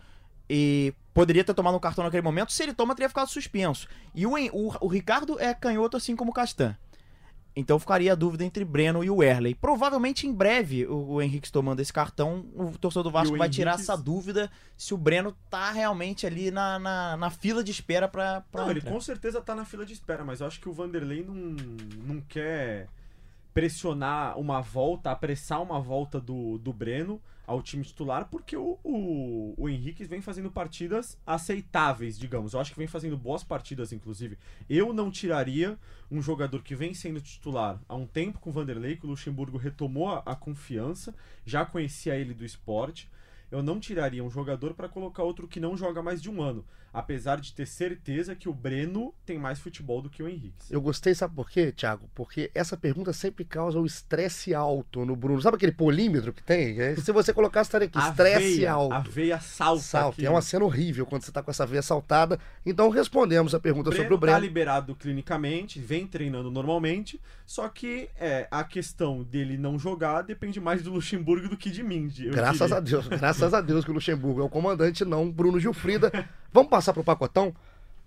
E 0.49 0.93
poderia 1.13 1.43
ter 1.43 1.53
tomado 1.53 1.75
um 1.75 1.79
cartão 1.79 2.03
naquele 2.03 2.21
momento. 2.21 2.51
Se 2.51 2.61
ele 2.63 2.73
toma, 2.73 2.93
teria 2.95 3.07
ficado 3.09 3.29
suspenso. 3.29 3.87
E 4.13 4.25
o, 4.27 4.33
o, 4.53 4.75
o 4.81 4.87
Ricardo 4.87 5.39
é 5.39 5.53
canhoto, 5.53 5.95
assim 5.97 6.15
como 6.15 6.31
o 6.31 6.33
Castan. 6.33 6.75
Então 7.55 7.77
ficaria 7.79 8.13
a 8.13 8.15
dúvida 8.15 8.45
entre 8.45 8.63
Breno 8.63 9.03
e 9.03 9.09
o 9.09 9.21
Erley. 9.21 9.53
Provavelmente 9.55 10.25
em 10.27 10.33
breve, 10.33 10.85
o, 10.85 11.13
o 11.13 11.21
Henrique 11.21 11.51
tomando 11.51 11.81
esse 11.81 11.91
cartão, 11.91 12.45
o 12.55 12.77
torcedor 12.77 13.03
do 13.03 13.11
Vasco 13.11 13.37
vai 13.37 13.49
tirar 13.49 13.71
Henrique- 13.73 13.83
essa 13.91 13.97
dúvida 14.01 14.49
se 14.77 14.93
o 14.93 14.97
Breno 14.97 15.35
tá 15.49 15.69
realmente 15.71 16.25
ali 16.25 16.49
na, 16.49 16.79
na, 16.79 17.17
na 17.17 17.29
fila 17.29 17.61
de 17.61 17.71
espera 17.71 18.07
pra, 18.07 18.41
pra 18.51 18.63
Não, 18.63 18.69
ele 18.71 18.79
entrar. 18.79 18.91
com 18.91 19.01
certeza 19.01 19.41
tá 19.41 19.53
na 19.53 19.65
fila 19.65 19.85
de 19.85 19.91
espera, 19.93 20.23
mas 20.23 20.39
eu 20.39 20.47
acho 20.47 20.61
que 20.61 20.69
o 20.69 20.73
Vanderlei 20.73 21.23
não, 21.25 21.33
não 22.05 22.21
quer 22.21 22.87
pressionar 23.53 24.37
uma 24.39 24.61
volta, 24.61 25.11
apressar 25.11 25.61
uma 25.61 25.79
volta 25.79 26.19
do, 26.19 26.57
do 26.57 26.71
Breno 26.71 27.21
ao 27.45 27.61
time 27.61 27.83
titular, 27.83 28.29
porque 28.29 28.55
o, 28.55 28.79
o, 28.83 29.53
o 29.57 29.67
Henrique 29.67 30.05
vem 30.05 30.21
fazendo 30.21 30.49
partidas 30.49 31.17
aceitáveis, 31.25 32.17
digamos. 32.17 32.53
Eu 32.53 32.61
acho 32.61 32.71
que 32.71 32.77
vem 32.77 32.87
fazendo 32.87 33.17
boas 33.17 33.43
partidas, 33.43 33.91
inclusive. 33.91 34.37
Eu 34.69 34.93
não 34.93 35.11
tiraria 35.11 35.77
um 36.09 36.21
jogador 36.21 36.61
que 36.61 36.75
vem 36.75 36.93
sendo 36.93 37.19
titular 37.19 37.81
há 37.89 37.95
um 37.95 38.07
tempo 38.07 38.39
com 38.39 38.49
o 38.49 38.53
Vanderlei, 38.53 38.95
que 38.95 39.05
o 39.05 39.09
Luxemburgo 39.09 39.57
retomou 39.57 40.09
a, 40.09 40.19
a 40.25 40.35
confiança, 40.35 41.13
já 41.45 41.65
conhecia 41.65 42.15
ele 42.15 42.33
do 42.33 42.45
esporte. 42.45 43.09
Eu 43.51 43.61
não 43.61 43.79
tiraria 43.79 44.23
um 44.23 44.29
jogador 44.29 44.73
para 44.73 44.87
colocar 44.87 45.23
outro 45.23 45.47
que 45.47 45.59
não 45.59 45.75
joga 45.75 46.01
mais 46.01 46.21
de 46.21 46.29
um 46.29 46.41
ano, 46.41 46.65
apesar 46.93 47.39
de 47.39 47.53
ter 47.53 47.65
certeza 47.65 48.35
que 48.35 48.47
o 48.47 48.53
Breno 48.53 49.13
tem 49.25 49.37
mais 49.37 49.59
futebol 49.59 50.01
do 50.01 50.09
que 50.09 50.23
o 50.23 50.27
Henrique. 50.27 50.65
Eu 50.69 50.79
gostei, 50.81 51.13
sabe 51.13 51.35
por 51.35 51.49
quê, 51.49 51.71
Thiago? 51.71 52.09
Porque 52.15 52.49
essa 52.55 52.77
pergunta 52.77 53.11
sempre 53.11 53.43
causa 53.43 53.79
o 53.79 53.85
estresse 53.85 54.53
alto 54.53 55.05
no 55.05 55.15
Bruno. 55.15 55.41
Sabe 55.41 55.57
aquele 55.57 55.71
polímetro 55.73 56.31
que 56.31 56.41
tem? 56.41 56.79
É, 56.79 56.95
Se 56.95 57.11
você 57.11 57.33
colocasse, 57.33 57.67
estaria 57.67 57.87
aqui, 57.87 57.99
estresse 57.99 58.65
alto. 58.65 58.93
A 58.93 58.99
veia 58.99 59.39
salta. 59.39 59.81
Salta. 59.81 60.15
aqui. 60.15 60.25
É 60.25 60.29
uma 60.29 60.41
cena 60.41 60.63
horrível 60.65 61.05
quando 61.05 61.23
você 61.23 61.31
tá 61.31 61.43
com 61.43 61.51
essa 61.51 61.65
veia 61.65 61.81
saltada. 61.81 62.39
Então 62.65 62.89
respondemos 62.89 63.53
a 63.53 63.59
pergunta 63.59 63.91
sobre 63.91 64.13
o 64.13 64.17
tá 64.17 64.21
Breno. 64.21 64.39
liberado 64.39 64.95
clinicamente, 64.95 65.79
vem 65.79 66.07
treinando 66.07 66.49
normalmente, 66.49 67.19
só 67.45 67.67
que 67.67 68.09
é, 68.17 68.47
a 68.49 68.63
questão 68.63 69.23
dele 69.23 69.57
não 69.57 69.77
jogar 69.77 70.21
depende 70.21 70.59
mais 70.59 70.81
do 70.81 70.91
Luxemburgo 70.91 71.49
do 71.49 71.57
que 71.57 71.69
de 71.69 71.83
mim. 71.83 72.07
Graças 72.31 72.59
diria. 72.59 72.77
a 72.77 72.79
Deus, 72.79 73.07
graças 73.07 73.40
a 73.43 73.61
Deus 73.61 73.83
que 73.85 73.91
o 73.91 73.93
Luxemburgo 73.93 74.41
é 74.41 74.43
o 74.43 74.49
comandante, 74.49 75.03
não 75.05 75.29
Bruno 75.31 75.59
Gilfrida. 75.59 76.11
Vamos 76.53 76.69
passar 76.69 76.93
pro 76.93 77.03
pacotão? 77.03 77.53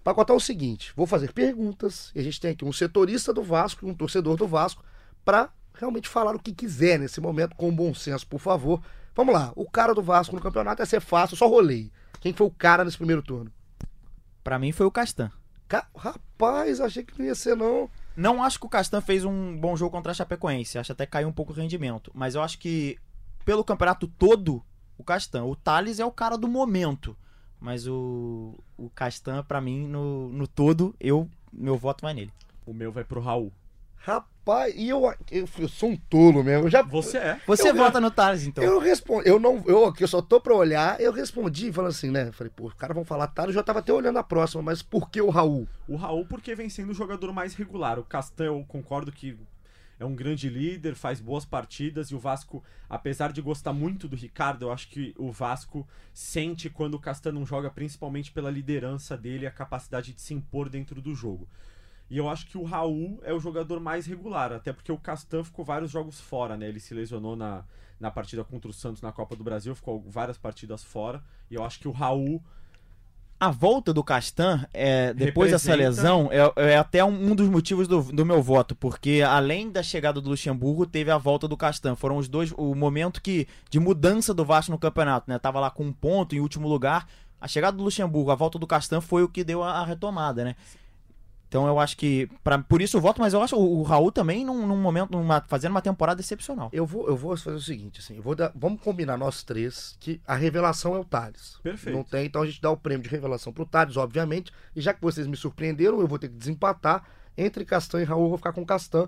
Pacotão 0.03 0.35
é 0.35 0.39
o 0.39 0.41
seguinte: 0.41 0.93
vou 0.97 1.07
fazer 1.07 1.33
perguntas 1.33 2.11
e 2.15 2.21
a 2.21 2.23
gente 2.23 2.41
tem 2.41 2.51
aqui 2.53 2.65
um 2.65 2.73
setorista 2.73 3.33
do 3.33 3.43
Vasco 3.43 3.87
e 3.87 3.91
um 3.91 3.95
torcedor 3.95 4.37
do 4.37 4.47
Vasco 4.47 4.85
para 5.25 5.49
realmente 5.75 6.09
falar 6.09 6.35
o 6.37 6.39
que 6.39 6.53
quiser 6.53 6.99
nesse 6.99 7.21
momento, 7.21 7.55
com 7.57 7.75
bom 7.75 7.93
senso, 7.95 8.27
por 8.27 8.39
favor. 8.39 8.81
Vamos 9.15 9.33
lá, 9.35 9.53
o 9.57 9.69
cara 9.69 9.95
do 9.95 10.03
Vasco 10.03 10.35
no 10.35 10.43
campeonato 10.43 10.83
ia 10.83 10.87
ser 10.87 11.01
fácil, 11.01 11.37
só 11.37 11.47
rolei. 11.49 11.91
Quem 12.21 12.33
foi 12.33 12.47
o 12.47 12.51
cara 12.51 12.85
nesse 12.85 12.97
primeiro 12.97 13.23
turno? 13.23 13.51
Pra 14.43 14.59
mim 14.59 14.73
foi 14.73 14.87
o 14.87 14.91
Castan. 14.91 15.31
Ca- 15.69 15.87
Rapaz, 15.97 16.81
achei 16.81 17.03
que 17.03 17.19
não 17.19 17.25
ia 17.27 17.35
ser, 17.35 17.57
não. 17.57 17.89
Não 18.17 18.43
acho 18.43 18.61
que 18.61 18.67
o 18.67 18.69
Castan 18.69 19.01
fez 19.01 19.25
um 19.25 19.57
bom 19.57 19.75
jogo 19.77 19.91
contra 19.93 20.13
a 20.13 20.15
Chapecoense. 20.15 20.79
Acho 20.79 20.93
até 20.93 21.07
que 21.07 21.13
caiu 21.13 21.29
um 21.29 21.33
pouco 21.33 21.53
o 21.53 21.57
rendimento. 21.57 22.11
Mas 22.15 22.35
eu 22.35 22.43
acho 22.43 22.59
que, 22.59 22.99
pelo 23.45 23.65
campeonato 23.65 24.07
todo, 24.07 24.63
o 24.99 25.05
Castan. 25.05 25.45
O 25.45 25.57
Thales 25.57 25.99
é 26.01 26.05
o 26.05 26.11
cara 26.13 26.37
do 26.37 26.49
momento. 26.49 27.17
Mas 27.61 27.87
o, 27.87 28.55
o 28.77 28.91
Castan, 28.91 29.43
pra 29.43 29.61
mim, 29.61 29.87
no, 29.87 30.29
no 30.29 30.47
todo, 30.47 30.95
eu 31.01 31.29
meu 31.53 31.77
voto 31.79 32.03
vai 32.03 32.13
nele. 32.15 32.33
O 32.67 32.75
meu 32.75 32.91
vai 32.93 33.05
pro 33.05 33.21
Raul. 33.21 33.53
Rapaz, 33.97 34.75
e 34.77 34.87
eu, 34.89 35.03
eu, 35.31 35.49
eu 35.59 35.69
sou 35.69 35.89
um 35.91 35.97
tolo 35.97 36.45
mesmo. 36.45 36.67
Eu 36.67 36.71
já, 36.71 36.83
Você 36.83 37.17
é. 37.17 37.41
Você 37.47 37.71
Eu- 37.71 37.75
vota 37.75 37.99
no 38.01 38.11
Thales, 38.11 38.47
então. 38.47 38.63
Eu 38.63 38.79
respondi, 38.79 39.27
eu 39.27 39.41
não, 39.41 39.63
eu 39.67 39.87
aqui 39.87 40.05
eu 40.05 40.09
só 40.09 40.21
tô 40.21 40.39
pra 40.41 40.55
olhar, 40.55 41.01
eu 41.01 41.11
respondi 41.11 41.73
falando 41.73 41.91
assim, 41.93 42.11
né? 42.11 42.31
Falei, 42.33 42.53
pô, 42.55 42.67
os 42.67 42.75
caras 42.75 42.95
vão 42.95 43.05
falar 43.05 43.29
tarde, 43.29 43.51
eu 43.53 43.55
já 43.55 43.63
tava 43.63 43.79
até 43.79 43.93
olhando 43.95 44.19
a 44.19 44.23
próxima, 44.23 44.63
mas 44.63 44.83
por 44.83 45.09
que 45.09 45.23
o 45.23 45.31
Raul? 45.31 45.67
O 45.89 45.97
Raul, 45.97 46.27
porque 46.27 46.55
vem 46.55 46.69
sendo 46.69 46.91
o 46.91 46.95
jogador 46.95 47.33
mais 47.33 47.55
regular. 47.55 47.99
O 47.99 48.05
Castan, 48.05 48.45
eu 48.45 48.65
concordo 48.69 49.11
que 49.11 49.39
é 49.99 50.05
um 50.05 50.15
grande 50.15 50.49
líder, 50.49 50.95
faz 50.95 51.21
boas 51.21 51.45
partidas. 51.45 52.09
E 52.09 52.15
o 52.15 52.19
Vasco, 52.19 52.63
apesar 52.89 53.33
de 53.33 53.41
gostar 53.41 53.73
muito 53.73 54.09
do 54.09 54.17
Ricardo, 54.17 54.67
eu 54.67 54.73
acho 54.73 54.89
que 54.89 55.15
o 55.17 55.31
Vasco 55.31 55.87
sente 56.13 56.69
quando 56.69 56.95
o 56.95 57.01
Castan 57.01 57.33
não 57.33 57.47
joga, 57.47 57.71
principalmente 57.71 58.33
pela 58.33 58.51
liderança 58.51 59.17
dele 59.17 59.47
a 59.47 59.51
capacidade 59.51 60.13
de 60.13 60.21
se 60.21 60.35
impor 60.35 60.69
dentro 60.69 61.01
do 61.01 61.15
jogo. 61.15 61.49
E 62.11 62.19
eu 62.19 62.29
acho 62.29 62.47
que 62.47 62.59
o 62.59 62.65
Raul 62.65 63.19
é 63.23 63.33
o 63.33 63.41
jogador 63.41 63.81
mais 63.81 64.07
regular, 64.07 64.53
até 64.53 64.73
porque 64.73 64.93
o 64.93 64.99
Castan 64.99 65.43
ficou 65.43 65.65
vários 65.65 65.91
jogos 65.91 66.21
fora, 66.21 66.57
né? 66.57 66.69
Ele 66.69 66.81
se 66.81 66.93
lesionou 66.93 67.35
na, 67.35 67.65
na 67.99 68.11
partida 68.11 68.45
contra 68.45 68.71
o 68.71 68.75
Santos 68.75 69.01
na 69.01 69.11
Copa 69.11 69.35
do 69.35 69.43
Brasil, 69.43 69.75
ficou 69.75 70.03
várias 70.03 70.37
partidas 70.37 70.85
fora. 70.85 71.23
E 71.51 71.55
eu 71.55 71.65
acho 71.65 71.81
que 71.81 71.89
o 71.89 71.93
Raul 71.93 72.43
A 73.39 73.51
volta 73.51 73.93
do 73.93 74.03
Castan, 74.03 74.65
é, 74.73 75.13
depois 75.13 75.51
dessa 75.51 75.73
Representa- 75.75 76.03
lesão, 76.03 76.29
é, 76.33 76.73
é 76.73 76.77
até 76.79 77.05
um, 77.05 77.33
um 77.33 77.35
dos 77.35 77.49
motivos 77.49 77.87
do, 77.87 78.01
do 78.03 78.25
meu 78.25 78.41
voto, 78.43 78.75
porque 78.75 79.23
além 79.27 79.71
da 79.71 79.83
chegada 79.83 80.21
do 80.21 80.31
Luxemburgo, 80.31 80.87
teve 80.87 81.11
a 81.11 81.19
volta 81.19 81.47
do 81.47 81.57
Castan. 81.57 81.95
Foram 81.95 82.17
os 82.17 82.29
dois, 82.29 82.53
o 82.57 82.75
momento 82.75 83.21
que 83.21 83.47
de 83.69 83.79
mudança 83.79 84.33
do 84.33 84.45
Vasco 84.45 84.73
no 84.73 84.79
campeonato, 84.79 85.29
né? 85.31 85.39
Tava 85.39 85.61
lá 85.61 85.71
com 85.71 85.85
um 85.85 85.93
ponto 85.93 86.35
em 86.35 86.41
último 86.41 86.69
lugar. 86.69 87.07
A 87.41 87.47
chegada 87.49 87.77
do 87.77 87.83
Luxemburgo, 87.83 88.31
a 88.31 88.35
volta 88.35 88.59
do 88.59 88.67
Castan 88.67 89.03
foi 89.03 89.23
o 89.23 89.29
que 89.29 89.45
deu 89.45 89.63
a, 89.63 89.73
a 89.81 89.85
retomada, 89.85 90.43
né? 90.45 90.57
Então 91.55 91.69
eu 91.69 91.79
acho 91.79 91.97
que, 91.97 92.29
pra, 92.43 92.59
por 92.59 92.83
isso 92.83 92.97
eu 92.97 93.01
voto, 93.01 93.21
mas 93.21 93.33
eu 93.33 93.41
acho 93.41 93.55
o, 93.55 93.79
o 93.79 93.83
Raul 93.85 94.11
também 94.11 94.45
num, 94.45 94.67
num 94.67 94.77
momento, 94.77 95.13
numa- 95.13 95.41
fazendo 95.47 95.71
uma 95.71 95.81
temporada 95.81 96.21
excepcional. 96.21 96.69
Eu 96.73 96.85
vou, 96.85 97.07
eu 97.07 97.17
vou 97.17 97.37
fazer 97.37 97.57
o 97.57 97.61
seguinte, 97.61 98.01
assim, 98.01 98.17
eu 98.17 98.23
vou 98.25 98.35
dar, 98.35 98.51
vamos 98.57 98.81
combinar 98.81 99.17
nós 99.17 99.45
três 99.45 99.97
que 100.01 100.21
a 100.27 100.35
revelação 100.35 100.97
é 100.97 100.99
o 100.99 101.05
Thales. 101.05 101.61
Perfeito. 101.63 101.95
Não 101.97 102.03
tem, 102.03 102.27
então 102.27 102.43
a 102.43 102.47
gente 102.47 102.61
dá 102.61 102.73
o 102.73 102.77
prêmio 102.77 103.05
de 103.05 103.09
revelação 103.09 103.53
pro 103.53 103.65
Thales, 103.65 103.97
obviamente, 103.97 104.53
e 104.75 104.81
já 104.81 104.93
que 104.93 105.01
vocês 105.01 105.29
me 105.29 105.37
surpreenderam, 105.37 106.01
eu 106.01 106.09
vou 106.09 106.19
ter 106.19 106.29
que 106.29 106.35
desempatar 106.35 107.05
entre 107.39 107.65
Castan 107.65 108.01
e 108.01 108.05
Raul, 108.05 108.25
eu 108.25 108.29
vou 108.31 108.39
ficar 108.39 108.53
com 108.53 108.67
Castan. 108.67 109.07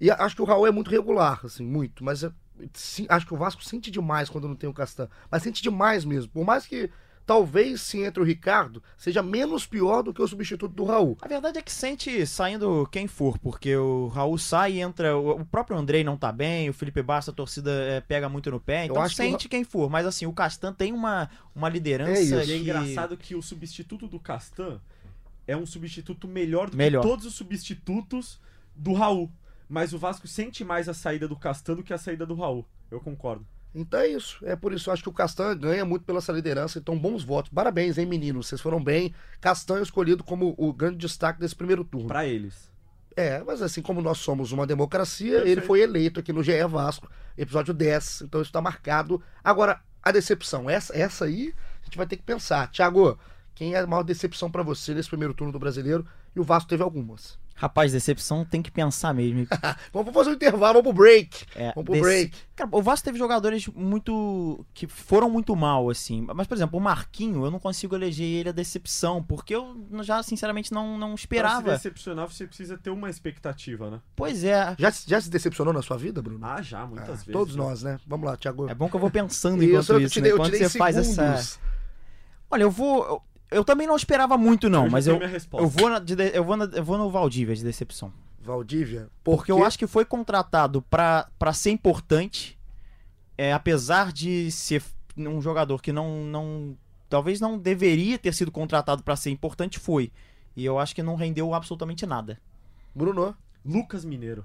E 0.00 0.08
acho 0.08 0.36
que 0.36 0.42
o 0.42 0.44
Raul 0.44 0.68
é 0.68 0.70
muito 0.70 0.92
regular, 0.92 1.40
assim, 1.44 1.66
muito, 1.66 2.04
mas 2.04 2.22
é- 2.22 2.30
sim, 2.74 3.06
acho 3.08 3.26
que 3.26 3.34
o 3.34 3.36
Vasco 3.36 3.64
sente 3.64 3.90
demais 3.90 4.30
quando 4.30 4.46
não 4.46 4.54
tem 4.54 4.70
o 4.70 4.72
Castan, 4.72 5.08
mas 5.28 5.42
sente 5.42 5.60
demais 5.60 6.04
mesmo, 6.04 6.30
por 6.30 6.44
mais 6.46 6.64
que 6.64 6.88
talvez 7.28 7.82
se 7.82 8.00
entre 8.02 8.22
o 8.22 8.24
Ricardo 8.24 8.82
seja 8.96 9.22
menos 9.22 9.66
pior 9.66 10.02
do 10.02 10.14
que 10.14 10.22
o 10.22 10.26
substituto 10.26 10.74
do 10.74 10.84
Raul. 10.84 11.18
A 11.20 11.28
verdade 11.28 11.58
é 11.58 11.62
que 11.62 11.70
sente 11.70 12.26
saindo 12.26 12.88
quem 12.90 13.06
for, 13.06 13.38
porque 13.38 13.76
o 13.76 14.08
Raul 14.08 14.38
sai 14.38 14.72
e 14.72 14.80
entra. 14.80 15.14
O 15.14 15.44
próprio 15.44 15.76
Andrei 15.76 16.02
não 16.02 16.16
tá 16.16 16.32
bem, 16.32 16.70
o 16.70 16.72
Felipe 16.72 17.02
Bassa, 17.02 17.30
a 17.30 17.34
torcida 17.34 17.70
é, 17.70 18.00
pega 18.00 18.30
muito 18.30 18.50
no 18.50 18.58
pé. 18.58 18.86
Então 18.86 19.02
acho 19.02 19.14
que 19.14 19.20
o 19.20 19.24
sente 19.26 19.46
quem 19.46 19.62
for. 19.62 19.90
Mas 19.90 20.06
assim, 20.06 20.24
o 20.24 20.32
Castan 20.32 20.72
tem 20.72 20.90
uma, 20.90 21.28
uma 21.54 21.68
liderança. 21.68 22.12
É 22.12 22.22
isso. 22.22 22.34
E 22.34 22.40
é 22.40 22.44
que- 22.46 22.56
engraçado 22.56 23.14
que 23.14 23.34
o 23.34 23.42
substituto 23.42 24.08
do 24.08 24.18
Castan 24.18 24.80
é 25.46 25.54
um 25.54 25.66
substituto 25.66 26.26
melhor 26.26 26.70
do 26.70 26.78
Melhor. 26.78 27.02
que 27.02 27.08
todos 27.08 27.26
os 27.26 27.34
substitutos 27.34 28.40
do 28.74 28.94
Raul. 28.94 29.30
Mas 29.68 29.92
o 29.92 29.98
Vasco 29.98 30.26
sente 30.26 30.64
mais 30.64 30.88
a 30.88 30.94
saída 30.94 31.28
do 31.28 31.36
Castan 31.36 31.74
do 31.74 31.82
que 31.82 31.92
a 31.92 31.98
saída 31.98 32.24
do 32.24 32.34
Raul. 32.34 32.64
Eu 32.90 33.00
concordo. 33.00 33.46
Então 33.74 34.00
é 34.00 34.08
isso. 34.08 34.38
É 34.44 34.56
por 34.56 34.72
isso 34.72 34.88
eu 34.88 34.94
acho 34.94 35.02
que 35.02 35.08
o 35.08 35.12
Castan 35.12 35.56
ganha 35.56 35.84
muito 35.84 36.04
pela 36.04 36.18
essa 36.18 36.32
liderança. 36.32 36.78
Então, 36.78 36.98
bons 36.98 37.22
votos. 37.22 37.52
Parabéns, 37.52 37.98
hein, 37.98 38.06
meninos? 38.06 38.46
Vocês 38.46 38.60
foram 38.60 38.82
bem. 38.82 39.14
Castan 39.40 39.78
é 39.78 39.82
escolhido 39.82 40.24
como 40.24 40.54
o 40.56 40.72
grande 40.72 40.98
destaque 40.98 41.40
desse 41.40 41.54
primeiro 41.54 41.84
turno. 41.84 42.08
Pra 42.08 42.26
eles. 42.26 42.70
É, 43.16 43.42
mas 43.42 43.60
assim 43.62 43.82
como 43.82 44.00
nós 44.00 44.18
somos 44.18 44.52
uma 44.52 44.64
democracia, 44.64 45.38
ele 45.38 45.60
foi 45.60 45.80
eleito 45.80 46.20
aqui 46.20 46.32
no 46.32 46.40
GE 46.40 46.52
Vasco, 46.68 47.10
episódio 47.36 47.74
10. 47.74 48.22
Então 48.22 48.40
isso 48.40 48.52
tá 48.52 48.60
marcado. 48.60 49.20
Agora, 49.42 49.80
a 50.02 50.12
decepção. 50.12 50.70
Essa, 50.70 50.96
essa 50.96 51.24
aí 51.24 51.52
a 51.82 51.84
gente 51.84 51.96
vai 51.96 52.06
ter 52.06 52.16
que 52.16 52.22
pensar. 52.22 52.70
Thiago, 52.70 53.18
quem 53.54 53.74
é 53.74 53.80
a 53.80 53.86
maior 53.86 54.04
decepção 54.04 54.50
pra 54.50 54.62
você 54.62 54.94
nesse 54.94 55.08
primeiro 55.08 55.34
turno 55.34 55.52
do 55.52 55.58
brasileiro? 55.58 56.06
E 56.34 56.38
o 56.38 56.44
Vasco 56.44 56.68
teve 56.68 56.82
algumas. 56.82 57.36
Rapaz, 57.60 57.90
decepção 57.90 58.44
tem 58.44 58.62
que 58.62 58.70
pensar 58.70 59.12
mesmo. 59.12 59.44
Vamos 59.92 60.14
fazer 60.14 60.30
um 60.30 60.34
intervalo, 60.34 60.74
vamos 60.80 60.94
pro 60.94 61.02
break. 61.04 61.44
É, 61.56 61.72
Vamos 61.74 61.84
pro 61.86 61.92
desse- 61.94 62.00
break. 62.02 62.36
Cara, 62.54 62.70
o 62.72 62.80
Vasco 62.80 63.04
teve 63.04 63.18
jogadores 63.18 63.66
muito. 63.68 64.64
que 64.72 64.86
foram 64.86 65.28
muito 65.28 65.54
mal, 65.56 65.90
assim. 65.90 66.24
Mas, 66.34 66.46
por 66.46 66.54
exemplo, 66.56 66.78
o 66.78 66.82
Marquinho, 66.82 67.44
eu 67.44 67.50
não 67.50 67.58
consigo 67.58 67.96
eleger 67.96 68.26
ele 68.26 68.48
a 68.50 68.52
decepção, 68.52 69.22
porque 69.22 69.54
eu 69.56 69.76
já, 70.02 70.22
sinceramente, 70.22 70.72
não, 70.72 70.96
não 70.96 71.08
Pra 71.10 71.16
se 71.16 71.22
esperava. 71.22 71.70
decepcionar, 71.72 72.28
você 72.28 72.46
precisa 72.46 72.78
ter 72.78 72.90
uma 72.90 73.10
expectativa, 73.10 73.90
né? 73.90 74.00
Pois 74.14 74.44
é. 74.44 74.76
Já, 74.78 74.90
se- 74.92 75.08
já 75.10 75.20
se 75.20 75.28
decepcionou 75.28 75.74
na 75.74 75.82
sua 75.82 75.96
vida, 75.96 76.22
Bruno? 76.22 76.44
Ah, 76.46 76.62
já, 76.62 76.86
muitas 76.86 77.08
Ah, 77.08 77.12
vezes. 77.12 77.32
Todos 77.32 77.56
nós, 77.56 77.82
né? 77.82 77.98
Vamos 78.06 78.24
lá, 78.26 78.36
Thiago. 78.36 78.68
É 78.70 78.74
bom 78.74 78.88
que 78.88 78.94
eu 78.94 79.00
vou 79.00 79.10
pensando 79.10 79.62
Isso, 79.62 79.72
enquanto 79.72 79.90
eu 79.94 80.00
isso, 80.00 80.14
tirei, 80.14 80.30
né? 80.30 80.32
eu 80.32 80.36
Enquanto 80.36 80.52
tirei 80.52 80.68
você 80.68 80.78
faz 80.78 80.96
essa. 80.96 81.12
segundos. 81.12 81.58
Olha, 82.50 82.62
eu 82.62 82.70
vou. 82.70 83.22
Eu, 83.50 83.58
eu 83.58 83.64
também 83.64 83.86
não 83.86 83.96
esperava 83.96 84.36
muito, 84.38 84.68
não, 84.68 84.84
já 84.84 84.90
mas 84.90 85.06
eu. 85.06 85.16
minha 85.16 85.28
resposta. 85.28 85.64
Eu 85.64 85.68
vou, 85.68 85.88
na, 85.90 85.98
de- 85.98 86.14
eu, 86.34 86.44
vou 86.44 86.56
na- 86.56 86.64
eu 86.72 86.84
vou 86.84 86.98
no 86.98 87.10
Valdívia 87.10 87.54
de 87.54 87.62
decepção. 87.64 88.12
Valdívia, 88.40 89.08
Porque 89.24 89.52
eu 89.52 89.62
acho 89.64 89.78
que 89.78 89.86
foi 89.86 90.04
contratado 90.04 90.80
pra 90.82 91.28
pra 91.38 91.52
ser 91.52 91.70
importante, 91.70 92.58
é, 93.36 93.52
apesar 93.52 94.10
de 94.12 94.50
ser 94.50 94.82
um 95.16 95.40
jogador 95.42 95.82
que 95.82 95.92
não, 95.92 96.24
não. 96.24 96.76
Talvez 97.10 97.40
não 97.40 97.58
deveria 97.58 98.18
ter 98.18 98.32
sido 98.34 98.50
contratado 98.50 99.02
pra 99.02 99.16
ser 99.16 99.30
importante, 99.30 99.78
foi. 99.78 100.10
E 100.56 100.64
eu 100.64 100.78
acho 100.78 100.94
que 100.94 101.02
não 101.02 101.14
rendeu 101.14 101.52
absolutamente 101.54 102.04
nada. 102.06 102.38
Bruno, 102.94 103.34
Lucas 103.64 104.04
Mineiro. 104.04 104.44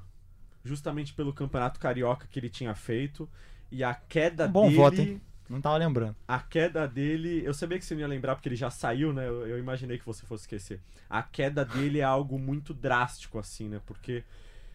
Justamente 0.66 1.13
pelo 1.13 1.34
campeonato 1.34 1.80
carioca 1.80 2.28
que 2.30 2.39
ele 2.39 2.50
tinha 2.50 2.74
feito. 2.76 3.28
E 3.72 3.84
a 3.84 3.94
queda 3.94 4.48
Um 4.48 4.52
bom 4.52 4.63
dele. 4.66 4.76
voto, 4.78 5.02
hein? 5.02 5.22
Não 5.54 5.62
tava 5.62 5.78
lembrando. 5.78 6.16
A 6.28 6.39
queda 6.39 6.88
dele. 6.88 7.44
Eu 7.46 7.54
sabia 7.54 7.78
que 7.78 7.86
você 7.86 7.94
não 7.94 8.02
ia 8.02 8.08
lembrar 8.08 8.36
porque 8.36 8.50
ele 8.50 8.56
já 8.56 8.72
saiu, 8.72 9.13
né? 9.13 9.28
Eu, 9.28 9.48
eu 9.48 9.60
imaginei 9.60 10.00
que 10.00 10.06
você 10.06 10.26
fosse 10.26 10.46
esquecer. 10.46 10.82
A 11.08 11.22
queda 11.22 11.63
dele 11.63 12.00
é 12.00 12.04
algo 12.04 12.39
muito 12.39 12.74
drástico, 12.74 13.38
assim, 13.38 13.70
né? 13.70 13.80
Porque 13.86 14.24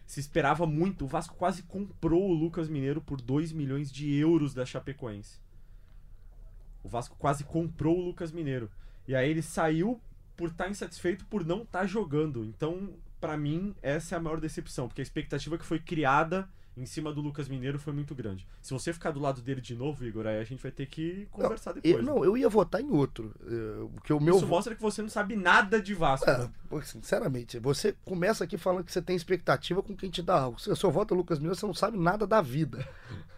se 0.05 0.21
esperava 0.21 0.65
muito. 0.65 1.03
O 1.03 1.07
Vasco 1.07 1.35
quase 1.35 1.63
comprou 1.63 2.29
o 2.29 2.33
Lucas 2.33 2.69
Mineiro 2.69 3.01
por 3.01 3.19
2 3.19 3.51
milhões 3.51 3.91
de 3.91 4.09
euros 4.15 4.53
da 4.53 4.65
Chapecoense. 4.65 5.37
O 6.81 6.87
Vasco 6.87 7.17
quase 7.19 7.43
comprou 7.43 7.97
o 7.97 8.05
Lucas 8.05 8.31
Mineiro. 8.31 8.71
E 9.05 9.13
aí 9.13 9.29
ele 9.29 9.41
saiu 9.41 10.01
por 10.37 10.49
estar 10.49 10.69
insatisfeito 10.69 11.25
por 11.25 11.45
não 11.45 11.63
estar 11.63 11.85
jogando. 11.87 12.45
Então, 12.45 12.93
pra 13.19 13.35
mim, 13.35 13.75
essa 13.81 14.15
é 14.15 14.17
a 14.17 14.21
maior 14.21 14.39
decepção. 14.39 14.87
Porque 14.87 15.01
a 15.01 15.03
expectativa 15.03 15.57
que 15.57 15.65
foi 15.65 15.79
criada 15.79 16.47
em 16.77 16.85
cima 16.85 17.11
do 17.11 17.21
Lucas 17.21 17.47
Mineiro 17.47 17.77
foi 17.77 17.93
muito 17.93 18.15
grande. 18.15 18.47
Se 18.61 18.73
você 18.73 18.93
ficar 18.93 19.11
do 19.11 19.19
lado 19.19 19.41
dele 19.41 19.61
de 19.61 19.75
novo, 19.75 20.05
Igor, 20.05 20.25
aí 20.27 20.39
a 20.39 20.43
gente 20.43 20.61
vai 20.61 20.71
ter 20.71 20.85
que 20.85 21.27
conversar 21.31 21.73
depois. 21.73 21.93
eu, 21.93 22.01
né? 22.01 22.09
não, 22.09 22.23
eu 22.23 22.37
ia 22.37 22.49
votar 22.49 22.81
em 22.81 22.89
outro. 22.89 23.33
Porque 23.93 24.13
o 24.13 24.19
meu. 24.19 24.37
Isso 24.37 24.47
mostra 24.47 24.75
que 24.75 24.81
você 24.81 25.01
não 25.01 25.09
sabe 25.09 25.35
nada 25.35 25.81
de 25.81 25.93
Vasco. 25.93 26.29
É, 26.29 26.49
sinceramente, 26.83 27.59
você 27.59 27.95
começa 28.05 28.43
aqui 28.43 28.57
falando 28.57 28.83
que 28.83 28.91
você 28.91 29.01
tem 29.01 29.15
expectativa 29.15 29.83
com 29.83 29.95
quem 29.95 30.09
te 30.09 30.21
dá 30.21 30.39
algo. 30.39 30.59
Se 30.59 30.69
o 30.69 30.75
seu 30.75 30.91
voto 30.91 31.13
é 31.13 31.17
Lucas 31.17 31.39
Mineiro, 31.39 31.59
você 31.59 31.65
não 31.65 31.73
sabe 31.73 31.97
nada 31.97 32.25
da 32.25 32.41
vida. 32.41 32.87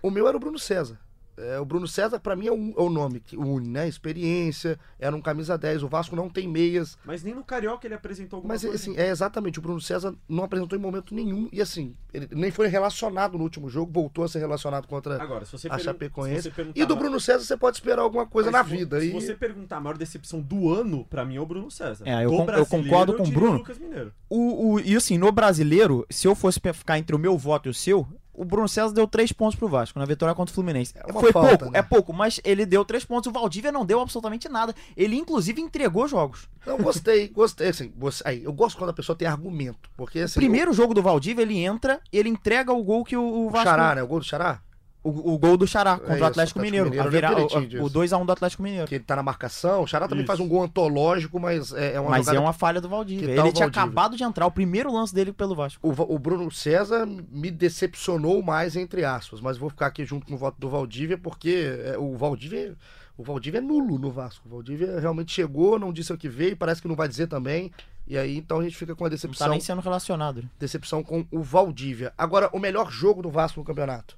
O 0.01 0.09
meu 0.09 0.27
era 0.27 0.35
o 0.35 0.39
Bruno 0.39 0.59
César. 0.59 0.99
É, 1.41 1.59
o 1.59 1.65
Bruno 1.65 1.87
César, 1.87 2.19
pra 2.19 2.35
mim, 2.35 2.47
é, 2.47 2.51
um- 2.51 2.73
é 2.77 2.81
o 2.81 2.89
nome 2.89 3.19
que 3.19 3.35
une, 3.37 3.67
né? 3.67 3.87
Experiência, 3.87 4.77
era 4.99 5.15
um 5.15 5.21
camisa 5.21 5.57
10. 5.57 5.83
O 5.83 5.87
Vasco 5.87 6.15
não 6.15 6.29
tem 6.29 6.47
meias. 6.47 6.97
Mas 7.05 7.23
nem 7.23 7.33
no 7.33 7.43
Carioca 7.43 7.87
ele 7.87 7.95
apresentou 7.95 8.37
alguma 8.37 8.53
Mas, 8.53 8.61
coisa. 8.61 8.75
assim, 8.75 8.95
é 8.97 9.09
exatamente. 9.09 9.59
O 9.59 9.61
Bruno 9.61 9.81
César 9.81 10.13
não 10.27 10.43
apresentou 10.43 10.77
em 10.77 10.81
momento 10.81 11.13
nenhum. 11.15 11.49
E, 11.51 11.61
assim, 11.61 11.95
ele 12.13 12.27
nem 12.31 12.51
foi 12.51 12.67
relacionado 12.67 13.37
no 13.37 13.43
último 13.43 13.69
jogo, 13.69 13.91
voltou 13.91 14.23
a 14.23 14.27
ser 14.27 14.39
relacionado 14.39 14.87
contra 14.87 15.21
Agora, 15.21 15.45
se 15.45 15.51
você, 15.51 15.67
a 15.69 15.77
Chapecoense. 15.77 16.43
se 16.43 16.49
você. 16.51 16.71
E 16.75 16.85
do 16.85 16.95
Bruno 16.95 17.19
César 17.19 17.43
você 17.45 17.57
pode 17.57 17.77
esperar 17.77 18.01
alguma 18.01 18.25
coisa 18.25 18.51
Mas 18.51 18.61
na 18.63 18.69
se 18.69 18.77
vida. 18.77 18.99
Se 18.99 19.07
E... 19.07 19.11
você 19.11 19.33
perguntar 19.35 19.77
a 19.77 19.79
maior 19.81 19.97
decepção 19.97 20.41
do 20.41 20.69
ano, 20.73 21.05
pra 21.05 21.25
mim 21.25 21.37
é 21.37 21.41
o 21.41 21.45
Bruno 21.45 21.69
César. 21.71 22.03
É, 22.07 22.25
eu 22.25 22.29
con- 22.31 22.45
eu 22.51 22.65
concordo 22.65 23.13
com 23.15 23.21
o 23.23 23.25
diria 23.25 23.39
Bruno. 23.39 23.57
Lucas 23.59 23.77
Mineiro. 23.79 24.13
O, 24.29 24.73
o- 24.73 24.79
e 24.79 24.95
assim, 24.95 25.17
no 25.17 25.31
brasileiro, 25.31 26.05
se 26.09 26.27
eu 26.27 26.35
fosse 26.35 26.59
ficar 26.73 26.97
entre 26.99 27.15
o 27.15 27.19
meu 27.19 27.37
voto 27.37 27.67
e 27.67 27.71
o 27.71 27.73
seu, 27.73 28.07
o 28.33 28.45
Bruno 28.45 28.67
César 28.67 28.93
deu 28.93 29.07
três 29.07 29.31
pontos 29.31 29.57
pro 29.57 29.67
Vasco 29.67 29.99
na 29.99 30.05
vitória 30.05 30.33
contra 30.33 30.51
o 30.51 30.55
Fluminense. 30.55 30.93
É 30.95 31.11
Foi 31.11 31.31
falta, 31.31 31.57
pouco, 31.57 31.73
né? 31.73 31.79
é 31.79 31.81
pouco, 31.81 32.13
mas 32.13 32.39
ele 32.43 32.65
deu 32.65 32.85
três 32.85 33.03
pontos. 33.03 33.29
O 33.29 33.33
Valdívia 33.33 33.71
não 33.71 33.85
deu 33.85 33.99
absolutamente 33.99 34.47
nada. 34.47 34.73
Ele, 34.95 35.15
inclusive, 35.17 35.61
entregou 35.61 36.07
jogos. 36.07 36.47
Não, 36.65 36.77
gostei, 36.77 37.27
gostei. 37.29 37.69
Assim, 37.69 37.91
aí, 38.23 38.43
eu 38.43 38.53
gosto 38.53 38.77
quando 38.77 38.91
a 38.91 38.93
pessoa 38.93 39.15
tem 39.15 39.27
argumento. 39.27 39.89
Porque, 39.97 40.19
assim, 40.19 40.39
Primeiro 40.39 40.73
jogo 40.73 40.93
do 40.93 41.01
Valdívia, 41.01 41.41
ele 41.41 41.57
entra, 41.57 41.99
ele 42.11 42.29
entrega 42.29 42.71
o 42.71 42.83
gol 42.83 43.03
que 43.03 43.17
o, 43.17 43.21
o 43.21 43.47
o 43.47 43.49
Vasco. 43.49 43.67
Xará, 43.67 43.95
né? 43.95 44.03
O 44.03 44.07
gol 44.07 44.19
do 44.19 44.25
Xará. 44.25 44.61
O, 45.03 45.33
o 45.33 45.37
gol 45.39 45.57
do 45.57 45.65
Xará 45.65 45.97
contra 45.97 46.13
isso, 46.13 46.23
o 46.23 46.27
Atlético 46.27 46.59
Atlético 46.59 46.59
Mineiro. 46.59 46.85
Mineiro, 46.89 47.09
virar- 47.09 47.33
o- 47.35 47.45
o 47.57 47.65
disso. 47.65 47.89
2x1 47.89 48.23
do 48.23 48.31
Atlético 48.31 48.61
Mineiro. 48.61 48.87
Que 48.87 48.95
ele 48.95 49.03
tá 49.03 49.15
na 49.15 49.23
marcação. 49.23 49.81
O 49.81 49.87
Xará 49.87 50.07
também 50.07 50.23
Isso. 50.23 50.27
faz 50.27 50.39
um 50.39 50.47
gol 50.47 50.61
antológico, 50.63 51.39
mas 51.39 51.73
é, 51.73 51.93
é 51.95 51.99
uma 51.99 52.11
Mas 52.11 52.27
é 52.27 52.39
uma 52.39 52.53
falha 52.53 52.79
do 52.79 52.87
Valdívia. 52.87 53.25
Que 53.25 53.31
Ele 53.31 53.35
tal 53.35 53.51
tinha 53.51 53.65
Valdívia? 53.65 53.81
acabado 53.83 54.15
de 54.15 54.23
entrar, 54.23 54.45
o 54.45 54.51
primeiro 54.51 54.93
lance 54.93 55.11
dele 55.13 55.33
pelo 55.33 55.55
Vasco. 55.55 55.79
O, 55.87 56.13
o 56.15 56.19
Bruno 56.19 56.51
César 56.51 57.07
me 57.07 57.49
decepcionou 57.49 58.43
mais, 58.43 58.75
entre 58.75 59.03
aspas. 59.03 59.41
Mas 59.41 59.57
vou 59.57 59.69
ficar 59.71 59.87
aqui 59.87 60.05
junto 60.05 60.25
com 60.27 60.35
o 60.35 60.37
voto 60.37 60.59
do 60.59 60.69
Valdívia, 60.69 61.17
porque 61.17 61.65
é, 61.83 61.97
o 61.97 62.15
Valdívia... 62.15 62.77
O 63.17 63.23
Valdívia 63.23 63.57
é 63.59 63.61
nulo 63.61 63.99
no 63.99 64.09
Vasco. 64.09 64.47
O 64.47 64.49
Valdívia 64.51 64.99
realmente 64.99 65.31
chegou, 65.31 65.77
não 65.77 65.91
disse 65.93 66.11
o 66.11 66.17
que 66.17 66.27
veio, 66.29 66.57
parece 66.57 66.81
que 66.81 66.87
não 66.87 66.95
vai 66.95 67.07
dizer 67.07 67.27
também. 67.27 67.71
E 68.07 68.17
aí, 68.17 68.35
então, 68.37 68.59
a 68.59 68.63
gente 68.63 68.75
fica 68.75 68.95
com 68.95 69.03
a 69.03 69.07
Não 69.07 69.09
tá 69.11 69.15
decepção, 69.15 69.49
nem 69.49 69.59
sendo 69.59 69.79
relacionado. 69.81 70.43
decepção 70.59 71.03
com 71.03 71.25
o 71.29 71.41
Valdívia. 71.41 72.13
Agora, 72.17 72.49
o 72.51 72.57
melhor 72.59 72.89
jogo 72.91 73.21
do 73.21 73.29
Vasco 73.29 73.59
no 73.59 73.65
campeonato. 73.65 74.17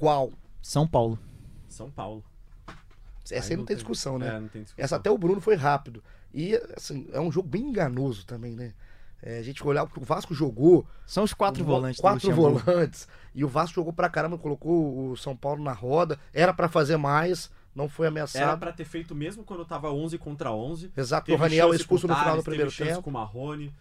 Qual? 0.00 0.32
São 0.62 0.86
Paulo. 0.88 1.18
São 1.68 1.90
Paulo. 1.90 2.24
Essa 3.30 3.52
aí 3.52 3.56
não 3.56 3.64
tem 3.64 3.76
discussão, 3.76 4.18
né? 4.18 4.28
É, 4.28 4.40
não 4.40 4.48
tem 4.48 4.62
discussão. 4.62 4.84
Essa 4.84 4.96
até 4.96 5.10
o 5.10 5.16
Bruno 5.18 5.40
foi 5.40 5.54
rápido. 5.54 6.02
E, 6.34 6.54
assim, 6.76 7.08
é 7.12 7.20
um 7.20 7.30
jogo 7.30 7.48
bem 7.48 7.62
enganoso 7.62 8.24
também, 8.26 8.54
né? 8.56 8.72
É, 9.22 9.38
a 9.38 9.42
gente 9.42 9.64
olhar 9.66 9.84
o 9.84 9.86
que 9.88 9.98
o 10.00 10.04
Vasco 10.04 10.34
jogou. 10.34 10.84
São 11.06 11.22
os 11.22 11.32
quatro 11.34 11.62
o- 11.62 11.66
volantes 11.66 12.00
Quatro 12.00 12.32
volantes. 12.34 13.06
E 13.34 13.44
o 13.44 13.48
Vasco 13.48 13.74
jogou 13.76 13.92
pra 13.92 14.08
caramba, 14.08 14.36
colocou 14.38 15.10
o 15.10 15.16
São 15.16 15.36
Paulo 15.36 15.62
na 15.62 15.72
roda. 15.72 16.18
Era 16.32 16.52
pra 16.54 16.68
fazer 16.68 16.96
mais, 16.96 17.50
não 17.74 17.88
foi 17.88 18.06
Era 18.06 18.12
ameaçado. 18.14 18.58
pra 18.58 18.72
ter 18.72 18.84
feito 18.84 19.14
mesmo 19.14 19.44
quando 19.44 19.64
tava 19.64 19.92
11 19.92 20.16
contra 20.18 20.50
11. 20.50 20.90
Exato, 20.96 21.24
o 21.24 21.26
Teve 21.26 21.42
Raniel 21.42 21.68
chance 21.68 21.80
expulso 21.82 22.08
no 22.08 22.16
final 22.16 22.36
do 22.38 22.42
primeiro 22.42 22.70
teve 22.70 22.78
chance 22.78 22.90
tempo. 22.92 23.02
com 23.04 23.10
o 23.10 23.12
Marrone. 23.12 23.72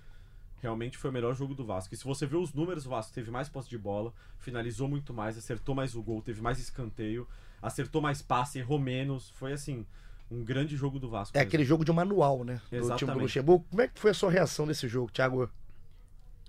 Realmente 0.62 0.98
foi 0.98 1.10
o 1.10 1.14
melhor 1.14 1.34
jogo 1.34 1.56
do 1.56 1.66
Vasco. 1.66 1.94
E 1.94 1.98
se 1.98 2.04
você 2.04 2.26
ver 2.26 2.36
os 2.36 2.54
números, 2.54 2.86
o 2.86 2.90
Vasco 2.90 3.14
teve 3.14 3.32
mais 3.32 3.48
posse 3.48 3.70
de 3.70 3.78
bola, 3.78 4.14
finalizou 4.38 4.88
muito 4.88 5.14
mais, 5.14 5.38
acertou 5.38 5.74
mais 5.74 5.96
o 5.96 6.02
gol, 6.02 6.22
teve 6.22 6.42
mais 6.42 6.60
escanteio, 6.60 7.28
acertou 7.62 8.02
mais 8.02 8.22
passe, 8.22 8.60
errou 8.60 8.78
menos. 8.78 9.30
Foi 9.32 9.54
assim, 9.54 9.86
um 10.30 10.44
grande 10.44 10.76
jogo 10.76 11.00
do 11.00 11.10
Vasco. 11.10 11.36
É 11.38 11.40
mesmo. 11.40 11.48
aquele 11.48 11.64
jogo 11.64 11.86
de 11.86 11.92
manual, 11.92 12.44
né? 12.44 12.56
Do 12.56 12.60
time 12.60 12.82
do 12.82 12.86
Exatamente. 12.86 13.22
Luxemburgo. 13.22 13.66
Como 13.70 13.82
é 13.82 13.88
que 13.88 14.00
foi 14.00 14.12
a 14.12 14.14
sua 14.14 14.30
reação 14.30 14.66
nesse 14.66 14.88
jogo, 14.88 15.12
Thiago? 15.12 15.50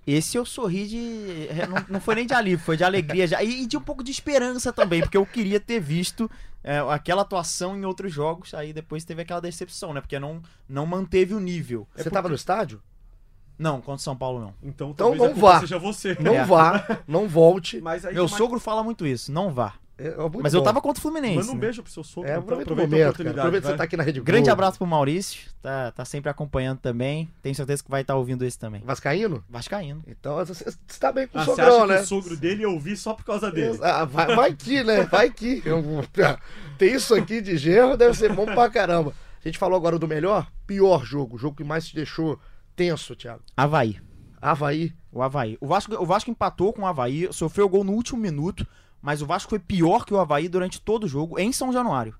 Esse 0.05 0.35
eu 0.35 0.45
sorri 0.45 0.87
de. 0.87 1.47
Não, 1.69 1.85
não 1.89 2.01
foi 2.01 2.15
nem 2.15 2.25
de 2.25 2.33
alívio, 2.33 2.65
foi 2.65 2.75
de 2.75 2.83
alegria 2.83 3.27
já. 3.27 3.43
E, 3.43 3.67
de 3.67 3.77
um 3.77 3.81
pouco 3.81 4.03
de 4.03 4.11
esperança 4.11 4.73
também, 4.73 5.01
porque 5.01 5.17
eu 5.17 5.25
queria 5.25 5.59
ter 5.59 5.79
visto 5.79 6.29
é, 6.63 6.79
aquela 6.89 7.21
atuação 7.21 7.77
em 7.77 7.85
outros 7.85 8.11
jogos. 8.11 8.53
Aí 8.53 8.73
depois 8.73 9.05
teve 9.05 9.21
aquela 9.21 9.39
decepção, 9.39 9.93
né? 9.93 10.01
Porque 10.01 10.17
não, 10.17 10.41
não 10.67 10.87
manteve 10.87 11.35
o 11.35 11.39
nível. 11.39 11.87
Você 11.95 12.09
tava 12.09 12.27
no 12.27 12.35
estádio? 12.35 12.81
Não, 13.61 13.77
contra 13.77 13.93
o 13.95 13.99
São 13.99 14.15
Paulo 14.15 14.39
não. 14.39 14.53
Então, 14.63 14.89
Então 14.89 15.13
não 15.15 15.33
vá. 15.35 15.59
seja 15.59 15.77
você. 15.77 16.17
Não 16.19 16.33
É. 16.33 16.43
vá, 16.43 16.83
não 17.07 17.27
volte. 17.27 17.79
Mas 17.79 18.05
aí 18.05 18.13
Meu 18.13 18.27
sogro 18.27 18.59
fala 18.59 18.83
muito 18.83 19.05
isso, 19.05 19.31
não 19.31 19.53
vá. 19.53 19.73
É, 19.97 20.07
é 20.07 20.17
muito 20.17 20.39
Mas 20.41 20.51
eu 20.55 20.61
bom. 20.61 20.65
tava 20.65 20.81
contra 20.81 20.97
o 20.97 21.01
Fluminense. 21.03 21.35
Manda 21.35 21.51
um 21.51 21.53
né? 21.53 21.59
beijo 21.59 21.83
pro 21.83 21.91
seu 21.91 22.03
sogro. 22.03 22.27
É, 22.27 22.31
então, 22.33 22.41
aproveita 22.41 22.71
o 22.71 22.73
aproveita 22.73 22.95
a 22.95 22.97
momento, 22.97 22.99
cara. 23.01 23.09
oportunidade. 23.11 23.39
Aproveita 23.39 23.67
que 23.67 23.71
você 23.73 23.77
tá 23.77 23.83
aqui 23.83 23.97
na 23.97 24.03
Rede 24.03 24.19
Grande 24.21 24.41
Globo. 24.45 24.51
abraço 24.53 24.77
pro 24.79 24.87
Maurício, 24.87 25.51
tá, 25.61 25.91
tá 25.91 26.03
sempre 26.05 26.27
acompanhando 26.31 26.79
também. 26.79 27.29
Tenho 27.43 27.53
certeza 27.53 27.83
que 27.83 27.91
vai 27.91 28.01
estar 28.01 28.15
ouvindo 28.15 28.43
esse 28.43 28.57
também. 28.57 28.81
Vascaíno? 28.83 29.43
Vascaíno. 29.47 30.01
Então 30.07 30.37
você 30.43 30.53
você 30.55 30.99
tá 30.99 31.11
bem 31.11 31.27
com 31.27 31.37
Ah, 31.37 31.41
o 31.43 31.45
você 31.45 31.51
sogrão, 31.51 31.77
acha 31.83 31.85
né? 31.87 31.97
que 31.97 32.03
o 32.03 32.07
sogro 32.07 32.35
dele 32.35 32.61
ia 32.61 32.69
ouvir 32.69 32.97
só 32.97 33.13
por 33.13 33.23
causa 33.23 33.51
dele? 33.51 33.77
Ah, 33.83 34.03
vai, 34.05 34.35
vai 34.35 34.53
que, 34.55 34.83
né? 34.83 35.03
Vai 35.03 35.29
que. 35.29 35.61
Eu 35.63 35.83
vou- 35.83 36.03
Tem 36.79 36.95
isso 36.95 37.13
aqui 37.13 37.39
de 37.39 37.55
gerro, 37.55 37.95
deve 37.95 38.17
ser 38.17 38.33
bom 38.33 38.45
pra 38.45 38.71
caramba. 38.71 39.13
A 39.43 39.47
gente 39.47 39.59
falou 39.59 39.77
agora 39.77 39.99
do 39.99 40.07
melhor, 40.07 40.47
pior 40.65 41.03
jogo. 41.05 41.35
O 41.35 41.39
jogo 41.39 41.57
que 41.57 41.63
mais 41.63 41.87
te 41.87 41.93
deixou 41.95 42.39
tenso, 42.75 43.15
Thiago. 43.15 43.41
Havaí. 43.55 43.99
Havaí. 44.41 44.93
O 45.11 45.21
Havaí. 45.21 45.57
O 45.59 45.67
Vasco, 45.67 45.93
o 45.95 46.05
Vasco 46.05 46.31
empatou 46.31 46.73
com 46.73 46.81
o 46.83 46.85
Havaí, 46.85 47.27
sofreu 47.31 47.67
gol 47.69 47.83
no 47.83 47.93
último 47.93 48.19
minuto, 48.19 48.65
mas 49.01 49.21
o 49.21 49.25
Vasco 49.25 49.49
foi 49.49 49.59
pior 49.59 50.05
que 50.05 50.13
o 50.13 50.19
Havaí 50.19 50.47
durante 50.47 50.81
todo 50.81 51.03
o 51.03 51.07
jogo, 51.07 51.39
em 51.39 51.51
São 51.51 51.71
Januário. 51.71 52.15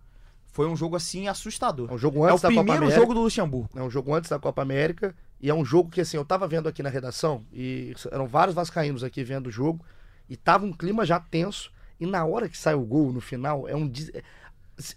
Foi 0.48 0.68
um 0.68 0.76
jogo 0.76 0.96
assim 0.96 1.28
assustador. 1.28 1.90
É 1.90 1.94
um 1.94 1.98
jogo 1.98 2.20
É 2.28 2.32
o 2.32 2.34
antes 2.34 2.42
da 2.42 2.50
Copa 2.50 2.62
primeiro 2.62 2.84
América. 2.84 3.00
jogo 3.00 3.14
do 3.14 3.22
Luxemburgo. 3.22 3.70
É 3.74 3.82
um 3.82 3.90
jogo 3.90 4.14
antes 4.14 4.30
da 4.30 4.38
Copa 4.38 4.62
América. 4.62 5.16
E 5.40 5.50
é 5.50 5.54
um 5.56 5.66
jogo 5.66 5.90
que, 5.90 6.02
assim, 6.02 6.18
eu 6.18 6.24
tava 6.24 6.48
vendo 6.48 6.70
aqui 6.70 6.84
na 6.84 6.90
redação, 6.90 7.44
e 7.52 7.96
eram 8.12 8.28
vários 8.28 8.54
vascaínos 8.54 9.04
aqui 9.04 9.24
vendo 9.24 9.48
o 9.48 9.52
jogo, 9.52 9.84
e 10.30 10.38
tava 10.38 10.68
um 10.68 10.72
clima 10.72 11.04
já 11.04 11.20
tenso, 11.20 11.72
e 12.00 12.06
na 12.06 12.24
hora 12.24 12.48
que 12.48 12.56
sai 12.56 12.76
o 12.76 12.82
gol, 12.82 13.12
no 13.12 13.20
final, 13.20 13.68
é 13.68 13.76
um... 13.76 13.92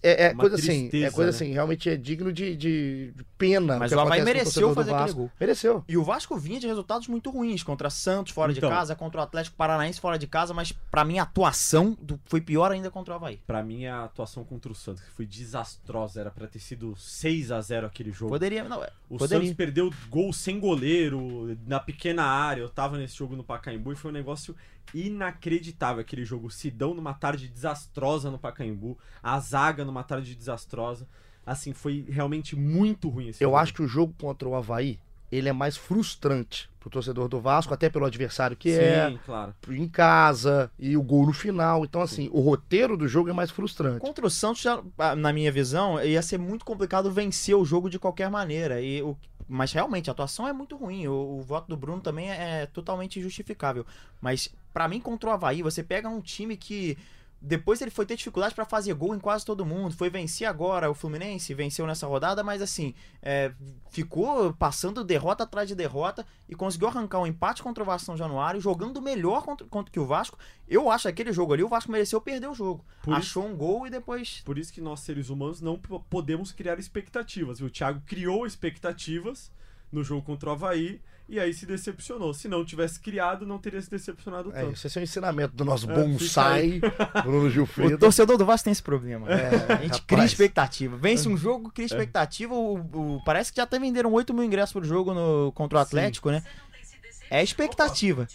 É, 0.02 0.26
é 0.26 0.32
Uma 0.32 0.40
coisa 0.40 0.56
assim, 0.56 0.86
é 0.86 0.88
tristeza, 0.88 1.14
coisa 1.14 1.30
né? 1.30 1.36
assim, 1.36 1.52
realmente 1.52 1.88
é 1.90 1.96
digno 1.96 2.32
de, 2.32 2.56
de- 2.56 3.12
de 3.12 3.24
pena. 3.38 3.78
Mas 3.78 3.92
o 3.92 3.96
com 3.96 4.08
mereceu 4.24 4.74
fazer 4.74 4.90
aquele 4.90 5.04
Vasco. 5.06 5.20
gol. 5.20 5.30
Mereceu. 5.40 5.84
E 5.88 5.96
o 5.96 6.04
Vasco 6.04 6.36
vinha 6.36 6.58
de 6.60 6.66
resultados 6.66 7.08
muito 7.08 7.30
ruins 7.30 7.62
contra 7.62 7.90
Santos 7.90 8.32
fora 8.32 8.52
Então. 8.52 8.68
de 8.68 8.74
casa, 8.74 8.94
contra 8.94 9.20
o 9.20 9.24
Atlético 9.24 9.56
Paranaense 9.56 10.00
fora 10.00 10.18
de 10.18 10.26
casa, 10.26 10.52
mas 10.54 10.72
pra 10.90 11.04
mim 11.04 11.18
a 11.18 11.22
atuação 11.24 11.96
do- 12.00 12.18
foi 12.26 12.40
pior 12.40 12.70
ainda 12.72 12.90
contra 12.90 13.12
o 13.12 13.16
Havaí. 13.16 13.40
Pra 13.46 13.62
mim, 13.62 13.86
a 13.86 14.04
atuação 14.04 14.44
contra 14.44 14.70
o 14.70 14.74
Santos 14.74 15.02
foi 15.16 15.26
desastrosa. 15.26 16.20
Era 16.20 16.30
pra 16.30 16.46
ter 16.46 16.58
sido 16.58 16.94
6 16.96 17.50
a 17.50 17.60
0 17.60 17.86
aquele 17.86 18.10
jogo. 18.12 18.30
Poderia, 18.30 18.64
não, 18.64 18.82
é, 18.82 18.90
O 19.08 19.18
poderia. 19.18 19.42
Santos 19.44 19.56
perdeu 19.56 19.90
gol 20.08 20.32
sem 20.32 20.58
goleiro, 20.60 21.56
na 21.66 21.80
pequena 21.80 22.24
área. 22.24 22.60
Eu 22.62 22.68
tava 22.68 22.96
nesse 22.98 23.16
jogo 23.16 23.36
no 23.36 23.44
Pacaembu 23.44 23.92
e 23.92 23.96
foi 23.96 24.10
um 24.10 24.14
negócio 24.14 24.54
inacreditável 24.92 26.00
aquele 26.00 26.24
jogo. 26.24 26.48
O 26.48 26.50
Sidão 26.50 26.94
numa 26.94 27.14
tarde 27.14 27.48
desastrosa 27.48 28.30
no 28.30 28.38
Pacaembu, 28.38 28.98
a 29.22 29.38
zaga 29.40 29.84
numa 29.84 30.02
tarde 30.02 30.34
desastrosa. 30.34 31.06
Assim, 31.46 31.72
foi 31.72 32.04
realmente 32.08 32.56
muito 32.56 33.08
ruim 33.08 33.28
esse 33.28 33.42
Eu 33.42 33.48
jogo. 33.48 33.56
acho 33.58 33.74
que 33.74 33.82
o 33.82 33.86
jogo 33.88 34.14
contra 34.18 34.48
o 34.48 34.54
Havaí, 34.54 34.98
ele 35.30 35.48
é 35.48 35.52
mais 35.52 35.76
frustrante 35.76 36.70
pro 36.78 36.90
torcedor 36.90 37.28
do 37.28 37.40
Vasco, 37.40 37.72
até 37.72 37.88
pelo 37.88 38.04
adversário 38.04 38.56
que 38.56 38.70
Sim, 38.70 38.78
é, 38.80 39.18
claro. 39.24 39.54
em 39.70 39.88
casa, 39.88 40.70
e 40.78 40.96
o 40.96 41.02
gol 41.02 41.26
no 41.26 41.32
final. 41.32 41.84
Então, 41.84 42.00
assim, 42.00 42.28
o 42.30 42.40
roteiro 42.40 42.96
do 42.96 43.08
jogo 43.08 43.30
é 43.30 43.32
mais 43.32 43.50
frustrante. 43.50 44.00
Contra 44.00 44.26
o 44.26 44.30
Santos, 44.30 44.62
já, 44.62 44.82
ah, 44.98 45.16
na 45.16 45.32
minha 45.32 45.50
visão, 45.50 46.02
ia 46.02 46.20
ser 46.22 46.38
muito 46.38 46.64
complicado 46.64 47.10
vencer 47.10 47.56
o 47.56 47.64
jogo 47.64 47.88
de 47.90 47.98
qualquer 47.98 48.30
maneira. 48.30 48.80
E 48.80 49.02
o, 49.02 49.16
mas 49.48 49.72
realmente, 49.72 50.08
a 50.08 50.12
atuação 50.12 50.48
é 50.48 50.52
muito 50.52 50.76
ruim. 50.76 51.06
O, 51.06 51.38
o 51.38 51.42
voto 51.42 51.68
do 51.68 51.76
Bruno 51.76 52.00
também 52.00 52.30
é, 52.30 52.62
é 52.62 52.66
totalmente 52.66 53.20
justificável. 53.20 53.86
Mas, 54.20 54.48
pra 54.72 54.88
mim, 54.88 55.00
contra 55.00 55.30
o 55.30 55.32
Havaí, 55.32 55.62
você 55.62 55.82
pega 55.82 56.08
um 56.08 56.20
time 56.20 56.56
que. 56.56 56.96
Depois 57.46 57.80
ele 57.82 57.90
foi 57.90 58.06
ter 58.06 58.16
dificuldade 58.16 58.54
pra 58.54 58.64
fazer 58.64 58.94
gol 58.94 59.14
em 59.14 59.18
quase 59.18 59.44
todo 59.44 59.66
mundo. 59.66 59.94
Foi 59.94 60.08
vencer 60.08 60.46
agora 60.48 60.90
o 60.90 60.94
Fluminense, 60.94 61.52
venceu 61.52 61.86
nessa 61.86 62.06
rodada, 62.06 62.42
mas 62.42 62.62
assim, 62.62 62.94
é, 63.20 63.52
ficou 63.90 64.54
passando 64.54 65.04
derrota 65.04 65.44
atrás 65.44 65.68
de 65.68 65.74
derrota 65.74 66.24
e 66.48 66.54
conseguiu 66.54 66.88
arrancar 66.88 67.20
um 67.20 67.26
empate 67.26 67.62
contra 67.62 67.82
o 67.82 67.86
Vasco 67.86 68.06
São 68.06 68.16
Januário, 68.16 68.60
jogando 68.62 69.02
melhor 69.02 69.42
contra, 69.42 69.66
contra 69.66 69.92
que 69.92 70.00
o 70.00 70.06
Vasco. 70.06 70.38
Eu 70.66 70.90
acho 70.90 71.02
que 71.02 71.08
aquele 71.08 71.32
jogo 71.34 71.52
ali, 71.52 71.62
o 71.62 71.68
Vasco 71.68 71.92
mereceu 71.92 72.18
perder 72.18 72.46
o 72.48 72.54
jogo. 72.54 72.82
Por 73.02 73.10
isso- 73.10 73.18
Achou 73.38 73.46
um 73.46 73.54
gol 73.54 73.86
e 73.86 73.90
depois 73.90 74.40
Por 74.44 74.56
isso 74.58 74.72
que 74.72 74.80
nós, 74.80 75.00
seres 75.00 75.28
humanos, 75.28 75.60
não 75.60 75.78
podemos 75.78 76.50
criar 76.50 76.78
expectativas. 76.78 77.58
viu? 77.58 77.68
O 77.68 77.70
Thiago 77.70 78.00
criou 78.06 78.46
expectativas 78.46 79.52
no 79.92 80.02
jogo 80.02 80.22
contra 80.22 80.48
o 80.48 80.52
Havaí 80.52 81.00
e 81.28 81.40
aí 81.40 81.52
se 81.54 81.64
decepcionou. 81.66 82.34
Se 82.34 82.48
não 82.48 82.64
tivesse 82.64 83.00
criado, 83.00 83.46
não 83.46 83.58
teria 83.58 83.80
se 83.80 83.90
decepcionado 83.90 84.50
É, 84.54 84.60
tanto. 84.62 84.74
isso 84.74 84.86
esse 84.86 84.98
é 84.98 85.00
o 85.00 85.04
ensinamento 85.04 85.54
do 85.56 85.64
nosso 85.64 85.90
É, 85.90 85.94
bonsai, 85.94 86.80
Bruno 87.24 87.46
O 87.46 87.50
Gilfredo. 87.50 87.98
torcedor 87.98 88.36
do 88.36 88.44
Vasco 88.44 88.64
tem 88.64 88.72
esse 88.72 88.82
problema. 88.82 89.28
É, 89.30 89.72
a 89.72 89.76
gente 89.82 90.02
cria 90.02 90.18
rapaz. 90.18 90.32
expectativa. 90.32 90.96
Vence 90.96 91.28
um 91.28 91.36
jogo, 91.36 91.70
cria 91.70 91.86
expectativa. 91.86 92.54
O, 92.54 92.74
o- 93.16 93.22
parece 93.24 93.50
que 93.52 93.56
já 93.56 93.62
até 93.62 93.78
venderam 93.78 94.12
8 94.12 94.34
mil 94.34 94.44
ingressos 94.44 94.72
pro 94.72 94.84
jogo 94.84 95.14
no, 95.14 95.50
contra 95.52 95.78
o 95.78 95.80
Atlético, 95.80 96.30
né? 96.30 96.42
É 97.30 97.42
expectativa. 97.42 98.28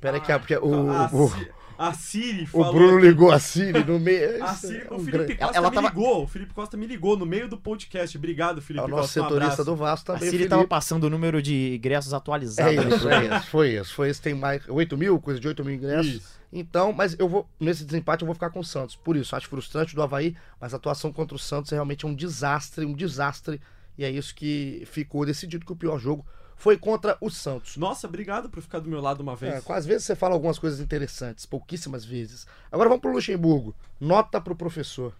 Pera 0.00 0.20
que, 0.20 0.38
porque 0.38 0.56
o, 0.58 0.90
a, 0.90 1.08
o, 1.12 1.32
a 1.78 1.92
Siri 1.92 2.44
o 2.44 2.46
falou 2.46 2.72
Bruno 2.74 2.98
aqui- 2.98 3.06
ligou 3.06 3.30
a 3.32 3.38
Siri 3.38 3.84
no 3.84 3.98
meio. 3.98 4.42
A 4.44 4.54
Siri, 4.54 4.78
é 4.88 4.90
o 4.90 4.94
um 4.94 4.98
Felipe 4.98 5.10
grande- 5.10 5.34
Costa 5.36 5.56
Ela 5.56 5.68
me 5.70 5.74
tava- 5.74 5.88
ligou. 5.88 6.24
O 6.24 6.26
Felipe 6.26 6.54
Costa 6.54 6.76
me 6.76 6.86
ligou 6.86 7.16
no 7.16 7.26
meio 7.26 7.48
do 7.48 7.56
podcast. 7.58 8.16
Obrigado, 8.16 8.58
É 8.58 8.60
Felipe 8.60 8.84
o 8.84 8.88
nosso 8.88 9.02
Costa. 9.02 9.20
Um 9.20 9.22
setorista 9.24 9.52
abraço. 9.52 9.64
do 9.64 9.76
Vasco 9.76 10.12
A 10.12 10.14
também. 10.14 10.20
Siri 10.30 10.38
Felipe. 10.38 10.50
tava 10.50 10.66
passando 10.68 11.04
o 11.04 11.10
número 11.10 11.40
de 11.42 11.76
ingressos 11.76 12.14
atualizado. 12.14 12.68
É 12.70 12.74
isso, 12.74 13.08
é 13.08 13.24
isso, 13.36 13.46
foi 13.50 13.68
isso. 13.74 13.94
Foi 13.94 14.10
isso. 14.10 14.22
Tem 14.22 14.34
mais 14.34 14.62
8 14.68 14.96
mil, 14.96 15.20
coisa 15.20 15.38
de 15.40 15.48
8 15.48 15.64
mil 15.64 15.74
ingressos. 15.74 16.14
Isso. 16.14 16.34
Então, 16.52 16.92
mas 16.92 17.16
eu 17.18 17.28
vou, 17.28 17.48
nesse 17.58 17.84
desempate 17.84 18.22
eu 18.22 18.26
vou 18.26 18.34
ficar 18.34 18.50
com 18.50 18.60
o 18.60 18.64
Santos. 18.64 18.94
Por 18.94 19.16
isso, 19.16 19.34
acho 19.34 19.48
frustrante 19.48 19.94
do 19.94 20.02
Havaí, 20.02 20.36
mas 20.60 20.72
a 20.72 20.76
atuação 20.76 21.12
contra 21.12 21.34
o 21.34 21.38
Santos 21.38 21.72
é 21.72 21.74
realmente 21.74 22.06
um 22.06 22.14
desastre, 22.14 22.84
um 22.84 22.92
desastre. 22.94 23.60
E 23.98 24.04
é 24.04 24.10
isso 24.10 24.34
que 24.34 24.82
ficou 24.86 25.24
decidido 25.26 25.66
que 25.66 25.72
o 25.72 25.76
pior 25.76 25.98
jogo 25.98 26.24
foi 26.56 26.78
contra 26.78 27.16
o 27.20 27.30
Santos. 27.30 27.76
Nossa, 27.76 28.06
obrigado 28.06 28.48
por 28.48 28.62
ficar 28.62 28.80
do 28.80 28.88
meu 28.88 29.00
lado 29.00 29.20
uma 29.20 29.36
vez. 29.36 29.68
É, 29.68 29.72
às 29.72 29.86
vezes 29.86 30.04
você 30.04 30.16
fala 30.16 30.34
algumas 30.34 30.58
coisas 30.58 30.80
interessantes, 30.80 31.46
pouquíssimas 31.46 32.04
vezes. 32.04 32.46
Agora 32.70 32.88
vamos 32.88 33.02
pro 33.02 33.12
Luxemburgo. 33.12 33.74
Nota 34.00 34.40
pro 34.40 34.56
professor. 34.56 35.14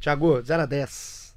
Tiago, 0.00 0.40
0 0.40 0.62
a 0.62 0.66
10. 0.66 1.36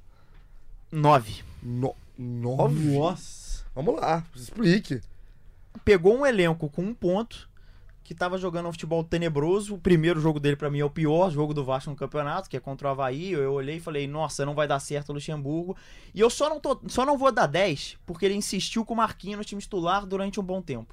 9. 0.92 1.44
No, 1.62 1.96
9? 2.16 2.96
Nossa. 2.96 3.64
Vamos 3.74 4.00
lá, 4.00 4.24
explique. 4.34 5.00
Pegou 5.84 6.16
um 6.16 6.26
elenco 6.26 6.68
com 6.68 6.82
um 6.82 6.94
ponto, 6.94 7.48
que 8.10 8.14
tava 8.16 8.36
jogando 8.36 8.68
um 8.68 8.72
futebol 8.72 9.04
tenebroso. 9.04 9.76
O 9.76 9.78
primeiro 9.78 10.20
jogo 10.20 10.40
dele, 10.40 10.56
pra 10.56 10.68
mim, 10.68 10.80
é 10.80 10.84
o 10.84 10.90
pior 10.90 11.30
jogo 11.30 11.54
do 11.54 11.64
Vasco 11.64 11.90
no 11.90 11.94
campeonato, 11.94 12.50
que 12.50 12.56
é 12.56 12.60
contra 12.60 12.88
o 12.88 12.90
Havaí. 12.90 13.30
Eu 13.30 13.52
olhei 13.52 13.76
e 13.76 13.80
falei, 13.80 14.08
nossa, 14.08 14.44
não 14.44 14.52
vai 14.52 14.66
dar 14.66 14.80
certo 14.80 15.10
o 15.10 15.12
Luxemburgo. 15.12 15.76
E 16.12 16.18
eu 16.18 16.28
só 16.28 16.48
não, 16.48 16.58
tô, 16.58 16.80
só 16.88 17.06
não 17.06 17.16
vou 17.16 17.30
dar 17.30 17.46
10, 17.46 17.98
porque 18.04 18.26
ele 18.26 18.34
insistiu 18.34 18.84
com 18.84 18.94
o 18.94 18.96
Marquinhos 18.96 19.38
no 19.38 19.44
time 19.44 19.62
titular 19.62 20.04
durante 20.04 20.40
um 20.40 20.42
bom 20.42 20.60
tempo. 20.60 20.92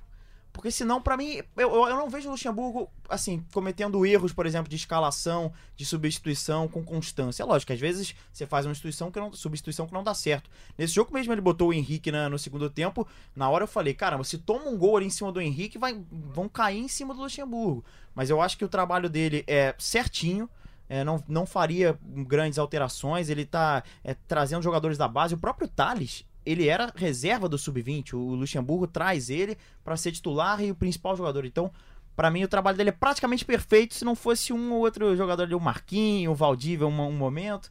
Porque 0.58 0.72
senão, 0.72 1.00
pra 1.00 1.16
mim, 1.16 1.36
eu, 1.56 1.70
eu 1.74 1.88
eu 1.88 1.96
não 1.96 2.10
vejo 2.10 2.28
o 2.28 2.32
Luxemburgo, 2.32 2.90
assim, 3.08 3.46
cometendo 3.54 4.04
erros, 4.06 4.34
por 4.34 4.46
exemplo, 4.48 4.68
de 4.68 4.76
escalação, 4.76 5.54
de 5.76 5.86
substituição 5.86 6.68
com 6.68 6.84
constância. 6.84 7.44
É 7.44 7.46
lógico, 7.46 7.72
às 7.72 7.80
vezes 7.80 8.16
você 8.34 8.46
faz 8.48 8.66
uma 8.66 8.74
substituição 8.74 9.12
que 9.12 9.20
não, 9.20 9.32
substituição 9.32 9.86
que 9.88 9.94
não 9.94 10.04
dá 10.04 10.14
certo. 10.16 10.50
Nesse 10.78 10.94
jogo 10.96 11.14
mesmo 11.14 11.32
ele 11.32 11.42
botou 11.42 11.70
o 11.70 11.74
Henrique 11.74 12.12
na- 12.12 12.28
no 12.28 12.40
segundo 12.40 12.70
tempo. 12.70 13.08
Na 13.36 13.48
hora 13.50 13.64
eu 13.64 13.68
falei, 13.68 13.94
caramba, 13.94 14.24
se 14.24 14.40
toma 14.40 14.66
um 14.66 14.78
gol 14.78 14.98
ali 14.98 15.06
em 15.06 15.12
cima 15.12 15.32
do 15.32 15.40
Henrique, 15.40 15.78
vai, 15.78 15.98
vão 16.12 16.50
cair 16.50 16.80
em 16.80 16.88
cima 16.88 17.14
do 17.14 17.22
Luxemburgo. 17.22 17.86
Mas 18.16 18.30
eu 18.32 18.42
acho 18.42 18.58
que 18.58 18.66
o 18.66 18.70
trabalho 18.70 19.10
dele 19.10 19.44
é 19.48 19.76
certinho. 19.78 20.50
é, 20.90 21.04
não, 21.04 21.24
não 21.28 21.46
faria 21.46 22.00
grandes 22.02 22.58
alterações. 22.58 23.30
Ele 23.30 23.46
tá 23.46 23.84
é, 24.04 24.16
trazendo 24.28 24.64
jogadores 24.64 24.98
da 24.98 25.08
base. 25.08 25.36
O 25.36 25.38
próprio 25.38 25.68
Thales, 25.68 26.26
ele 26.50 26.68
era 26.68 26.92
reserva 26.96 27.48
do 27.50 27.58
Sub-20. 27.58 28.14
O 28.14 28.36
Luxemburgo 28.36 28.88
traz 28.88 29.30
ele 29.30 29.58
para 29.84 29.98
ser 29.98 30.12
titular 30.12 30.64
e 30.64 30.72
o 30.72 30.76
principal 30.76 31.16
jogador. 31.16 31.46
Então, 31.46 31.72
Pra 32.16 32.32
mim, 32.32 32.44
o 32.44 32.48
trabalho 32.48 32.76
dele 32.76 32.90
é 32.90 32.94
praticamente 32.94 33.46
perfeito 33.46 33.94
se 33.94 34.04
não 34.04 34.16
fosse 34.16 34.52
um 34.52 34.74
ou 34.74 34.80
outro 34.80 35.16
jogador 35.16 35.44
ali, 35.44 35.54
o 35.54 35.60
Marquinhos, 35.60 36.32
o 36.32 36.36
Valdívia, 36.36 36.88
um, 36.88 37.00
um 37.00 37.12
momento. 37.12 37.70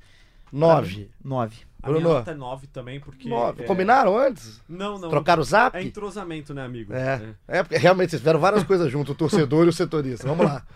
9. 0.52 1.10
9. 1.24 1.56
A 1.82 1.88
minha 1.88 2.00
Bruno. 2.00 2.14
nota 2.14 2.30
é 2.30 2.34
9 2.34 2.66
também, 2.68 3.00
porque. 3.00 3.28
Nove. 3.28 3.64
é- 3.64 3.66
Combinaram 3.66 4.16
antes? 4.16 4.62
Não, 4.68 5.00
não. 5.00 5.08
Trocaram 5.08 5.42
o 5.42 5.44
zap? 5.44 5.76
É 5.76 5.82
entrosamento, 5.82 6.54
né, 6.54 6.64
amigo? 6.64 6.92
É. 6.92 7.34
É, 7.48 7.62
porque 7.64 7.76
realmente 7.76 8.10
vocês 8.10 8.20
fizeram 8.22 8.38
várias 8.38 8.62
coisas 8.62 8.88
junto, 8.88 9.10
o 9.10 9.14
torcedor 9.16 9.66
e 9.66 9.70
o 9.70 9.72
setorista. 9.72 10.28
Vamos 10.28 10.46
lá. 10.46 10.64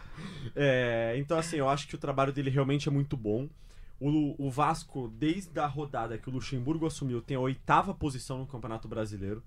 É, 0.56 1.14
então, 1.16 1.38
assim, 1.38 1.56
eu 1.58 1.68
acho 1.68 1.86
que 1.86 1.94
o 1.94 1.98
trabalho 1.98 2.32
dele 2.32 2.50
realmente 2.50 2.88
é 2.88 2.90
muito 2.90 3.16
bom. 3.16 3.48
O, 4.00 4.46
o 4.46 4.50
Vasco, 4.50 5.08
desde 5.08 5.60
a 5.60 5.66
rodada 5.66 6.16
que 6.16 6.28
o 6.28 6.32
Luxemburgo 6.32 6.86
assumiu, 6.86 7.20
tem 7.20 7.36
a 7.36 7.40
oitava 7.40 7.92
posição 7.92 8.38
no 8.38 8.46
Campeonato 8.46 8.88
Brasileiro. 8.88 9.42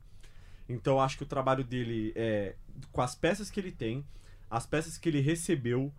Então, 0.70 1.02
acho 1.02 1.18
que 1.18 1.24
o 1.24 1.28
trabalho 1.28 1.64
dele, 1.64 2.14
é, 2.16 2.56
com 2.92 3.02
as 3.02 3.16
peças 3.16 3.50
que 3.50 3.60
ele 3.60 3.72
tem, 3.72 4.06
as 4.50 4.66
peças 4.66 4.98
que 4.98 5.10
ele 5.10 5.20
recebeu 5.20 5.92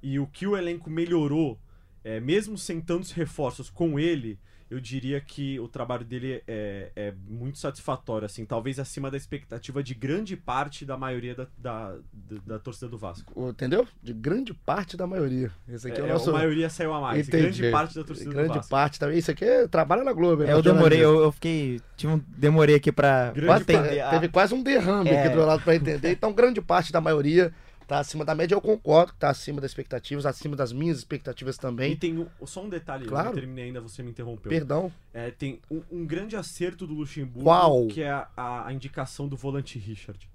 e 0.00 0.18
o 0.18 0.26
que 0.26 0.46
o 0.46 0.56
elenco 0.56 0.88
melhorou, 0.88 1.58
é, 2.04 2.20
mesmo 2.20 2.56
sem 2.56 2.80
tantos 2.80 3.10
reforços 3.10 3.68
com 3.68 3.98
ele, 3.98 4.38
eu 4.70 4.80
diria 4.80 5.20
que 5.20 5.60
o 5.60 5.68
trabalho 5.68 6.04
dele 6.04 6.42
é, 6.46 6.90
é 6.96 7.14
muito 7.28 7.58
satisfatório, 7.58 8.26
assim, 8.26 8.44
talvez 8.44 8.78
acima 8.78 9.10
da 9.10 9.16
expectativa 9.16 9.82
de 9.82 9.94
grande 9.94 10.36
parte 10.36 10.84
da 10.84 10.96
maioria 10.96 11.34
da, 11.34 11.46
da, 11.56 11.94
da- 12.12 12.40
da 12.46 12.58
torcida 12.58 12.88
do 12.88 12.98
Vasco. 12.98 13.48
Entendeu? 13.48 13.86
De 14.02 14.12
grande 14.12 14.52
parte 14.52 14.96
da 14.96 15.06
maioria. 15.06 15.50
Esse 15.68 15.88
aqui 15.88 16.00
é, 16.00 16.04
É, 16.04 16.06
o 16.06 16.08
nosso. 16.12 16.30
A 16.30 16.34
maioria 16.34 16.68
saiu 16.68 16.92
a 16.92 17.00
mais. 17.00 17.28
Entendi. 17.28 17.42
Grande 17.60 17.70
parte 17.70 17.94
da 17.94 18.04
torcida 18.04 18.30
do 18.30 18.34
Grande 18.34 18.54
Vasco. 18.54 18.70
parte 18.70 18.98
também. 18.98 19.18
Isso 19.18 19.30
aqui 19.30 19.44
é, 19.44 19.68
trabalha 19.68 20.02
na 20.02 20.12
Globo. 20.12 20.42
né? 20.42 20.50
É, 20.50 20.52
eu 20.54 20.62
demorei, 20.62 20.98
eu, 21.02 21.20
eu 21.20 21.30
fiquei. 21.32 21.80
Tive 21.96 22.12
um, 22.14 22.20
demorei 22.36 22.74
aqui 22.74 22.90
pra, 22.90 23.30
pra 23.32 23.40
Grande 23.40 23.62
entender. 23.62 24.00
a- 24.00 24.10
Teve 24.10 24.28
quase 24.28 24.52
um 24.54 24.62
derrame 24.62 25.10
É. 25.10 25.20
aqui 25.20 25.28
do 25.30 25.36
meu 25.36 25.46
lado 25.46 25.62
pra 25.62 25.76
entender. 25.76 26.10
Então, 26.10 26.32
grande 26.32 26.60
parte 26.60 26.92
da 26.92 27.00
maioria 27.00 27.52
tá 27.86 27.98
acima 27.98 28.24
da 28.24 28.34
média. 28.34 28.54
Eu 28.54 28.60
concordo 28.60 29.12
que 29.12 29.18
tá 29.18 29.30
acima 29.30 29.60
das 29.60 29.70
expectativas, 29.70 30.26
acima 30.26 30.56
das 30.56 30.72
minhas 30.72 30.98
expectativas 30.98 31.56
E 31.56 31.60
também. 31.60 31.96
tem 31.96 32.18
um- 32.18 32.28
só 32.46 32.64
um 32.64 32.68
detalhe, 32.68 33.04
eu 33.04 33.08
Claro. 33.10 33.28
não 33.28 33.34
terminei 33.34 33.66
ainda, 33.66 33.80
você 33.80 34.02
me 34.02 34.10
interrompeu. 34.10 34.50
Perdão. 34.50 34.92
É, 35.14 35.30
tem 35.30 35.60
um, 35.70 35.82
um 35.90 36.06
grande 36.06 36.36
acerto 36.36 36.86
do 36.86 36.94
Luxemburgo, 36.94 37.42
Qual? 37.44 37.86
que 37.88 38.02
é 38.02 38.10
a, 38.10 38.28
a- 38.66 38.72
indicação 38.72 39.28
do 39.28 39.36
volante 39.36 39.78
Richard. 39.78 40.28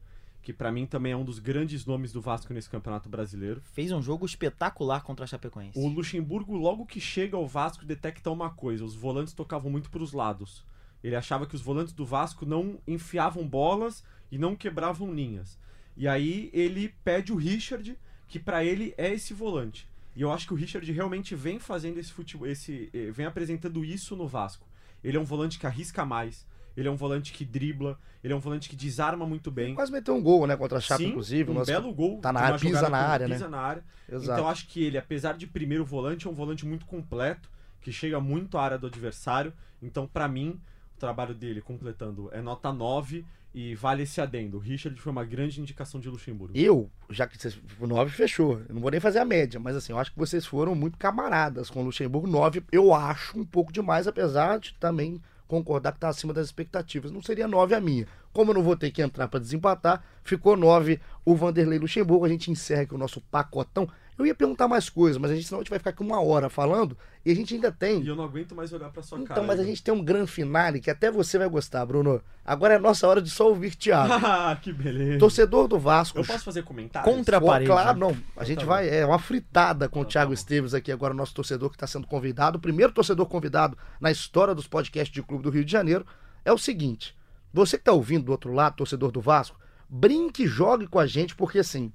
Que 0.44 0.52
pra 0.52 0.72
mim 0.72 0.88
também 0.88 1.12
é 1.12 1.16
um 1.16 1.24
dos 1.24 1.38
grandes 1.38 1.86
nomes 1.86 2.12
do 2.12 2.20
Vasco 2.20 2.52
nesse 2.52 2.68
campeonato 2.68 3.08
brasileiro. 3.08 3.62
Fez 3.74 3.92
um 3.92 4.02
jogo 4.02 4.26
espetacular 4.26 5.04
contra 5.04 5.24
a 5.24 5.28
Chapecoense. 5.28 5.78
O 5.78 5.88
Luxemburgo, 5.88 6.56
logo 6.58 6.84
que 6.86 7.00
chega 7.00 7.38
ao 7.38 7.48
Vasco, 7.48 7.86
detecta 7.86 8.32
uma 8.32 8.50
coisa: 8.50 8.84
os 8.84 8.96
volantes 8.96 9.34
tocavam 9.36 9.70
muito 9.70 9.92
pros 9.92 10.14
lados. 10.14 10.66
Ele 11.04 11.16
achava 11.16 11.46
que 11.46 11.54
os 11.56 11.62
volantes 11.62 11.94
do 11.94 12.06
Vasco 12.08 12.44
não 12.44 12.80
enfiavam 12.88 13.48
bolas 13.48 14.04
e 14.32 14.38
não 14.40 14.56
quebravam 14.56 15.14
linhas. 15.14 15.60
E 16.02 16.08
aí 16.08 16.50
ele 16.52 16.92
pede 17.04 17.32
o 17.32 17.36
Richard, 17.36 17.96
que 18.28 18.40
pra 18.40 18.66
ele 18.66 18.92
é 18.98 19.14
esse 19.14 19.36
volante. 19.36 19.88
E 20.16 20.24
eu 20.24 20.32
acho 20.32 20.48
que 20.48 20.54
o 20.54 20.56
Richard 20.56 20.92
realmente 20.92 21.36
vem 21.36 21.60
fazendo 21.60 22.00
esse 22.00 22.12
futebol, 22.12 22.48
esse, 22.48 22.90
eh, 22.92 23.12
vem 23.12 23.28
apresentando 23.28 23.86
isso 23.86 24.16
no 24.16 24.28
Vasco. 24.28 24.66
Ele 25.04 25.16
é 25.16 25.20
um 25.20 25.24
volante 25.24 25.60
que 25.60 25.68
arrisca 25.68 26.04
mais, 26.04 26.44
ele 26.76 26.88
é 26.88 26.92
um 26.92 26.96
volante 26.96 27.32
que 27.32 27.46
dribla, 27.46 28.00
ele 28.24 28.34
é 28.34 28.36
um 28.36 28.40
volante 28.40 28.68
que 28.68 28.76
desarma 28.76 29.28
muito 29.28 29.52
bem. 29.52 29.76
Quase 29.76 29.92
meteu 29.92 30.16
um 30.16 30.24
gol, 30.24 30.48
né? 30.48 30.58
Contra 30.58 30.80
a 30.80 30.82
Chapa, 30.82 31.04
Sim, 31.04 31.10
inclusive. 31.10 31.52
um 31.52 31.54
Nossa, 31.54 31.72
belo 31.72 31.94
gol. 31.94 32.20
tá 32.20 32.34
na 32.34 32.40
área, 32.40 32.58
pisa 32.58 32.90
na 32.90 32.98
área, 32.98 33.28
né? 33.28 33.36
pisa 33.36 33.48
na 33.48 33.60
área. 33.60 33.84
Exato. 34.10 34.24
Então 34.24 34.38
eu 34.40 34.48
acho 34.48 34.68
que 34.70 34.84
ele, 34.84 34.98
apesar 34.98 35.38
de 35.38 35.46
primeiro 35.46 35.86
volante, 35.86 36.26
é 36.26 36.30
um 36.32 36.34
volante 36.34 36.66
muito 36.66 36.88
completo 36.88 37.48
que 37.80 37.92
chega 37.92 38.20
muito 38.20 38.58
à 38.58 38.64
área 38.64 38.78
do 38.80 38.88
adversário. 38.88 39.54
Então, 39.80 40.08
pra 40.08 40.28
mim, 40.28 40.60
o 40.96 41.00
trabalho 41.00 41.36
dele 41.36 41.62
completando 41.62 42.28
é 42.34 42.42
nota 42.42 42.74
9 42.74 43.24
e 43.54 43.76
vale 43.76 44.04
esse 44.04 44.22
adendo. 44.22 44.58
O 44.58 44.60
Richard 44.60 45.00
foi 45.00 45.12
uma 45.12 45.26
grande 45.26 45.60
indicação 45.60 46.00
de 46.00 46.10
Luxemburgo. 46.10 46.58
Eu, 46.58 46.90
já 47.10 47.28
que 47.28 47.38
vocês, 47.38 47.60
o 47.80 47.88
9 47.88 48.12
fechou, 48.12 48.62
eu 48.68 48.76
não 48.76 48.82
vou 48.82 48.92
nem 48.92 49.00
fazer 49.00 49.20
a 49.20 49.26
média, 49.26 49.60
mas 49.60 49.76
assim, 49.76 49.92
eu 49.92 50.00
acho 50.00 50.12
que 50.12 50.18
vocês 50.18 50.46
foram 50.46 50.74
muito 50.74 50.98
camaradas 50.98 51.70
com 51.70 51.82
o 51.82 51.86
Luxemburgo. 51.86 52.28
9, 52.28 52.64
eu 52.72 52.94
acho 52.94 53.38
um 53.38 53.46
pouco 53.46 53.72
demais, 53.72 54.08
apesar 54.08 54.60
de 54.60 54.74
também 54.76 55.22
concordar 55.48 55.92
que 55.92 56.00
tá 56.00 56.08
acima 56.08 56.34
das 56.34 56.46
expectativas. 56.46 57.12
Não 57.12 57.22
seria 57.22 57.46
9 57.46 57.76
a 57.76 57.82
minha. 57.82 58.08
Como 58.32 58.52
eu 58.52 58.56
não 58.56 58.64
vou 58.64 58.78
ter 58.78 58.90
que 58.90 59.02
entrar 59.02 59.28
para 59.28 59.42
desempatar, 59.42 60.02
ficou 60.24 60.56
9 60.56 61.02
o 61.26 61.36
Vanderlei 61.36 61.78
Luxemburgo. 61.78 62.24
A 62.24 62.30
gente 62.30 62.50
encerra 62.50 62.84
aqui 62.84 62.96
o 62.96 62.98
nosso 62.98 63.20
pacotão. 63.20 63.90
Eu 64.18 64.26
ia 64.26 64.36
perguntar 64.36 64.68
mais 64.68 64.90
coisas, 64.90 65.18
mas 65.20 65.32
a 65.32 65.36
gente, 65.36 65.48
senão 65.48 65.60
a 65.60 65.64
gente 65.64 65.70
vai 65.70 65.80
ficar 65.80 65.92
aqui 65.92 66.02
uma 66.04 66.22
hora 66.22 66.50
falando 66.50 66.96
e 67.26 67.32
a 67.32 67.36
gente 67.36 67.56
ainda 67.56 67.72
tem. 67.72 68.02
E 68.04 68.08
eu 68.08 68.16
não 68.16 68.24
aguento 68.26 68.54
mais 68.54 68.72
olhar 68.72 68.90
pra 68.92 69.02
sua 69.02 69.18
Então, 69.18 69.36
cara. 69.36 69.48
mas 69.48 69.60
a 69.60 69.64
gente 69.64 69.82
tem 69.82 69.94
um 69.94 70.04
grande 70.04 70.30
finale 70.30 70.80
que 70.80 70.92
até 70.92 71.10
você 71.10 71.38
vai 71.38 71.48
gostar, 71.50 71.86
Bruno. 71.86 72.22
Agora 72.46 72.76
é 72.76 72.78
nossa 72.80 73.08
hora 73.08 73.22
de 73.22 73.30
só 73.30 73.48
ouvir 73.48 73.76
Thiago. 73.76 74.14
Ah, 74.24 74.56
que 74.62 74.72
beleza. 74.72 75.18
Torcedor 75.20 75.68
do 75.68 75.80
Vasco. 75.80 76.20
Eu 76.20 76.26
posso 76.26 76.44
fazer 76.44 76.64
comentários? 76.64 77.12
Contra 77.14 77.38
a 77.38 77.42
parede. 77.42 77.70
Claro, 77.72 77.98
não. 77.98 78.16
A 78.38 78.44
gente 78.44 78.60
tá 78.60 78.66
vai. 78.66 78.90
É 78.90 79.06
uma 79.06 79.18
fritada 79.20 79.88
com 79.90 80.00
o 80.00 80.02
Então 80.02 80.10
tá 80.10 80.12
Thiago 80.12 80.30
bom. 80.30 80.34
Esteves 80.34 80.74
aqui, 80.74 80.92
agora, 80.92 81.14
nosso 81.14 81.34
torcedor 81.34 81.70
que 81.70 81.76
está 81.76 81.88
sendo 81.88 82.06
convidado. 82.06 82.58
O 82.58 82.62
primeiro 82.62 82.92
torcedor 82.92 83.26
convidado 83.26 83.78
na 84.00 84.12
história 84.12 84.54
dos 84.54 84.68
podcasts 84.68 85.14
de 85.14 85.24
Clube 85.24 85.44
do 85.44 85.50
Rio 85.50 85.66
de 85.66 85.72
Janeiro. 85.72 86.06
É 86.46 86.52
o 86.52 86.58
seguinte: 86.58 87.16
você 87.54 87.78
que 87.78 87.82
está 87.82 87.92
ouvindo 87.94 88.26
do 88.26 88.32
outro 88.32 88.54
lado, 88.54 88.76
torcedor 88.76 89.12
do 89.12 89.22
Vasco, 89.22 89.60
brinque 89.90 90.44
e 90.44 90.48
jogue 90.48 90.88
com 90.88 91.00
a 91.00 91.06
gente, 91.08 91.36
porque 91.36 91.60
assim, 91.60 91.92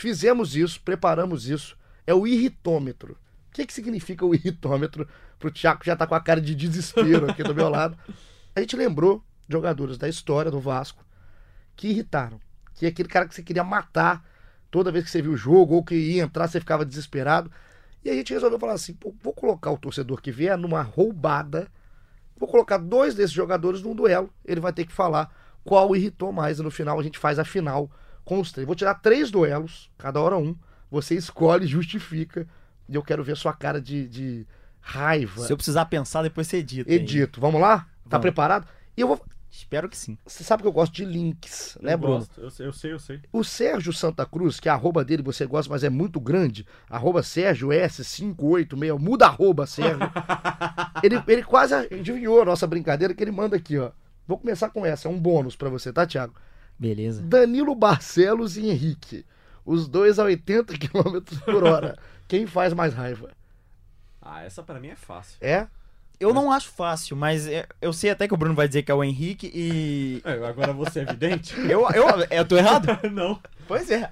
fizemos 0.00 0.54
isso, 0.56 0.80
preparamos 0.82 1.48
isso. 1.48 1.76
É 2.06 2.14
o 2.14 2.26
irritômetro. 2.26 3.12
O 3.48 3.52
que, 3.52 3.66
que 3.66 3.72
significa 3.72 4.24
o 4.24 4.34
irritômetro? 4.34 5.08
Pro 5.38 5.50
Thiago 5.50 5.80
que 5.80 5.86
já 5.86 5.96
tá 5.96 6.06
com 6.06 6.14
a 6.14 6.20
cara 6.20 6.40
de 6.40 6.54
desespero 6.54 7.30
aqui 7.30 7.42
do 7.42 7.54
meu 7.54 7.68
lado. 7.68 7.96
A 8.54 8.60
gente 8.60 8.76
lembrou 8.76 9.24
jogadores 9.48 9.96
da 9.98 10.08
história 10.08 10.50
do 10.50 10.60
Vasco 10.60 11.04
que 11.76 11.88
irritaram. 11.88 12.40
Que 12.74 12.86
é 12.86 12.88
aquele 12.88 13.08
cara 13.08 13.26
que 13.26 13.34
você 13.34 13.42
queria 13.42 13.62
matar 13.64 14.24
toda 14.70 14.92
vez 14.92 15.04
que 15.04 15.10
você 15.10 15.22
viu 15.22 15.32
o 15.32 15.36
jogo, 15.36 15.74
ou 15.74 15.84
que 15.84 15.94
ia 15.94 16.22
entrar, 16.22 16.48
você 16.48 16.60
ficava 16.60 16.84
desesperado. 16.84 17.50
E 18.04 18.10
a 18.10 18.14
gente 18.14 18.32
resolveu 18.32 18.58
falar 18.58 18.74
assim: 18.74 18.96
vou 19.22 19.32
colocar 19.32 19.70
o 19.70 19.78
torcedor 19.78 20.20
que 20.20 20.30
vier 20.30 20.56
numa 20.56 20.82
roubada. 20.82 21.68
Vou 22.36 22.48
colocar 22.48 22.78
dois 22.78 23.14
desses 23.14 23.32
jogadores 23.32 23.82
num 23.82 23.94
duelo. 23.94 24.32
Ele 24.44 24.60
vai 24.60 24.72
ter 24.72 24.84
que 24.84 24.92
falar 24.92 25.32
qual 25.64 25.94
irritou 25.94 26.32
mais. 26.32 26.58
E 26.58 26.62
no 26.62 26.70
final 26.70 26.98
a 26.98 27.02
gente 27.02 27.18
faz 27.18 27.38
a 27.38 27.44
final 27.44 27.90
com 28.28 28.40
os 28.40 28.52
três. 28.52 28.66
Vou 28.66 28.76
tirar 28.76 28.94
três 28.96 29.30
duelos, 29.30 29.90
cada 29.96 30.20
hora 30.20 30.36
um. 30.36 30.54
Você 30.90 31.14
escolhe, 31.14 31.66
justifica. 31.66 32.46
E 32.86 32.94
eu 32.94 33.02
quero 33.02 33.24
ver 33.24 33.36
sua 33.36 33.52
cara 33.54 33.80
de, 33.80 34.06
de 34.06 34.46
raiva. 34.80 35.42
Se 35.46 35.52
eu 35.52 35.56
precisar 35.56 35.86
pensar, 35.86 36.22
depois 36.22 36.46
você 36.46 36.58
edita. 36.58 36.90
hein? 36.90 36.96
Edito. 36.96 37.40
Vamos 37.40 37.60
lá? 37.60 37.78
Tá 37.78 37.86
Vamos. 38.18 38.22
preparado? 38.22 38.66
E 38.96 39.00
eu 39.00 39.08
vou. 39.08 39.20
Espero 39.50 39.88
que 39.88 39.96
sim. 39.96 40.16
Você 40.26 40.44
sabe 40.44 40.62
que 40.62 40.68
eu 40.68 40.72
gosto 40.72 40.92
de 40.94 41.06
links, 41.06 41.78
né, 41.80 41.94
Eu 41.94 41.98
Bruno? 41.98 42.18
gosto. 42.18 42.38
Eu, 42.40 42.50
sei, 42.50 42.66
eu 42.66 42.72
sei, 42.72 42.92
eu 42.92 42.98
sei. 42.98 43.20
O 43.32 43.42
Sérgio 43.42 43.94
Santa 43.94 44.26
Cruz, 44.26 44.60
que 44.60 44.68
a 44.68 44.74
arroba 44.74 45.02
dele 45.02 45.22
você 45.22 45.46
gosta, 45.46 45.72
mas 45.72 45.82
é 45.82 45.88
muito 45.88 46.20
grande, 46.20 46.66
arroba 46.88 47.22
Sérgio 47.22 47.68
S586, 47.68 48.98
muda 48.98 49.26
arroba 49.26 49.66
Sérgio. 49.66 49.98
ele, 51.02 51.22
ele 51.26 51.42
quase 51.42 51.74
adivinhou 51.74 52.42
a 52.42 52.44
nossa 52.44 52.66
brincadeira 52.66 53.14
que 53.14 53.22
ele 53.24 53.30
manda 53.32 53.56
aqui, 53.56 53.78
ó. 53.78 53.90
Vou 54.26 54.38
começar 54.38 54.68
com 54.68 54.84
essa, 54.84 55.08
é 55.08 55.10
um 55.10 55.18
bônus 55.18 55.56
pra 55.56 55.70
você, 55.70 55.90
tá, 55.92 56.06
Thiago? 56.06 56.34
Beleza. 56.78 57.22
Danilo 57.22 57.74
Barcelos 57.74 58.56
e 58.56 58.68
Henrique. 58.68 59.24
Os 59.64 59.88
dois 59.88 60.18
a 60.18 60.24
80 60.24 60.74
km 60.78 61.20
por 61.44 61.64
hora. 61.64 61.98
Quem 62.26 62.46
faz 62.46 62.72
mais 62.72 62.94
raiva? 62.94 63.30
Ah, 64.22 64.42
essa 64.44 64.62
pra 64.62 64.78
mim 64.78 64.88
é 64.88 64.96
fácil. 64.96 65.36
É? 65.40 65.66
Eu 66.20 66.34
não 66.34 66.50
acho 66.50 66.68
fácil, 66.70 67.16
mas 67.16 67.46
é- 67.46 67.66
eu 67.80 67.92
sei 67.92 68.10
até 68.10 68.26
que 68.26 68.34
o 68.34 68.36
Bruno 68.36 68.54
vai 68.54 68.66
dizer 68.66 68.82
que 68.82 68.90
é 68.90 68.94
o 68.94 69.04
Henrique 69.04 69.50
e. 69.54 70.20
É, 70.24 70.32
agora 70.46 70.72
você 70.72 71.00
é 71.00 71.02
evidente? 71.02 71.54
Eu, 71.70 71.88
eu, 71.90 72.26
eu 72.30 72.44
tô 72.44 72.56
errado? 72.56 72.86
não. 73.12 73.40
Pois 73.68 73.90
é. 73.90 74.10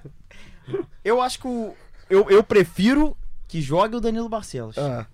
Eu 1.03 1.21
acho 1.21 1.39
que 1.39 1.47
o. 1.47 1.75
Eu, 2.09 2.29
eu 2.29 2.43
prefiro 2.43 3.15
que 3.47 3.61
jogue 3.61 3.95
o 3.95 3.99
Danilo 3.99 4.29
Barcelos. 4.29 4.77
Ah, 4.77 5.05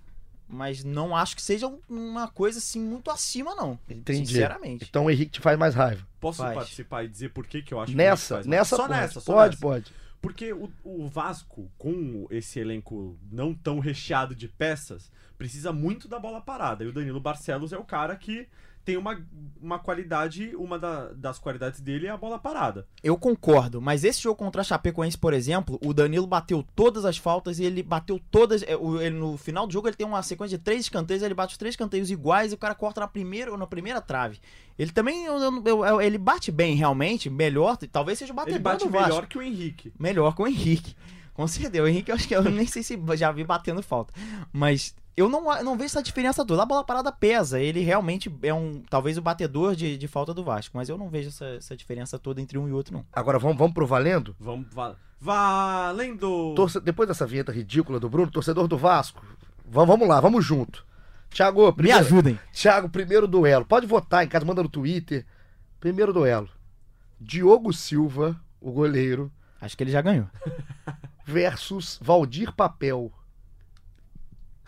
Mas 0.47 0.83
não 0.83 1.15
acho 1.15 1.35
que 1.35 1.41
seja 1.41 1.71
uma 1.89 2.27
coisa 2.27 2.59
assim 2.59 2.79
muito 2.79 3.09
acima, 3.09 3.55
não. 3.55 3.79
entendi. 3.89 4.27
Sinceramente. 4.27 4.85
Então 4.89 5.05
o 5.05 5.09
Henrique 5.09 5.31
te 5.31 5.39
faz 5.39 5.57
mais 5.57 5.73
raiva. 5.73 6.05
Posso 6.19 6.39
Faz. 6.41 6.55
participar 6.55 7.03
e 7.03 7.07
dizer 7.07 7.29
por 7.29 7.45
que, 7.47 7.61
que 7.61 7.73
eu 7.73 7.79
acho 7.79 7.91
que 7.91 7.97
Nessa, 7.97 8.35
faz 8.35 8.45
nessa? 8.47 8.75
Só 8.75 8.87
pode. 8.87 8.93
nessa, 8.99 9.19
só 9.19 9.33
pode, 9.33 9.49
nessa. 9.55 9.61
pode. 9.61 9.93
Porque 10.21 10.53
o, 10.53 10.71
o 10.85 11.07
Vasco, 11.09 11.69
com 11.77 12.27
esse 12.29 12.59
elenco 12.59 13.17
não 13.29 13.53
tão 13.53 13.79
recheado 13.79 14.33
de 14.33 14.47
peças, 14.47 15.11
precisa 15.37 15.73
muito 15.73 16.07
da 16.07 16.17
bola 16.17 16.39
parada. 16.39 16.83
E 16.83 16.87
o 16.87 16.93
Danilo 16.93 17.19
Barcelos 17.19 17.73
é 17.73 17.77
o 17.77 17.83
cara 17.83 18.15
que 18.15 18.47
tem 18.85 18.97
uma, 18.97 19.17
uma 19.61 19.79
qualidade, 19.79 20.55
uma 20.55 20.77
da- 20.77 21.13
das 21.13 21.39
qualidades 21.39 21.79
dele 21.79 22.07
é 22.07 22.09
a 22.09 22.17
bola 22.17 22.37
parada. 22.37 22.85
Eu 23.03 23.17
concordo, 23.17 23.81
mas 23.81 24.03
esse 24.03 24.21
jogo 24.21 24.35
contra 24.35 24.61
a 24.61 24.63
Chapecoense, 24.63 25.17
por 25.17 25.33
exemplo, 25.33 25.79
o 25.85 25.93
Danilo 25.93 26.27
bateu 26.27 26.63
todas 26.75 27.05
as 27.05 27.17
faltas 27.17 27.59
e 27.59 27.63
ele 27.63 27.81
bateu 27.81 28.19
todas. 28.29 28.61
é, 28.63 28.73
ele- 28.73 29.09
no 29.17 29.37
final 29.37 29.65
do 29.65 29.73
jogo 29.73 29.87
ele 29.87 29.95
tem 29.95 30.05
uma 30.05 30.21
sequência 30.21 30.57
de 30.57 30.63
três 30.63 30.81
escanteios, 30.81 31.23
ele 31.23 31.33
bate 31.33 31.53
os 31.53 31.57
três 31.57 31.73
escanteios 31.73 32.11
iguais 32.11 32.51
e 32.51 32.55
o 32.55 32.57
cara 32.57 32.75
corta 32.75 32.99
na 33.01 33.07
primeira, 33.07 33.55
na 33.55 33.67
primeira 33.67 34.01
trave. 34.01 34.39
Ele 34.77 34.91
também 34.91 35.25
ele 36.03 36.17
bate 36.17 36.51
bem 36.51 36.75
realmente, 36.75 37.29
melhor, 37.29 37.77
talvez 37.91 38.19
seja 38.19 38.33
o 38.33 38.35
batedor 38.35 38.55
Ele 38.57 38.63
bate 38.63 38.85
do 38.85 38.91
Vasco. 38.91 39.07
melhor 39.09 39.27
que 39.27 39.37
o 39.37 39.41
Henrique. 39.41 39.93
Melhor 39.99 40.35
com 40.35 40.43
o 40.43 40.47
Henrique. 40.47 40.95
Com 41.33 41.47
certeza. 41.47 41.83
O 41.83 41.87
Henrique, 41.87 42.11
eu 42.11 42.15
acho 42.15 42.27
que 42.27 42.35
eu 42.35 42.43
nem 42.43 42.67
sei 42.67 42.83
se 42.83 42.99
já 43.15 43.31
vi 43.31 43.43
batendo 43.43 43.81
falta. 43.81 44.13
Mas 44.51 44.95
eu 45.15 45.29
não, 45.29 45.43
não 45.63 45.75
vejo 45.77 45.85
essa 45.85 46.01
diferença 46.03 46.45
toda. 46.45 46.63
A 46.63 46.65
bola 46.65 46.83
parada 46.83 47.11
pesa. 47.11 47.59
Ele 47.59 47.81
realmente 47.81 48.33
é 48.41 48.53
um. 48.53 48.81
Talvez 48.89 49.17
o 49.17 49.21
batedor 49.21 49.75
de, 49.75 49.97
de 49.97 50.07
falta 50.07 50.33
do 50.33 50.43
Vasco. 50.43 50.75
Mas 50.77 50.89
eu 50.89 50.97
não 50.97 51.09
vejo 51.09 51.29
essa, 51.29 51.45
essa 51.45 51.75
diferença 51.77 52.17
toda 52.17 52.41
entre 52.41 52.57
um 52.57 52.67
e 52.67 52.71
outro, 52.71 52.93
não. 52.93 53.05
Agora 53.13 53.37
vamos, 53.39 53.57
vamos 53.57 53.73
pro 53.73 53.85
valendo? 53.87 54.35
Vamos, 54.39 54.67
va- 54.73 54.95
valendo! 55.19 56.53
Torce- 56.55 56.79
Depois 56.79 57.07
dessa 57.07 57.25
vinheta 57.25 57.51
ridícula 57.51 57.99
do 57.99 58.09
Bruno, 58.09 58.31
torcedor 58.31 58.67
do 58.67 58.77
Vasco, 58.77 59.23
vamos, 59.65 59.87
vamos 59.89 60.07
lá, 60.07 60.19
vamos 60.19 60.43
junto. 60.45 60.85
Thiago, 61.29 61.65
Me 61.67 61.73
primeiro, 61.73 61.99
ajudem. 61.99 62.39
Thiago, 62.53 62.89
primeiro 62.89 63.27
duelo. 63.27 63.65
Pode 63.65 63.87
votar 63.87 64.23
em 64.23 64.27
casa, 64.27 64.45
manda 64.45 64.61
no 64.61 64.69
Twitter. 64.69 65.25
Primeiro 65.79 66.13
duelo. 66.13 66.47
Diogo 67.19 67.73
Silva, 67.73 68.39
o 68.61 68.71
goleiro, 68.71 69.31
Acho 69.59 69.77
que 69.77 69.83
ele 69.83 69.91
já 69.91 70.01
ganhou. 70.01 70.27
versus 71.25 71.97
Valdir 72.01 72.51
Papel. 72.53 73.11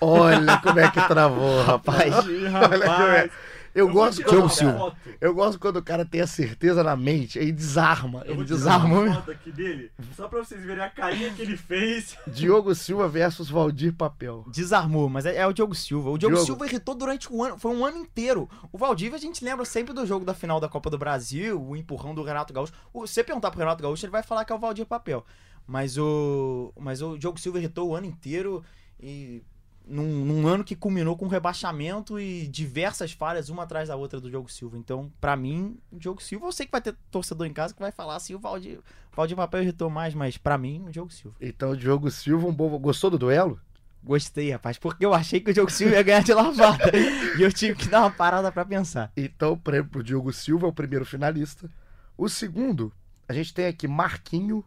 Olha 0.02 0.58
como 0.60 0.80
é 0.80 0.92
que 0.92 1.08
travou, 1.08 1.64
rapaz. 1.64 2.14
Ih, 2.26 2.46
Olha 2.48 2.70
como 2.70 2.84
é. 2.84 2.88
rapaz. 2.88 3.32
Eu, 3.74 3.88
vou 3.88 3.96
gosto 4.06 4.24
quando, 4.24 4.48
foto. 4.50 4.96
eu 5.20 5.34
gosto 5.36 5.60
quando 5.60 5.76
o 5.76 5.84
cara 5.84 6.06
tem 6.06 6.22
a 6.22 6.28
certeza 6.28 6.82
na 6.82 6.96
mente, 6.96 7.38
aí 7.38 7.52
desarma. 7.52 8.22
Eu 8.26 8.36
Ele 8.36 8.46
desarma. 8.46 9.02
uma 9.02 9.14
foto 9.16 9.32
aqui 9.32 9.52
dele, 9.52 9.92
só 10.16 10.30
pra 10.30 10.40
vocês 10.40 10.64
verem 10.64 10.82
a 10.82 10.90
carinha 10.90 11.30
que 11.34 11.42
ele 11.42 11.58
fez. 11.58 12.18
Diogo 12.26 12.74
Silva 12.74 13.06
versus 13.10 13.50
Valdir 13.50 13.92
Papel. 13.94 14.46
Desarmou, 14.48 15.10
mas 15.10 15.26
é, 15.26 15.36
é 15.36 15.46
o 15.46 15.52
Diogo 15.52 15.76
Silva. 15.76 16.10
O 16.10 16.18
Diogo 16.18 16.36
Diogo. 16.36 16.46
Silva 16.46 16.66
irritou 16.66 16.96
durante 16.96 17.28
o 17.30 17.44
ano, 17.44 17.58
foi 17.60 17.76
um 17.76 17.84
ano 17.86 17.98
inteiro. 17.98 18.50
O 18.72 18.78
Valdívia 18.78 19.18
a 19.18 19.22
gente 19.22 19.44
lembra 19.44 19.66
sempre 19.66 19.94
do 19.94 20.06
jogo 20.06 20.24
da 20.24 20.34
final 20.34 20.58
da 20.62 20.70
Copa 20.70 20.90
do 20.90 20.98
Brasil, 20.98 21.62
o 21.62 21.76
empurrão 21.76 22.16
do 22.16 22.24
Renato 22.24 22.54
Gaúcho. 22.54 22.72
O- 22.94 23.06
Se 23.06 23.16
você 23.16 23.26
perguntar 23.26 23.52
pro 23.52 23.60
Renato 23.60 23.84
Gaúcho, 23.84 24.06
ele 24.06 24.12
vai 24.12 24.24
falar 24.24 24.46
que 24.46 24.54
é 24.54 24.56
o 24.56 24.60
Valdir 24.60 24.86
Papel. 24.86 25.26
Mas 25.68 25.98
o, 25.98 26.72
mas 26.80 27.02
o 27.02 27.18
Diogo 27.18 27.38
Silva 27.38 27.58
irritou 27.60 27.90
o 27.90 27.96
ano 27.96 28.06
inteiro 28.06 28.64
e 28.98 29.44
num, 29.88 30.26
num 30.26 30.48
ano 30.48 30.64
que 30.64 30.76
culminou 30.76 31.16
com 31.16 31.28
rebaixamento 31.28 32.20
e 32.20 32.48
diversas 32.48 33.12
falhas, 33.12 33.50
uma 33.50 33.64
atrás 33.64 33.90
da 33.90 33.96
outra 33.96 34.20
do 34.20 34.30
Diogo 34.30 34.52
Silva. 34.52 34.78
Então, 34.78 35.12
pra 35.22 35.36
mim, 35.36 35.78
o 35.92 35.98
Diogo 35.98 36.22
Silva, 36.22 36.48
eu 36.48 36.52
sei 36.52 36.66
que 36.66 36.72
vai 36.72 36.82
ter 36.82 36.96
torcedor 37.12 37.46
em 37.46 37.54
casa 37.54 37.74
que 37.74 37.80
vai 37.80 37.92
falar 37.92 38.16
assim, 38.16 38.34
o 38.34 38.40
Valdir, 38.40 38.80
o 38.80 39.16
Valdir 39.16 39.38
Papel 39.38 39.64
irritou 39.64 39.90
mais, 39.90 40.14
mas 40.14 40.38
pra 40.38 40.58
mim, 40.58 40.84
o 40.88 40.92
Diogo 40.92 41.12
Silva. 41.12 41.36
Então, 41.40 41.76
Diogo 41.76 42.10
Silva, 42.10 42.48
um 42.48 42.54
bom. 42.54 42.78
Gostou 42.80 43.10
do 43.10 43.18
duelo? 43.18 43.60
Gostei, 44.04 44.52
rapaz, 44.52 44.78
porque 44.78 45.04
eu 45.04 45.14
achei 45.14 45.40
que 45.40 45.50
o 45.50 45.54
Diogo 45.54 45.72
Silva 45.72 45.96
ia 45.96 46.04
ganhar 46.04 46.24
de 46.24 46.34
lavada. 46.34 46.92
e 47.38 47.42
eu 47.42 47.52
tive 47.52 47.76
que 47.76 47.88
dar 47.88 48.02
uma 48.02 48.12
parada 48.12 48.52
pra 48.52 48.64
pensar. 48.64 49.12
Então, 49.18 49.54
o 49.54 49.58
prêmio 49.58 49.90
pro 49.90 50.04
Diogo 50.04 50.32
Silva 50.32 50.68
é 50.68 50.70
o 50.70 50.74
primeiro 50.74 51.06
finalista. 51.06 51.70
O 52.16 52.30
segundo, 52.30 52.94
a 53.28 53.34
gente 53.34 53.54
tem 53.54 53.66
aqui 53.66 53.88
Marquinho, 53.88 54.64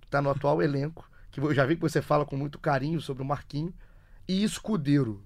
que 0.00 0.08
tá 0.08 0.20
no 0.20 0.28
atual 0.28 0.62
elenco, 0.62 1.10
que 1.30 1.40
eu 1.40 1.54
já 1.54 1.64
vi 1.64 1.74
que 1.74 1.80
você 1.80 2.02
fala 2.02 2.26
com 2.26 2.36
muito 2.36 2.58
carinho 2.58 3.00
sobre 3.00 3.22
o 3.22 3.26
Marquinho, 3.26 3.72
e 4.28 4.42
Escudeiro. 4.44 5.22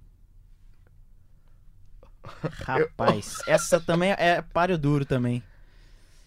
Rapaz, 2.65 3.39
essa 3.47 3.81
também 3.81 4.11
é 4.13 4.43
páreo 4.43 4.77
duro 4.77 5.05
também. 5.05 5.43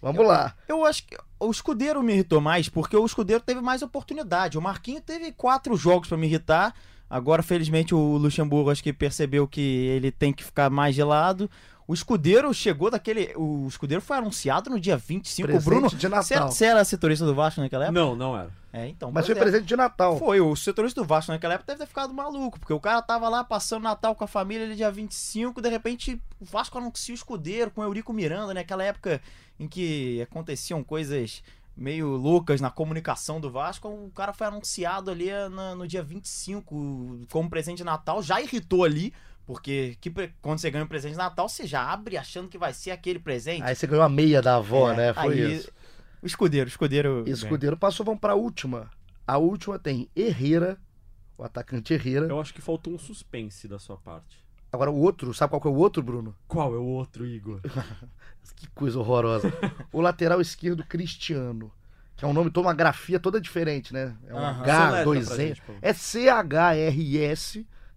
Vamos 0.01 0.25
lá. 0.25 0.55
Eu 0.67 0.85
acho 0.85 1.05
que 1.05 1.17
o 1.39 1.51
Escudeiro 1.51 2.01
me 2.01 2.13
irritou 2.13 2.39
mais, 2.39 2.69
porque 2.69 2.95
o 2.95 3.05
Escudeiro 3.05 3.43
teve 3.43 3.59
mais 3.59 3.81
oportunidade. 3.81 4.57
O 4.57 4.61
Marquinho 4.61 5.01
teve 5.01 5.31
quatro 5.31 5.75
jogos 5.75 6.07
pra 6.07 6.17
me 6.17 6.27
irritar. 6.27 6.73
Agora, 7.09 7.43
felizmente, 7.43 7.93
o 7.93 8.17
Luxemburgo 8.17 8.69
acho 8.69 8.83
que 8.83 8.93
percebeu 8.93 9.47
que 9.47 9.61
ele 9.61 10.11
tem 10.11 10.31
que 10.31 10.43
ficar 10.43 10.69
mais 10.69 10.95
gelado. 10.95 11.49
O 11.89 11.93
escudeiro 11.95 12.53
chegou 12.53 12.91
daquele. 12.91 13.33
O 13.35 13.65
escudeiro 13.67 13.99
foi 13.99 14.17
anunciado 14.17 14.69
no 14.69 14.79
dia 14.79 14.95
25. 14.95 15.47
Presente 15.47 15.63
o 15.63 15.65
Bruno. 15.65 15.89
de 15.89 16.07
Natal. 16.07 16.23
Você, 16.23 16.37
você 16.39 16.65
era 16.65 16.85
setorista 16.85 17.25
do 17.25 17.33
Vasco 17.33 17.59
naquela 17.61 17.85
época? 17.85 17.99
Não, 17.99 18.15
não 18.15 18.37
era. 18.37 18.51
É, 18.71 18.87
então. 18.87 19.11
Mas 19.11 19.25
foi 19.25 19.33
é. 19.33 19.39
presente 19.39 19.65
de 19.65 19.75
Natal. 19.75 20.15
Foi, 20.19 20.39
o 20.39 20.55
setorista 20.55 21.01
do 21.01 21.07
Vasco 21.07 21.31
naquela 21.31 21.55
época 21.55 21.65
deve 21.73 21.79
ter 21.79 21.87
ficado 21.87 22.13
maluco, 22.13 22.59
porque 22.59 22.71
o 22.71 22.79
cara 22.79 23.01
tava 23.01 23.27
lá 23.27 23.43
passando 23.43 23.81
Natal 23.81 24.13
com 24.13 24.23
a 24.23 24.27
família 24.27 24.65
ele 24.65 24.75
dia 24.75 24.91
25, 24.91 25.59
de 25.59 25.67
repente 25.67 26.21
o 26.39 26.45
Vasco 26.45 26.77
anuncia 26.77 27.11
o 27.11 27.15
escudeiro 27.15 27.71
com 27.71 27.81
o 27.81 27.83
Eurico 27.83 28.13
Miranda, 28.13 28.53
né? 28.53 28.61
Aquela 28.61 28.83
época 28.83 29.19
em 29.59 29.67
que 29.67 30.21
aconteciam 30.21 30.83
coisas 30.83 31.41
meio 31.75 32.09
loucas 32.09 32.61
na 32.61 32.69
comunicação 32.69 33.41
do 33.41 33.49
Vasco, 33.49 33.87
o 33.87 34.11
cara 34.13 34.31
foi 34.31 34.45
anunciado 34.45 35.09
ali 35.09 35.31
na- 35.49 35.73
no 35.73 35.87
dia 35.87 36.03
25 36.03 37.25
como 37.31 37.49
presente 37.49 37.77
de 37.77 37.83
Natal, 37.83 38.21
já 38.21 38.39
irritou 38.39 38.83
ali, 38.83 39.11
porque 39.49 39.97
que 39.99 40.11
quando 40.43 40.59
você 40.59 40.69
ganha 40.69 40.83
um 40.85 40.87
presente 40.87 41.13
de 41.13 41.17
Natal, 41.17 41.49
você 41.49 41.65
já 41.65 41.91
abre 41.91 42.17
achando 42.17 42.47
que 42.47 42.55
vai 42.59 42.71
ser 42.71 42.91
aquele 42.91 43.17
presente. 43.17 43.63
Aí 43.63 43.73
você 43.75 43.87
ganhou 43.87 44.03
a 44.03 44.07
meia 44.09 44.43
da 44.43 44.57
avó, 44.57 44.91
É, 44.91 44.95
né? 44.95 45.13
Foi 45.15 45.41
aí, 45.41 45.55
isso. 45.55 45.71
O 46.21 46.27
escudeiro, 46.27 46.67
o 46.67 46.69
escudeiro. 46.69 47.23
ganha. 47.23 47.33
Escudeiro 47.33 47.75
passou, 47.75 48.05
vamos 48.05 48.19
pra 48.21 48.35
última. 48.35 48.91
A 49.25 49.39
última 49.39 49.79
tem 49.79 50.07
Herrera, 50.15 50.77
o 51.35 51.43
atacante 51.43 51.95
Herrera. 51.95 52.27
Eu 52.27 52.39
acho 52.39 52.53
que 52.53 52.61
faltou 52.61 52.93
um 52.93 52.99
suspense 52.99 53.67
da 53.67 53.79
sua 53.79 53.97
parte. 53.97 54.37
Agora 54.71 54.91
o 54.91 54.99
outro, 55.01 55.33
sabe 55.33 55.49
qual 55.49 55.59
que 55.59 55.67
é 55.67 55.71
o 55.71 55.77
outro, 55.77 56.03
Bruno? 56.03 56.35
Qual 56.47 56.71
é 56.75 56.77
o 56.77 56.85
outro, 56.85 57.25
Igor? 57.25 57.59
Que 58.55 58.67
coisa 58.67 58.99
horrorosa. 58.99 59.51
o 59.91 59.99
lateral 59.99 60.39
esquerdo 60.39 60.83
Cristiano. 60.83 61.71
Que 62.15 62.23
é 62.23 62.27
um 62.27 62.33
nome, 62.33 62.51
toda 62.51 62.67
uma 62.67 62.73
grafia 62.75 63.19
toda 63.19 63.41
diferente, 63.41 63.93
né? 63.93 64.15
É 64.27 64.33
um 64.33 64.37
Aham. 64.37 64.61
H, 64.61 64.75
Soletra 64.77 65.03
dois 65.05 65.27
pra 65.27 65.35
N. 65.37 65.47
gente, 65.47 65.61
por 65.63 65.75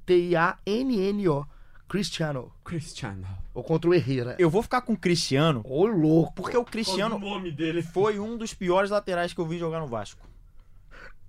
É 0.07 0.13
C-H-R-S-T-I-A-N-N-O. 0.13 1.47
Cristiano. 1.89 2.51
Cristiano. 2.65 3.27
Ou 3.53 3.63
contra 3.63 3.91
o 3.91 3.95
Herrera. 3.95 4.35
Eu 4.39 4.49
vou 4.49 4.63
ficar 4.63 4.81
com 4.81 4.95
o 4.95 4.97
Cristiano, 4.97 5.63
Ô, 5.65 5.85
louco. 5.87 6.33
porque 6.35 6.57
o 6.57 6.65
Cristiano 6.65 7.19
Qual 7.21 7.31
o 7.33 7.35
nome 7.35 7.53
dele? 7.53 7.83
foi 7.83 8.19
um 8.19 8.37
dos 8.39 8.55
piores 8.55 8.91
laterais 8.91 9.35
que 9.35 9.41
eu 9.41 9.47
vi 9.47 9.59
jogar 9.59 9.81
no 9.81 9.87
Vasco. 9.87 10.27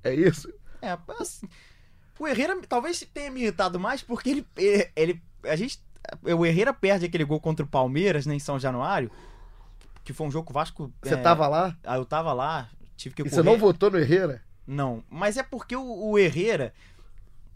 É 0.04 0.14
isso? 0.14 0.52
É, 0.82 0.98
assim, 1.20 1.48
o 2.18 2.28
Herrera 2.28 2.58
talvez 2.68 3.02
tenha 3.14 3.30
me 3.30 3.42
irritado 3.42 3.78
mais 3.80 4.02
porque 4.02 4.30
ele, 4.30 4.48
ele, 4.56 4.90
ele- 4.96 5.24
a 5.44 5.56
gente, 5.58 5.80
o 6.24 6.46
Herrera 6.46 6.74
perde 6.74 7.06
aquele 7.06 7.26
gol 7.26 7.40
contra 7.42 7.66
o 7.66 7.70
Palmeiras 7.70 8.26
né, 8.26 8.34
em 8.36 8.40
São 8.40 8.58
Januário, 8.58 9.12
que 10.04 10.14
foi 10.14 10.28
um 10.28 10.32
jogo 10.32 10.46
que 10.46 10.52
o 10.52 10.54
Vasco. 10.54 10.94
Você 11.02 11.14
é, 11.16 11.18
tava 11.18 11.48
lá 11.48 11.76
ah, 11.84 11.98
Eu 11.98 12.06
tava 12.06 12.32
lá, 12.32 12.70
tive 12.96 13.16
que 13.16 13.22
e 13.22 13.26
correr. 13.26 13.36
você 13.36 13.44
não 13.44 13.58
votou 13.58 13.92
no 13.92 13.98
Herrera? 14.00 14.42
Não, 14.66 15.04
mas 15.10 15.36
é 15.36 15.44
porque 15.44 15.76
o, 15.76 15.84
o 16.12 16.18
Herrera. 16.18 16.74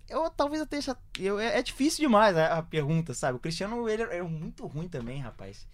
Eu 0.10 0.30
talvez 0.30 0.62
até. 0.62 0.80
já- 0.82 0.96
Eu, 1.20 1.40
é, 1.40 1.58
é 1.60 1.62
difícil 1.62 2.00
demais 2.06 2.36
a, 2.38 2.58
a 2.60 2.64
pergunta, 2.64 3.14
sabe? 3.14 3.38
O 3.38 3.40
Cristiano 3.42 3.88
ele 3.90 4.04
é 4.04 4.22
muito 4.22 4.66
ruim 4.66 4.88
também, 4.88 5.20
rapaz. 5.22 5.68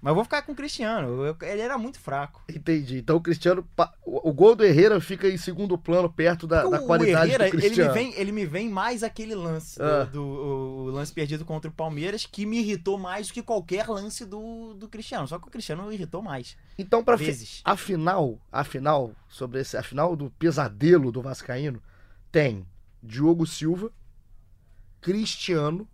Mas 0.00 0.10
eu 0.10 0.14
vou 0.14 0.24
ficar 0.24 0.42
com 0.42 0.52
o 0.52 0.54
Cristiano. 0.54 1.24
eu- 1.24 1.36
ele 1.40 1.60
era 1.62 1.76
muito 1.78 1.98
fraco. 1.98 2.44
Entendi. 2.48 2.98
Então 2.98 3.16
o 3.16 3.20
Cristiano. 3.20 3.66
O 4.04 4.28
o 4.30 4.32
gol 4.32 4.54
do 4.54 4.64
Herrera 4.64 5.00
fica 5.00 5.28
em 5.28 5.36
segundo 5.38 5.76
plano, 5.78 6.08
perto 6.12 6.46
da, 6.46 6.64
da 6.64 6.78
qualidade 6.80 7.28
Herrera, 7.30 7.44
do 7.44 7.48
ele 7.48 7.56
me, 7.56 7.62
Cristiano. 7.62 7.92
vem, 7.94 8.14
ele 8.14 8.32
me 8.32 8.44
vem 8.46 8.68
mais 8.68 9.02
aquele 9.02 9.34
lance, 9.34 9.78
do- 9.78 9.84
Ah. 9.84 10.04
do, 10.04 10.22
o, 10.22 10.84
o 10.84 10.90
lance 10.90 11.12
perdido 11.12 11.44
contra 11.44 11.70
o 11.70 11.74
Palmeiras, 11.74 12.26
que 12.26 12.44
me 12.46 12.58
irritou 12.58 12.98
mais 12.98 13.28
do 13.28 13.32
que 13.34 13.42
qualquer 13.42 13.88
lance 13.88 14.24
do, 14.24 14.74
do 14.74 14.88
Cristiano. 14.88 15.26
Só 15.26 15.38
que 15.38 15.48
o 15.48 15.50
Cristiano 15.50 15.90
irritou 15.92 16.22
mais. 16.22 16.56
Então, 16.78 17.02
pra 17.02 17.16
fi- 17.18 17.24
vezes. 17.26 17.62
a 17.64 17.76
final, 17.76 18.38
a 18.52 18.62
final, 18.64 19.12
sobre 19.28 19.60
esse, 19.60 19.76
a 19.76 19.82
final 19.82 20.14
do 20.14 20.30
pesadelo 20.30 21.10
do 21.10 21.22
Vascaíno, 21.22 21.82
tem 22.30 22.64
Diogo 23.06 23.46
Silva, 23.46 23.90
Cristiano. 25.00 25.88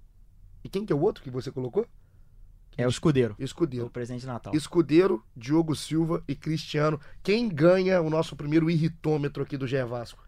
E 0.65 0.69
quem 0.69 0.87
que 0.87 0.93
é 0.93 0.97
o 0.97 1.01
outro 1.01 1.23
que 1.23 1.31
você 1.31 1.51
colocou? 1.51 1.87
É 2.77 2.87
o 2.87 2.89
escudeiro. 2.91 3.37
O 3.39 3.43
Escudeiro. 3.43 3.91
presente 3.91 4.23
de 4.23 4.27
Natal. 4.27 4.55
Escudeiro, 4.55 5.23
Diogo 5.37 5.77
Silva 5.77 6.23
e 6.27 6.35
Cristiano. 6.35 6.99
Quem 7.23 7.47
ganha 7.49 8.01
o 8.01 8.09
nosso 8.09 8.35
primeiro 8.35 8.71
irritômetro 8.71 9.43
aqui 9.43 9.59
do 9.59 9.67
GE 9.67 9.83
Vasco? 9.85 10.25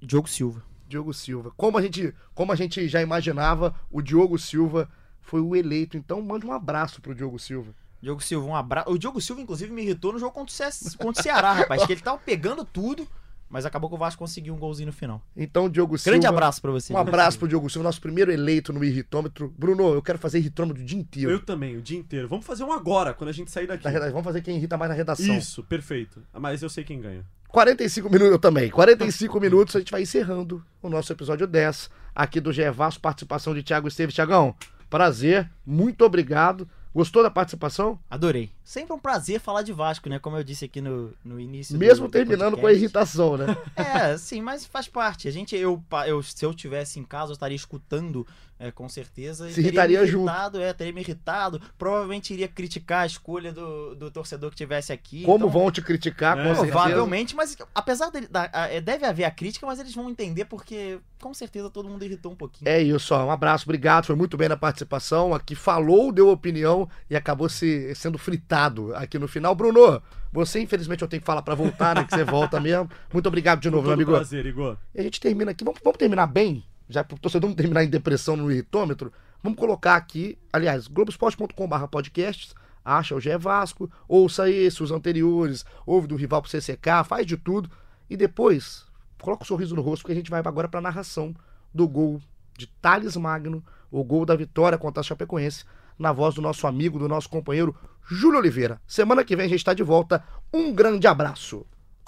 Diogo 0.00 0.28
Silva. 0.28 0.64
Diogo 0.88 1.14
Silva. 1.14 1.52
Como 1.56 1.78
a 1.78 1.82
gente, 1.82 2.12
como 2.34 2.50
a 2.50 2.56
gente 2.56 2.88
já 2.88 3.00
imaginava, 3.00 3.74
o 3.90 4.02
Diogo 4.02 4.36
Silva 4.38 4.90
foi 5.20 5.40
o 5.40 5.54
eleito. 5.54 5.96
Então 5.96 6.20
mande 6.20 6.44
um 6.44 6.52
abraço 6.52 7.00
pro 7.00 7.14
Diogo 7.14 7.38
Silva. 7.38 7.72
Diogo 8.02 8.20
Silva, 8.20 8.44
um 8.46 8.56
abraço. 8.56 8.90
O 8.90 8.98
Diogo 8.98 9.20
Silva, 9.20 9.40
inclusive, 9.42 9.72
me 9.72 9.82
irritou 9.82 10.12
no 10.12 10.18
jogo 10.18 10.32
contra 10.32 10.52
o, 10.52 10.72
Ce- 10.72 10.96
contra 10.98 11.20
o 11.20 11.22
Ceará, 11.22 11.52
rapaz. 11.52 11.86
Que 11.86 11.92
ele 11.92 12.00
tava 12.00 12.18
pegando 12.18 12.64
tudo, 12.64 13.06
mas 13.52 13.66
acabou 13.66 13.90
que 13.90 13.94
o 13.94 13.98
Vasco 13.98 14.18
conseguiu 14.18 14.54
um 14.54 14.58
golzinho 14.58 14.86
no 14.86 14.92
final. 14.92 15.22
Então, 15.36 15.68
Diogo 15.68 15.98
Silva. 15.98 16.12
Grande 16.14 16.26
abraço 16.26 16.60
pra 16.62 16.70
você. 16.72 16.92
Um 16.92 16.96
abraço 16.96 17.38
pro 17.38 17.46
Diogo 17.46 17.68
Silva, 17.68 17.84
nosso 17.86 18.00
primeiro 18.00 18.32
eleito 18.32 18.72
no 18.72 18.82
irritômetro. 18.82 19.54
Bruno, 19.56 19.92
eu 19.92 20.00
quero 20.02 20.18
fazer 20.18 20.38
irritômetro 20.38 20.82
o 20.82 20.86
dia 20.86 20.98
inteiro. 20.98 21.30
Eu 21.30 21.38
também, 21.40 21.76
o 21.76 21.82
dia 21.82 21.98
inteiro. 21.98 22.26
Vamos 22.26 22.46
fazer 22.46 22.64
um 22.64 22.72
agora, 22.72 23.12
quando 23.12 23.28
a 23.28 23.32
gente 23.32 23.50
sair 23.50 23.66
daqui. 23.66 23.84
Na 23.84 23.90
reda- 23.90 24.10
Vamos 24.10 24.24
fazer 24.24 24.40
quem 24.40 24.56
irrita 24.56 24.76
mais 24.78 24.88
na 24.90 24.96
redação. 24.96 25.36
Isso, 25.36 25.62
perfeito. 25.62 26.22
Mas 26.32 26.62
eu 26.62 26.70
sei 26.70 26.82
quem 26.82 27.00
ganha. 27.00 27.24
45 27.48 28.08
minutos, 28.08 28.32
eu 28.32 28.38
também. 28.38 28.70
45 28.70 29.38
minutos, 29.38 29.76
a 29.76 29.78
gente 29.78 29.92
vai 29.92 30.00
encerrando 30.02 30.64
o 30.80 30.88
nosso 30.88 31.12
episódio 31.12 31.46
10 31.46 31.90
aqui 32.14 32.40
do 32.40 32.50
GE 32.50 32.70
Vasco, 32.70 33.02
participação 33.02 33.52
de 33.54 33.62
Thiago 33.62 33.86
Esteves. 33.86 34.14
Tiagão, 34.14 34.54
prazer, 34.88 35.50
muito 35.66 36.02
obrigado. 36.04 36.66
Gostou 36.94 37.22
da 37.22 37.30
participação? 37.30 37.98
Adorei. 38.10 38.50
Sempre 38.62 38.92
um 38.92 38.98
prazer 38.98 39.40
falar 39.40 39.62
de 39.62 39.72
Vasco, 39.72 40.08
né? 40.08 40.18
Como 40.18 40.36
eu 40.36 40.44
disse 40.44 40.66
aqui 40.66 40.80
no, 40.80 41.14
no 41.24 41.40
início. 41.40 41.78
Mesmo 41.78 42.06
do 42.06 42.10
terminando 42.10 42.56
com 42.56 42.66
a 42.66 42.72
irritação, 42.72 43.36
né? 43.36 43.46
É, 43.74 44.16
sim, 44.18 44.42
mas 44.42 44.66
faz 44.66 44.88
parte. 44.88 45.26
A 45.26 45.30
gente, 45.30 45.56
eu, 45.56 45.82
eu, 46.06 46.22
se 46.22 46.44
eu 46.44 46.52
tivesse 46.52 47.00
em 47.00 47.04
casa, 47.04 47.32
eu 47.32 47.34
estaria 47.34 47.56
escutando, 47.56 48.26
é, 48.62 48.70
com 48.70 48.88
certeza. 48.88 49.48
Se 49.48 49.54
teria 49.54 49.68
irritaria 49.68 50.00
me 50.00 50.06
junto. 50.06 50.24
irritado, 50.28 50.60
É, 50.60 50.72
teria 50.72 50.92
me 50.92 51.00
irritado. 51.00 51.60
Provavelmente 51.78 52.32
iria 52.32 52.48
criticar 52.48 53.02
a 53.02 53.06
escolha 53.06 53.52
do, 53.52 53.94
do 53.94 54.10
torcedor 54.10 54.50
que 54.50 54.56
tivesse 54.56 54.92
aqui. 54.92 55.22
Como 55.24 55.36
então, 55.46 55.50
vão 55.50 55.70
te 55.70 55.82
criticar, 55.82 56.38
É, 56.38 56.42
com 56.42 56.54
certeza. 56.54 56.72
Provavelmente, 56.72 57.34
mas 57.36 57.56
apesar 57.74 58.10
dele. 58.10 58.28
da- 58.30 58.48
a- 58.52 58.68
é, 58.68 58.80
deve 58.80 59.04
haver 59.04 59.24
a 59.24 59.30
crítica, 59.30 59.66
mas 59.66 59.78
eles 59.80 59.94
vão 59.94 60.08
entender 60.10 60.44
porque 60.46 60.98
com 61.20 61.32
certeza 61.34 61.70
todo 61.70 61.88
mundo 61.88 62.04
irritou 62.04 62.32
um 62.32 62.36
pouquinho. 62.36 62.68
É 62.68 62.80
isso, 62.82 63.14
ó. 63.14 63.24
Um 63.26 63.30
abraço, 63.30 63.64
obrigado. 63.64 64.06
Foi 64.06 64.16
muito 64.16 64.36
bem 64.36 64.48
na 64.48 64.56
participação. 64.56 65.34
Aqui 65.34 65.54
falou, 65.54 66.10
deu 66.12 66.28
opinião 66.30 66.88
e 67.08 67.14
acabou 67.16 67.48
se, 67.48 67.94
sendo 67.94 68.18
fritado 68.18 68.94
aqui 68.96 69.18
no 69.18 69.28
final. 69.28 69.54
Bruno, 69.54 70.02
você, 70.32 70.60
infelizmente, 70.60 71.02
eu 71.02 71.08
tenho 71.08 71.20
que 71.20 71.26
falar 71.26 71.42
pra 71.42 71.54
voltar, 71.54 71.94
né? 71.94 72.04
Que 72.04 72.10
você 72.14 72.24
volta 72.24 72.58
mesmo. 72.60 72.88
Muito 73.12 73.26
obrigado 73.26 73.60
de 73.60 73.70
novo, 73.70 73.84
meu 73.84 73.92
amigo. 73.94 74.10
prazer, 74.12 74.46
Igor. 74.46 74.76
E 74.94 75.00
a 75.00 75.02
gente 75.04 75.20
termina 75.20 75.50
aqui. 75.52 75.62
Vamos, 75.64 75.80
vamos 75.84 75.98
terminar 75.98 76.26
bem? 76.26 76.64
Já 76.92 77.02
pro 77.02 77.18
torcedor 77.18 77.48
não 77.48 77.56
terminar 77.56 77.82
em 77.82 77.88
depressão 77.88 78.36
no 78.36 78.50
irritômetro. 78.50 79.12
Vamos 79.42 79.58
colocar 79.58 79.96
aqui, 79.96 80.38
aliás, 80.52 80.86
globesport.com.br 80.86 81.86
podcasts. 81.90 82.54
Acha 82.84 83.14
o 83.14 83.20
GE 83.20 83.36
Vasco, 83.36 83.90
ouça 84.08 84.50
esse, 84.50 84.82
os 84.82 84.90
anteriores, 84.90 85.64
ouve 85.86 86.08
do 86.08 86.16
rival 86.16 86.42
pro 86.42 86.50
CCK, 86.50 87.04
faz 87.06 87.24
de 87.26 87.36
tudo. 87.36 87.70
E 88.10 88.16
depois, 88.16 88.84
coloca 89.20 89.44
o 89.44 89.46
sorriso 89.46 89.74
no 89.74 89.82
rosto, 89.82 90.02
porque 90.02 90.12
a 90.12 90.16
gente 90.16 90.30
vai 90.30 90.40
agora 90.44 90.68
pra 90.68 90.80
narração 90.80 91.34
do 91.72 91.88
gol 91.88 92.20
de 92.58 92.66
Thales 92.66 93.16
Magno, 93.16 93.64
o 93.90 94.02
gol 94.04 94.26
da 94.26 94.36
vitória 94.36 94.76
contra 94.76 95.00
a 95.00 95.04
Chapecoense, 95.04 95.64
na 95.98 96.12
voz 96.12 96.34
do 96.34 96.42
nosso 96.42 96.66
amigo, 96.66 96.98
do 96.98 97.08
nosso 97.08 97.28
companheiro 97.28 97.74
Júlio 98.04 98.38
Oliveira. 98.38 98.80
Semana 98.86 99.24
que 99.24 99.36
vem 99.36 99.46
a 99.46 99.48
gente 99.48 99.60
está 99.60 99.72
de 99.74 99.82
volta. 99.82 100.24
Um 100.52 100.74
grande 100.74 101.06
abraço. 101.06 101.64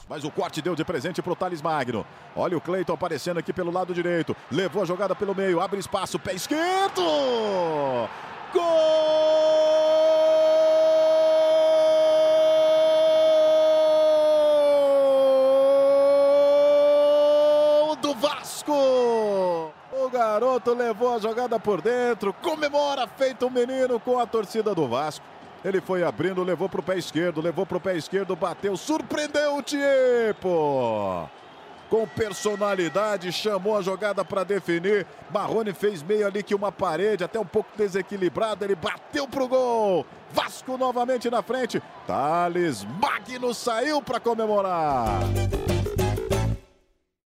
Mas 0.08 0.24
o 0.24 0.30
corte 0.30 0.60
deu 0.60 0.74
de 0.74 0.84
presente 0.84 1.22
pro 1.22 1.34
Thales 1.34 1.62
Magno. 1.62 2.06
Olha 2.36 2.56
o 2.56 2.60
Cleiton 2.60 2.92
aparecendo 2.92 3.38
aqui 3.38 3.52
pelo 3.52 3.70
lado 3.70 3.94
direito. 3.94 4.36
Levou 4.50 4.82
a 4.82 4.86
jogada 4.86 5.14
pelo 5.14 5.34
meio, 5.34 5.60
abre 5.60 5.80
espaço, 5.80 6.18
pé 6.18 6.34
esquerdo! 6.34 7.00
Gol 8.52 8.64
do 17.96 18.14
Vasco! 18.14 19.72
O 19.92 20.10
garoto 20.10 20.74
levou 20.74 21.14
a 21.14 21.18
jogada 21.18 21.58
por 21.58 21.80
dentro, 21.80 22.32
comemora 22.34 23.08
feito 23.08 23.46
um 23.46 23.50
menino 23.50 23.98
com 23.98 24.18
a 24.18 24.26
torcida 24.26 24.74
do 24.74 24.86
Vasco. 24.86 25.33
Ele 25.64 25.80
foi 25.80 26.04
abrindo, 26.04 26.44
levou 26.44 26.68
pro 26.68 26.82
pé 26.82 26.98
esquerdo, 26.98 27.40
levou 27.40 27.64
pro 27.64 27.80
pé 27.80 27.96
esquerdo, 27.96 28.36
bateu, 28.36 28.76
surpreendeu 28.76 29.56
o 29.56 29.62
Tiepo. 29.62 31.28
Com 31.88 32.06
personalidade, 32.08 33.32
chamou 33.32 33.76
a 33.76 33.82
jogada 33.82 34.24
para 34.24 34.44
definir. 34.44 35.06
Marrone 35.30 35.72
fez 35.72 36.02
meio 36.02 36.26
ali 36.26 36.42
que 36.42 36.54
uma 36.54 36.72
parede, 36.72 37.24
até 37.24 37.38
um 37.38 37.46
pouco 37.46 37.70
desequilibrada. 37.76 38.64
Ele 38.64 38.74
bateu 38.74 39.26
pro 39.26 39.48
gol. 39.48 40.04
Vasco 40.32 40.76
novamente 40.76 41.30
na 41.30 41.42
frente. 41.42 41.80
Thales 42.06 42.84
Magno 43.00 43.54
saiu 43.54 44.02
para 44.02 44.18
comemorar. 44.20 45.20